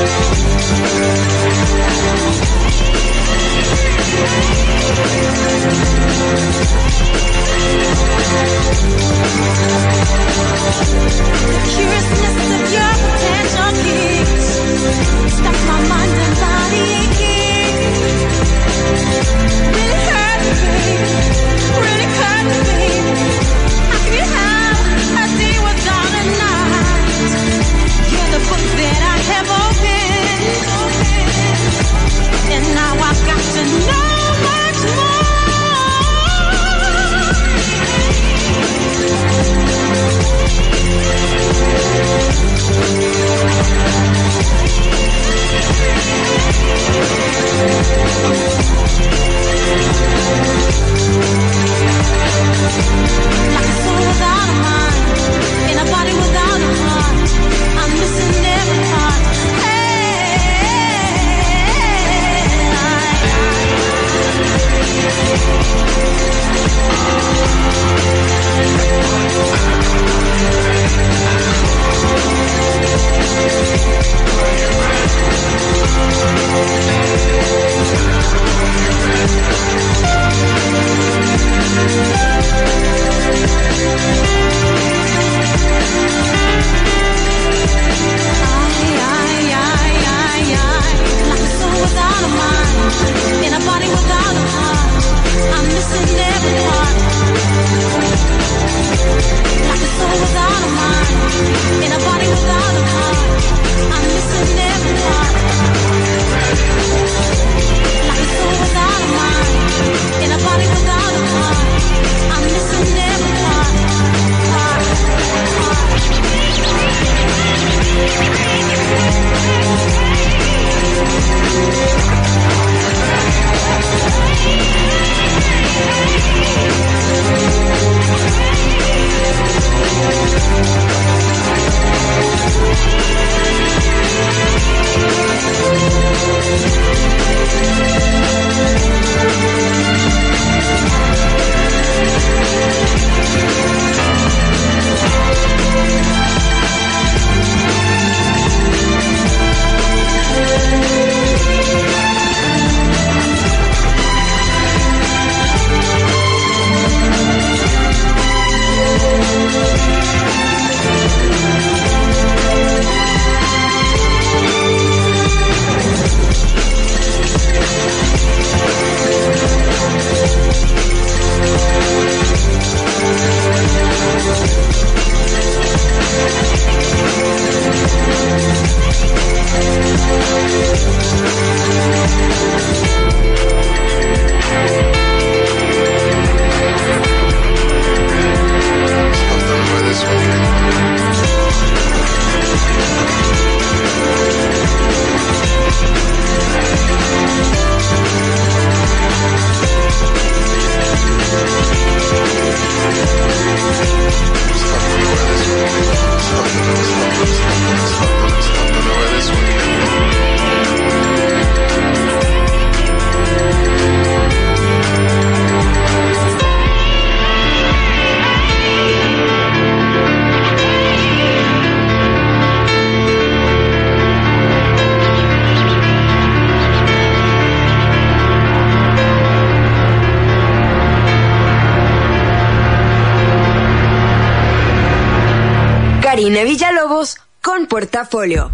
Portafolio. 237.95 238.51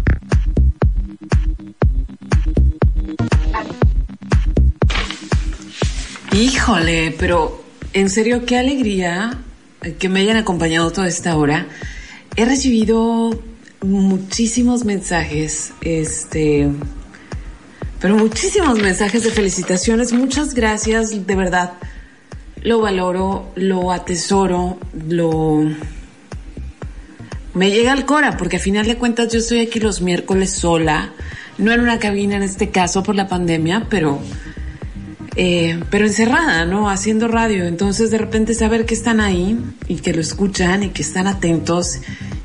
Híjole, 6.32 7.16
pero 7.18 7.64
en 7.92 8.08
serio, 8.08 8.46
qué 8.46 8.58
alegría 8.58 9.36
que 9.98 10.08
me 10.08 10.20
hayan 10.20 10.36
acompañado 10.36 10.92
toda 10.92 11.08
esta 11.08 11.36
hora. 11.36 11.66
He 12.36 12.44
recibido 12.44 13.42
muchísimos 13.80 14.84
mensajes, 14.84 15.72
este, 15.80 16.68
pero 18.00 18.14
muchísimos 18.14 18.78
mensajes 18.78 19.24
de 19.24 19.32
felicitaciones. 19.32 20.12
Muchas 20.12 20.54
gracias, 20.54 21.26
de 21.26 21.34
verdad. 21.34 21.72
Lo 22.62 22.80
valoro, 22.80 23.50
lo 23.56 23.90
atesoro, 23.90 24.78
lo... 25.08 25.64
Me 27.62 27.70
llega 27.70 27.92
al 27.92 28.04
cora, 28.06 28.36
porque 28.36 28.56
a 28.56 28.58
final 28.58 28.88
de 28.88 28.96
cuentas 28.96 29.32
yo 29.32 29.38
estoy 29.38 29.60
aquí 29.60 29.78
los 29.78 30.00
miércoles 30.00 30.50
sola, 30.50 31.12
no 31.58 31.70
en 31.70 31.78
una 31.78 32.00
cabina 32.00 32.34
en 32.34 32.42
este 32.42 32.70
caso 32.70 33.04
por 33.04 33.14
la 33.14 33.28
pandemia, 33.28 33.86
pero 33.88 34.18
eh, 35.36 35.80
pero 35.88 36.04
encerrada, 36.04 36.64
¿no? 36.64 36.90
Haciendo 36.90 37.28
radio. 37.28 37.64
Entonces 37.64 38.10
de 38.10 38.18
repente 38.18 38.54
saber 38.54 38.84
que 38.84 38.94
están 38.94 39.20
ahí 39.20 39.56
y 39.86 39.98
que 39.98 40.12
lo 40.12 40.20
escuchan 40.20 40.82
y 40.82 40.88
que 40.88 41.02
están 41.02 41.28
atentos 41.28 42.00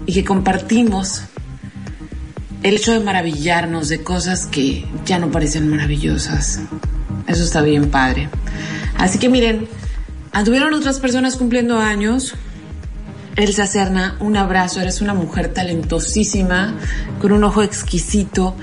y 0.06 0.14
que 0.14 0.24
compartimos 0.24 1.24
el 2.62 2.76
hecho 2.76 2.94
de 2.94 3.00
maravillarnos 3.00 3.90
de 3.90 4.04
cosas 4.04 4.46
que 4.46 4.86
ya 5.04 5.18
no 5.18 5.32
parecen 5.32 5.68
maravillosas. 5.68 6.62
Eso 7.26 7.44
está 7.44 7.64
bien 7.64 7.90
padre. 7.90 8.30
Así 9.00 9.18
que 9.18 9.30
miren, 9.30 9.68
anduvieron 10.32 10.76
otras 10.76 11.00
personas 11.00 11.38
cumpliendo 11.38 11.80
años. 11.80 12.36
Elsa 13.38 13.68
Serna, 13.68 14.18
un 14.20 14.36
abrazo, 14.36 14.82
eres 14.82 15.00
una 15.00 15.14
mujer 15.14 15.54
talentosísima, 15.54 16.76
con 17.22 17.32
un 17.32 17.44
ojo 17.44 17.62
exquisito 17.62 18.56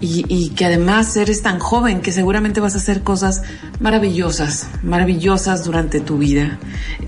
y, 0.00 0.50
que 0.50 0.66
además 0.66 1.16
eres 1.16 1.42
tan 1.42 1.58
joven 1.58 2.02
que 2.02 2.12
seguramente 2.12 2.60
vas 2.60 2.74
a 2.74 2.76
hacer 2.76 3.02
cosas 3.02 3.42
maravillosas, 3.80 4.68
maravillosas 4.82 5.64
durante 5.64 6.00
tu 6.00 6.18
vida. 6.18 6.58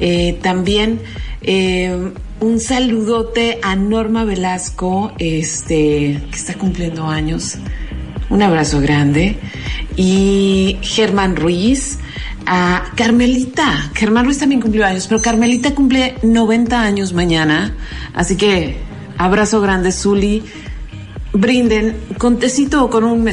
Eh, 0.00 0.38
también 0.42 1.00
eh, 1.42 2.12
un 2.40 2.58
saludote 2.58 3.60
a 3.62 3.76
Norma 3.76 4.24
Velasco, 4.24 5.12
este, 5.18 6.22
que 6.30 6.36
está 6.36 6.54
cumpliendo 6.54 7.06
años. 7.06 7.58
Un 8.30 8.42
abrazo 8.42 8.80
grande. 8.80 9.36
Y 9.94 10.78
Germán 10.80 11.36
Ruiz, 11.36 11.98
a 12.46 12.84
Carmelita. 12.96 13.90
Germán 13.94 14.24
Ruiz 14.24 14.38
también 14.38 14.60
cumplió 14.60 14.86
años, 14.86 15.06
pero 15.06 15.20
Carmelita 15.20 15.74
cumple 15.74 16.16
90 16.22 16.80
años 16.80 17.12
mañana. 17.12 17.74
Así 18.14 18.36
que 18.36 18.78
abrazo 19.18 19.60
grande, 19.60 19.92
Zuli 19.92 20.42
brinden 21.32 21.96
con 22.18 22.38
tecito 22.38 22.84
o 22.84 22.90
con 22.90 23.04
un, 23.04 23.28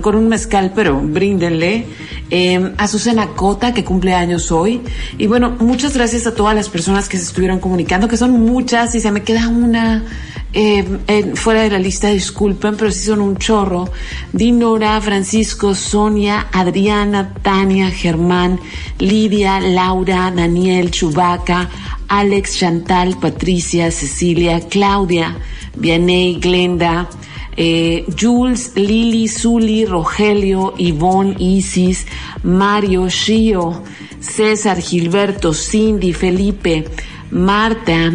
con 0.00 0.14
un 0.14 0.28
mezcal, 0.28 0.72
pero 0.74 1.00
bríndenle. 1.00 1.86
Eh, 2.32 2.74
a 2.78 2.86
Susana 2.86 3.30
Cota, 3.34 3.74
que 3.74 3.84
cumple 3.84 4.14
años 4.14 4.52
hoy. 4.52 4.80
Y 5.18 5.26
bueno, 5.26 5.56
muchas 5.58 5.94
gracias 5.94 6.28
a 6.28 6.34
todas 6.34 6.54
las 6.54 6.68
personas 6.68 7.08
que 7.08 7.16
se 7.16 7.24
estuvieron 7.24 7.58
comunicando, 7.58 8.06
que 8.06 8.16
son 8.16 8.30
muchas, 8.32 8.94
y 8.94 9.00
se 9.00 9.10
me 9.10 9.24
queda 9.24 9.48
una 9.48 10.04
eh, 10.52 11.32
fuera 11.34 11.62
de 11.62 11.70
la 11.70 11.78
lista, 11.78 12.08
disculpen, 12.08 12.76
pero 12.76 12.90
sí 12.90 13.04
son 13.06 13.20
un 13.20 13.36
chorro. 13.36 13.88
Dinora, 14.32 15.00
Francisco, 15.00 15.74
Sonia, 15.74 16.48
Adriana, 16.52 17.34
Tania, 17.42 17.90
Germán, 17.90 18.58
Lidia, 18.98 19.60
Laura, 19.60 20.32
Daniel, 20.34 20.90
Chubaca, 20.90 21.68
Alex, 22.08 22.58
Chantal, 22.58 23.16
Patricia, 23.20 23.90
Cecilia, 23.92 24.60
Claudia, 24.68 25.36
Vianey, 25.76 26.40
Glenda, 26.40 27.08
eh, 27.56 28.04
Jules, 28.18 28.72
Lili, 28.74 29.28
Zuli, 29.28 29.84
Rogelio, 29.84 30.74
Ivonne, 30.78 31.36
Isis, 31.38 32.06
Mario, 32.42 33.08
Shio, 33.08 33.82
César, 34.18 34.80
Gilberto, 34.80 35.52
Cindy, 35.52 36.12
Felipe, 36.12 36.86
Marta, 37.30 38.10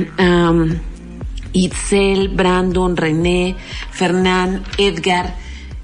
Itzel, 1.55 2.29
Brandon, 2.29 2.95
René, 2.95 3.55
Fernán, 3.91 4.63
Edgar. 4.77 5.35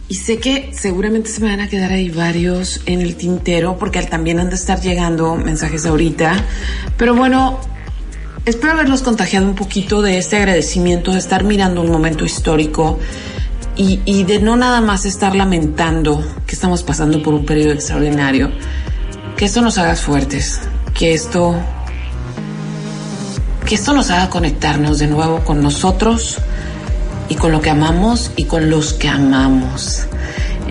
Y 0.08 0.16
sé 0.16 0.38
que 0.38 0.72
seguramente 0.74 1.30
se 1.30 1.42
me 1.42 1.50
van 1.50 1.62
a 1.62 1.70
quedar 1.70 1.92
ahí 1.92 2.10
varios 2.10 2.82
en 2.86 3.02
el 3.02 3.16
tintero 3.16 3.78
porque 3.80 4.02
también 4.04 4.40
han 4.40 4.50
de 4.50 4.56
estar 4.56 4.80
llegando 4.82 5.36
mensajes 5.36 5.86
ahorita. 5.86 6.36
Pero 6.98 7.16
bueno, 7.16 7.60
espero 8.46 8.74
haberlos 8.74 9.02
contagiado 9.02 9.48
un 9.48 9.56
poquito 9.56 10.02
de 10.02 10.18
este 10.18 10.36
agradecimiento, 10.36 11.14
de 11.14 11.20
estar 11.20 11.46
mirando 11.46 11.82
un 11.82 11.90
momento 11.90 12.26
histórico 12.26 13.00
y, 13.78 14.24
de 14.26 14.40
no 14.40 14.58
nada 14.58 14.82
más 14.82 15.06
estar 15.06 15.36
lamentando 15.36 16.24
que 16.46 16.54
estamos 16.54 16.84
pasando 16.84 17.24
por 17.24 17.34
un 17.34 17.46
periodo 17.46 17.72
extraordinario, 17.72 18.52
que 19.38 19.46
esto 19.46 19.62
nos 19.62 19.78
haga 19.78 19.96
fuertes, 19.96 20.60
que 20.94 21.14
esto, 21.14 21.56
que 23.66 23.76
esto 23.76 23.94
nos 23.94 24.10
haga 24.10 24.30
conectarnos 24.30 25.00
de 25.00 25.08
nuevo 25.08 25.40
con 25.40 25.62
nosotros 25.62 26.38
y 27.30 27.36
con 27.36 27.52
lo 27.52 27.62
que 27.62 27.70
amamos 27.70 28.32
y 28.36 28.46
con 28.46 28.70
los 28.70 28.94
que 28.94 29.08
amamos. 29.08 30.08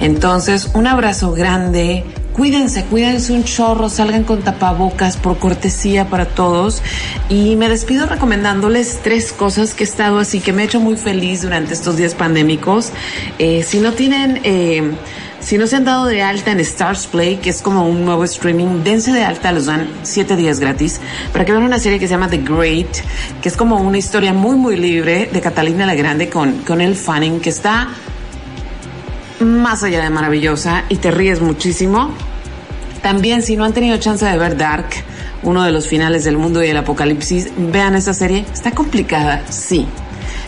Entonces, 0.00 0.70
un 0.74 0.86
abrazo 0.86 1.32
grande 1.32 2.04
Cuídense, 2.40 2.84
cuídense 2.84 3.32
un 3.32 3.44
chorro, 3.44 3.88
salgan 3.88 4.24
con 4.24 4.42
tapabocas 4.42 5.16
por 5.16 5.38
cortesía 5.38 6.08
para 6.08 6.26
todos. 6.26 6.80
Y 7.28 7.56
me 7.56 7.68
despido 7.68 8.06
recomendándoles 8.06 9.00
tres 9.02 9.32
cosas 9.32 9.74
que 9.74 9.84
he 9.84 9.86
estado 9.86 10.18
así, 10.18 10.40
que 10.40 10.52
me 10.52 10.62
he 10.62 10.64
hecho 10.64 10.80
muy 10.80 10.96
feliz 10.96 11.42
durante 11.42 11.74
estos 11.74 11.96
días 11.96 12.14
pandémicos. 12.14 12.92
Eh, 13.38 13.62
si 13.62 13.80
no 13.80 13.92
tienen... 13.92 14.40
Eh, 14.44 14.92
si 15.40 15.58
no 15.58 15.66
se 15.66 15.76
han 15.76 15.84
dado 15.84 16.06
de 16.06 16.22
alta 16.22 16.52
en 16.52 16.60
Stars 16.60 17.06
Play, 17.06 17.36
que 17.36 17.50
es 17.50 17.62
como 17.62 17.86
un 17.86 18.04
nuevo 18.04 18.24
streaming, 18.24 18.82
dense 18.84 19.12
de 19.12 19.24
alta, 19.24 19.52
los 19.52 19.66
dan 19.66 19.88
siete 20.02 20.36
días 20.36 20.60
gratis, 20.60 21.00
para 21.32 21.44
que 21.44 21.52
vean 21.52 21.64
una 21.64 21.78
serie 21.78 21.98
que 21.98 22.06
se 22.06 22.14
llama 22.14 22.28
The 22.28 22.38
Great, 22.38 22.98
que 23.40 23.48
es 23.48 23.56
como 23.56 23.76
una 23.76 23.98
historia 23.98 24.32
muy, 24.32 24.56
muy 24.56 24.76
libre 24.76 25.28
de 25.32 25.40
Catalina 25.40 25.86
la 25.86 25.94
Grande 25.94 26.28
con, 26.28 26.58
con 26.62 26.80
el 26.80 26.94
Fanning, 26.94 27.40
que 27.40 27.50
está 27.50 27.88
más 29.40 29.82
allá 29.82 30.02
de 30.02 30.10
maravillosa 30.10 30.84
y 30.88 30.96
te 30.96 31.10
ríes 31.10 31.40
muchísimo. 31.40 32.10
También, 33.02 33.42
si 33.42 33.56
no 33.56 33.64
han 33.64 33.72
tenido 33.72 33.96
chance 33.96 34.24
de 34.24 34.36
ver 34.36 34.58
Dark, 34.58 34.88
uno 35.42 35.62
de 35.62 35.72
los 35.72 35.88
finales 35.88 36.24
del 36.24 36.36
mundo 36.36 36.62
y 36.62 36.68
el 36.68 36.76
apocalipsis, 36.76 37.50
vean 37.56 37.94
esa 37.94 38.12
serie. 38.12 38.44
Está 38.52 38.72
complicada, 38.72 39.42
sí. 39.48 39.86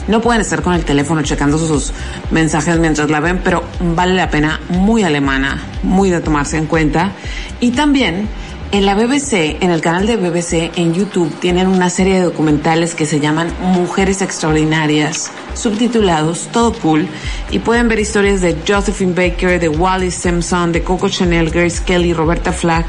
No 0.09 0.21
pueden 0.21 0.41
estar 0.41 0.63
con 0.63 0.75
el 0.75 0.85
teléfono 0.85 1.23
checando 1.23 1.59
sus 1.59 1.93
mensajes 2.31 2.79
mientras 2.79 3.09
la 3.11 3.21
ven, 3.21 3.41
pero 3.43 3.63
vale 3.95 4.15
la 4.15 4.31
pena, 4.31 4.61
muy 4.69 5.05
alemana, 5.05 5.63
muy 5.83 6.11
de 6.11 6.21
tomarse 6.21 6.57
en 6.57 6.67
cuenta. 6.67 7.13
Y 7.61 7.71
también 7.71 8.29
en 8.73 8.87
la 8.87 8.95
BBC, 8.95 9.59
en 9.61 9.71
el 9.71 9.83
canal 9.83 10.07
de 10.07 10.17
BBC 10.17 10.73
en 10.77 10.95
YouTube, 10.95 11.31
tienen 11.41 11.67
una 11.67 11.91
serie 11.91 12.15
de 12.15 12.23
documentales 12.23 12.95
que 12.95 13.05
se 13.05 13.21
llaman 13.21 13.53
Mujeres 13.61 14.23
Extraordinarias, 14.23 15.31
subtitulados 15.55 16.49
Todo 16.51 16.73
Cool, 16.73 17.07
y 17.51 17.59
pueden 17.59 17.89
ver 17.89 18.01
historias 18.01 18.41
de 18.41 18.57
Josephine 18.67 19.13
Baker, 19.13 19.61
de 19.61 19.69
Wally 19.69 20.11
Simpson, 20.11 20.73
de 20.73 20.83
Coco 20.83 21.11
Chanel, 21.11 21.51
Grace 21.51 21.83
Kelly, 21.85 22.15
Roberta 22.15 22.51
Flack, 22.51 22.87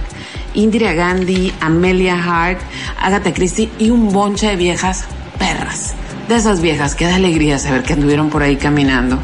Indira 0.53 0.93
Gandhi, 0.93 1.53
Amelia 1.59 2.15
Hart, 2.15 2.61
Agatha 3.01 3.33
Christie 3.33 3.69
y 3.77 3.89
un 3.89 4.11
bonche 4.11 4.47
de 4.47 4.55
viejas 4.55 5.03
perras. 5.37 5.95
De 6.27 6.35
esas 6.35 6.61
viejas 6.61 6.95
da 6.99 7.15
alegría 7.15 7.59
saber 7.59 7.83
que 7.83 7.93
anduvieron 7.93 8.29
por 8.29 8.43
ahí 8.43 8.55
caminando. 8.55 9.19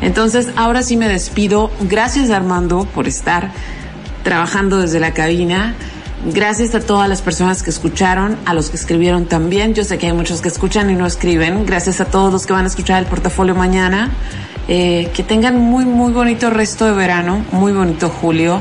Entonces, 0.00 0.48
ahora 0.56 0.82
sí 0.82 0.96
me 0.96 1.08
despido. 1.08 1.70
Gracias 1.80 2.30
Armando 2.30 2.86
por 2.94 3.08
estar 3.08 3.50
trabajando 4.22 4.80
desde 4.80 5.00
la 5.00 5.14
cabina. 5.14 5.74
Gracias 6.26 6.74
a 6.74 6.80
todas 6.80 7.08
las 7.08 7.20
personas 7.22 7.62
que 7.62 7.70
escucharon, 7.70 8.36
a 8.46 8.54
los 8.54 8.70
que 8.70 8.76
escribieron 8.76 9.26
también. 9.26 9.74
Yo 9.74 9.84
sé 9.84 9.98
que 9.98 10.06
hay 10.06 10.12
muchos 10.12 10.40
que 10.40 10.48
escuchan 10.48 10.90
y 10.90 10.94
no 10.94 11.06
escriben. 11.06 11.66
Gracias 11.66 12.00
a 12.00 12.06
todos 12.06 12.32
los 12.32 12.46
que 12.46 12.52
van 12.52 12.64
a 12.64 12.68
escuchar 12.68 13.02
el 13.02 13.08
portafolio 13.08 13.54
mañana. 13.54 14.10
Eh, 14.66 15.10
que 15.14 15.22
tengan 15.22 15.58
muy, 15.58 15.84
muy 15.84 16.12
bonito 16.12 16.48
resto 16.48 16.86
de 16.86 16.92
verano, 16.92 17.44
muy 17.52 17.72
bonito 17.72 18.08
julio. 18.08 18.60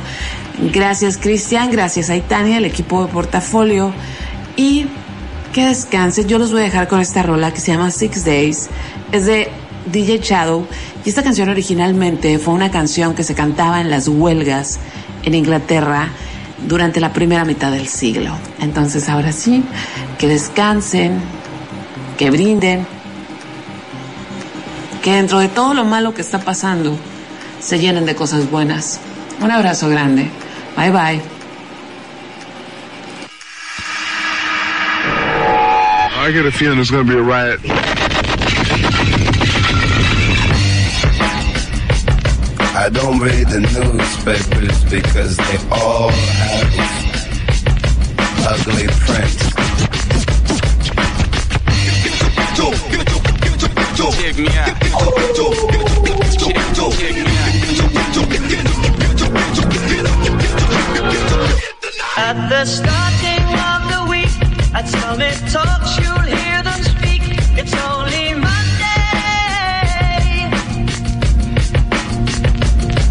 Gracias 0.74 1.18
Cristian, 1.18 1.72
gracias 1.72 2.10
a 2.10 2.18
Itania, 2.18 2.58
el 2.58 2.66
equipo 2.66 3.06
de 3.06 3.12
portafolio. 3.12 3.94
Y 4.58 4.88
que 5.54 5.66
descansen. 5.68 6.28
Yo 6.28 6.40
los 6.40 6.52
voy 6.52 6.62
a 6.62 6.64
dejar 6.66 6.90
con 6.90 7.00
esta 7.00 7.24
rola 7.24 7.54
que 7.54 7.62
se 7.62 7.72
llama 7.72 7.92
Six 7.92 8.26
Days. 8.26 8.70
Es 9.12 9.26
de 9.26 9.50
DJ 9.92 10.20
Shadow. 10.20 10.68
Y 11.06 11.10
esta 11.10 11.24
canción 11.24 11.48
originalmente 11.48 12.40
fue 12.40 12.54
una 12.54 12.72
canción 12.72 13.14
que 13.16 13.24
se 13.24 13.36
cantaba 13.36 13.80
en 13.80 13.90
las 13.90 14.08
huelgas 14.08 14.80
en 15.24 15.36
Inglaterra 15.36 16.10
durante 16.68 17.00
la 17.00 17.14
primera 17.14 17.46
mitad 17.46 17.72
del 17.72 17.88
siglo. 17.88 18.36
Entonces 18.60 19.08
ahora 19.08 19.32
sí, 19.32 19.64
que 20.18 20.28
descansen, 20.28 21.20
que 22.18 22.32
brinden, 22.32 22.86
que 25.02 25.14
dentro 25.14 25.40
de 25.40 25.50
todo 25.50 25.74
lo 25.74 25.86
malo 25.86 26.14
que 26.14 26.22
está 26.22 26.40
pasando, 26.40 26.98
se 27.60 27.80
llenen 27.80 28.06
de 28.06 28.16
cosas 28.16 28.50
buenas. 28.50 29.00
Un 29.42 29.52
abrazo 29.52 29.90
grande. 29.90 30.30
Bye 30.76 30.92
bye. 30.92 31.33
I 36.24 36.32
get 36.32 36.46
a 36.46 36.52
feeling 36.54 36.78
there's 36.78 36.90
going 36.90 37.06
to 37.06 37.12
be 37.12 37.20
a 37.20 37.22
riot. 37.22 37.60
I 42.74 42.90
don't 42.94 43.20
read 43.20 43.46
the 43.50 43.60
newspapers 43.60 44.84
because 44.86 45.36
they 45.36 45.58
all 45.70 46.12
have 46.12 46.72
ugly 48.48 48.88
prints. 49.04 49.44
At 62.16 62.48
the 62.48 62.64
starting 62.66 63.43
week, 64.74 64.84
at 64.84 64.88
Summit 64.88 65.38
Talks, 65.52 65.98
you'll 65.98 66.38
hear 66.38 66.64
them 66.64 66.84
speak. 66.84 67.22
It's 67.58 67.74
only 67.74 68.34
Monday. 68.34 68.60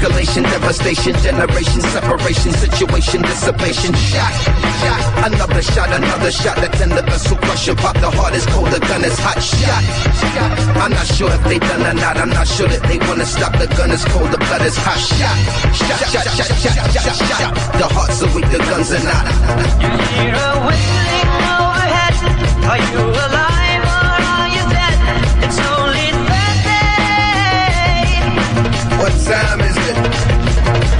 Escalation, 0.03 0.43
devastation, 0.43 1.15
generation, 1.23 1.79
separation, 1.79 2.51
situation, 2.51 3.21
dissipation, 3.21 3.93
shot, 3.95 4.33
shot, 4.83 5.31
another 5.31 5.61
shot, 5.61 5.87
another 5.95 6.29
shot, 6.29 6.57
that 6.57 6.73
tend 6.73 6.91
the 6.91 7.01
vessel 7.03 7.37
crushing, 7.37 7.77
pop 7.77 7.95
the 8.03 8.11
heart 8.11 8.35
is 8.35 8.45
cold, 8.47 8.67
the 8.67 8.81
gun 8.81 9.01
is 9.05 9.17
hot, 9.17 9.39
shot, 9.39 9.79
shot. 10.19 10.59
I'm 10.75 10.91
not 10.91 11.07
sure 11.07 11.31
if 11.31 11.41
they 11.45 11.57
done 11.57 11.87
or 11.87 11.93
not, 11.93 12.17
I'm 12.17 12.27
not 12.27 12.45
sure 12.49 12.67
that 12.67 12.83
they 12.83 12.99
wanna 13.07 13.23
stop, 13.25 13.53
the 13.55 13.67
gun 13.79 13.91
is 13.91 14.03
cold, 14.11 14.27
the 14.27 14.39
blood 14.43 14.67
is 14.67 14.75
hot, 14.75 14.99
shot, 14.99 15.39
shot, 15.71 16.03
shot, 16.11 16.27
shot, 16.35 16.51
shot, 16.51 16.75
shot, 16.99 17.15
shot, 17.15 17.55
the 17.79 17.87
hearts 17.87 18.19
are 18.23 18.35
weak, 18.35 18.51
the 18.51 18.59
guns 18.59 18.91
are 18.91 19.07
not. 19.07 19.23
You 19.79 19.87
hear 19.87 20.35
a 20.35 20.67
whistling 20.67 21.31
overhead. 21.47 22.11
Are 22.67 22.75
you 22.91 23.07
alive 23.07 23.87
or 23.87 24.19
are 24.19 24.51
you 24.51 24.67
dead? 24.67 24.99
It's 25.47 25.63
only 25.63 26.11
Thursday. 26.27 27.23
What 28.99 29.15
time 29.23 29.62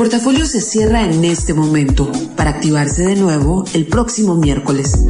portafolio 0.00 0.46
se 0.46 0.62
cierra 0.62 1.04
en 1.04 1.26
este 1.26 1.52
momento 1.52 2.10
para 2.34 2.48
activarse 2.48 3.02
de 3.02 3.16
nuevo 3.16 3.66
el 3.74 3.86
próximo 3.86 4.34
miércoles. 4.34 5.04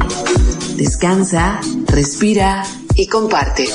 Descansa, 0.75 1.61
respira 1.87 2.65
y 2.95 3.07
comparte. 3.07 3.69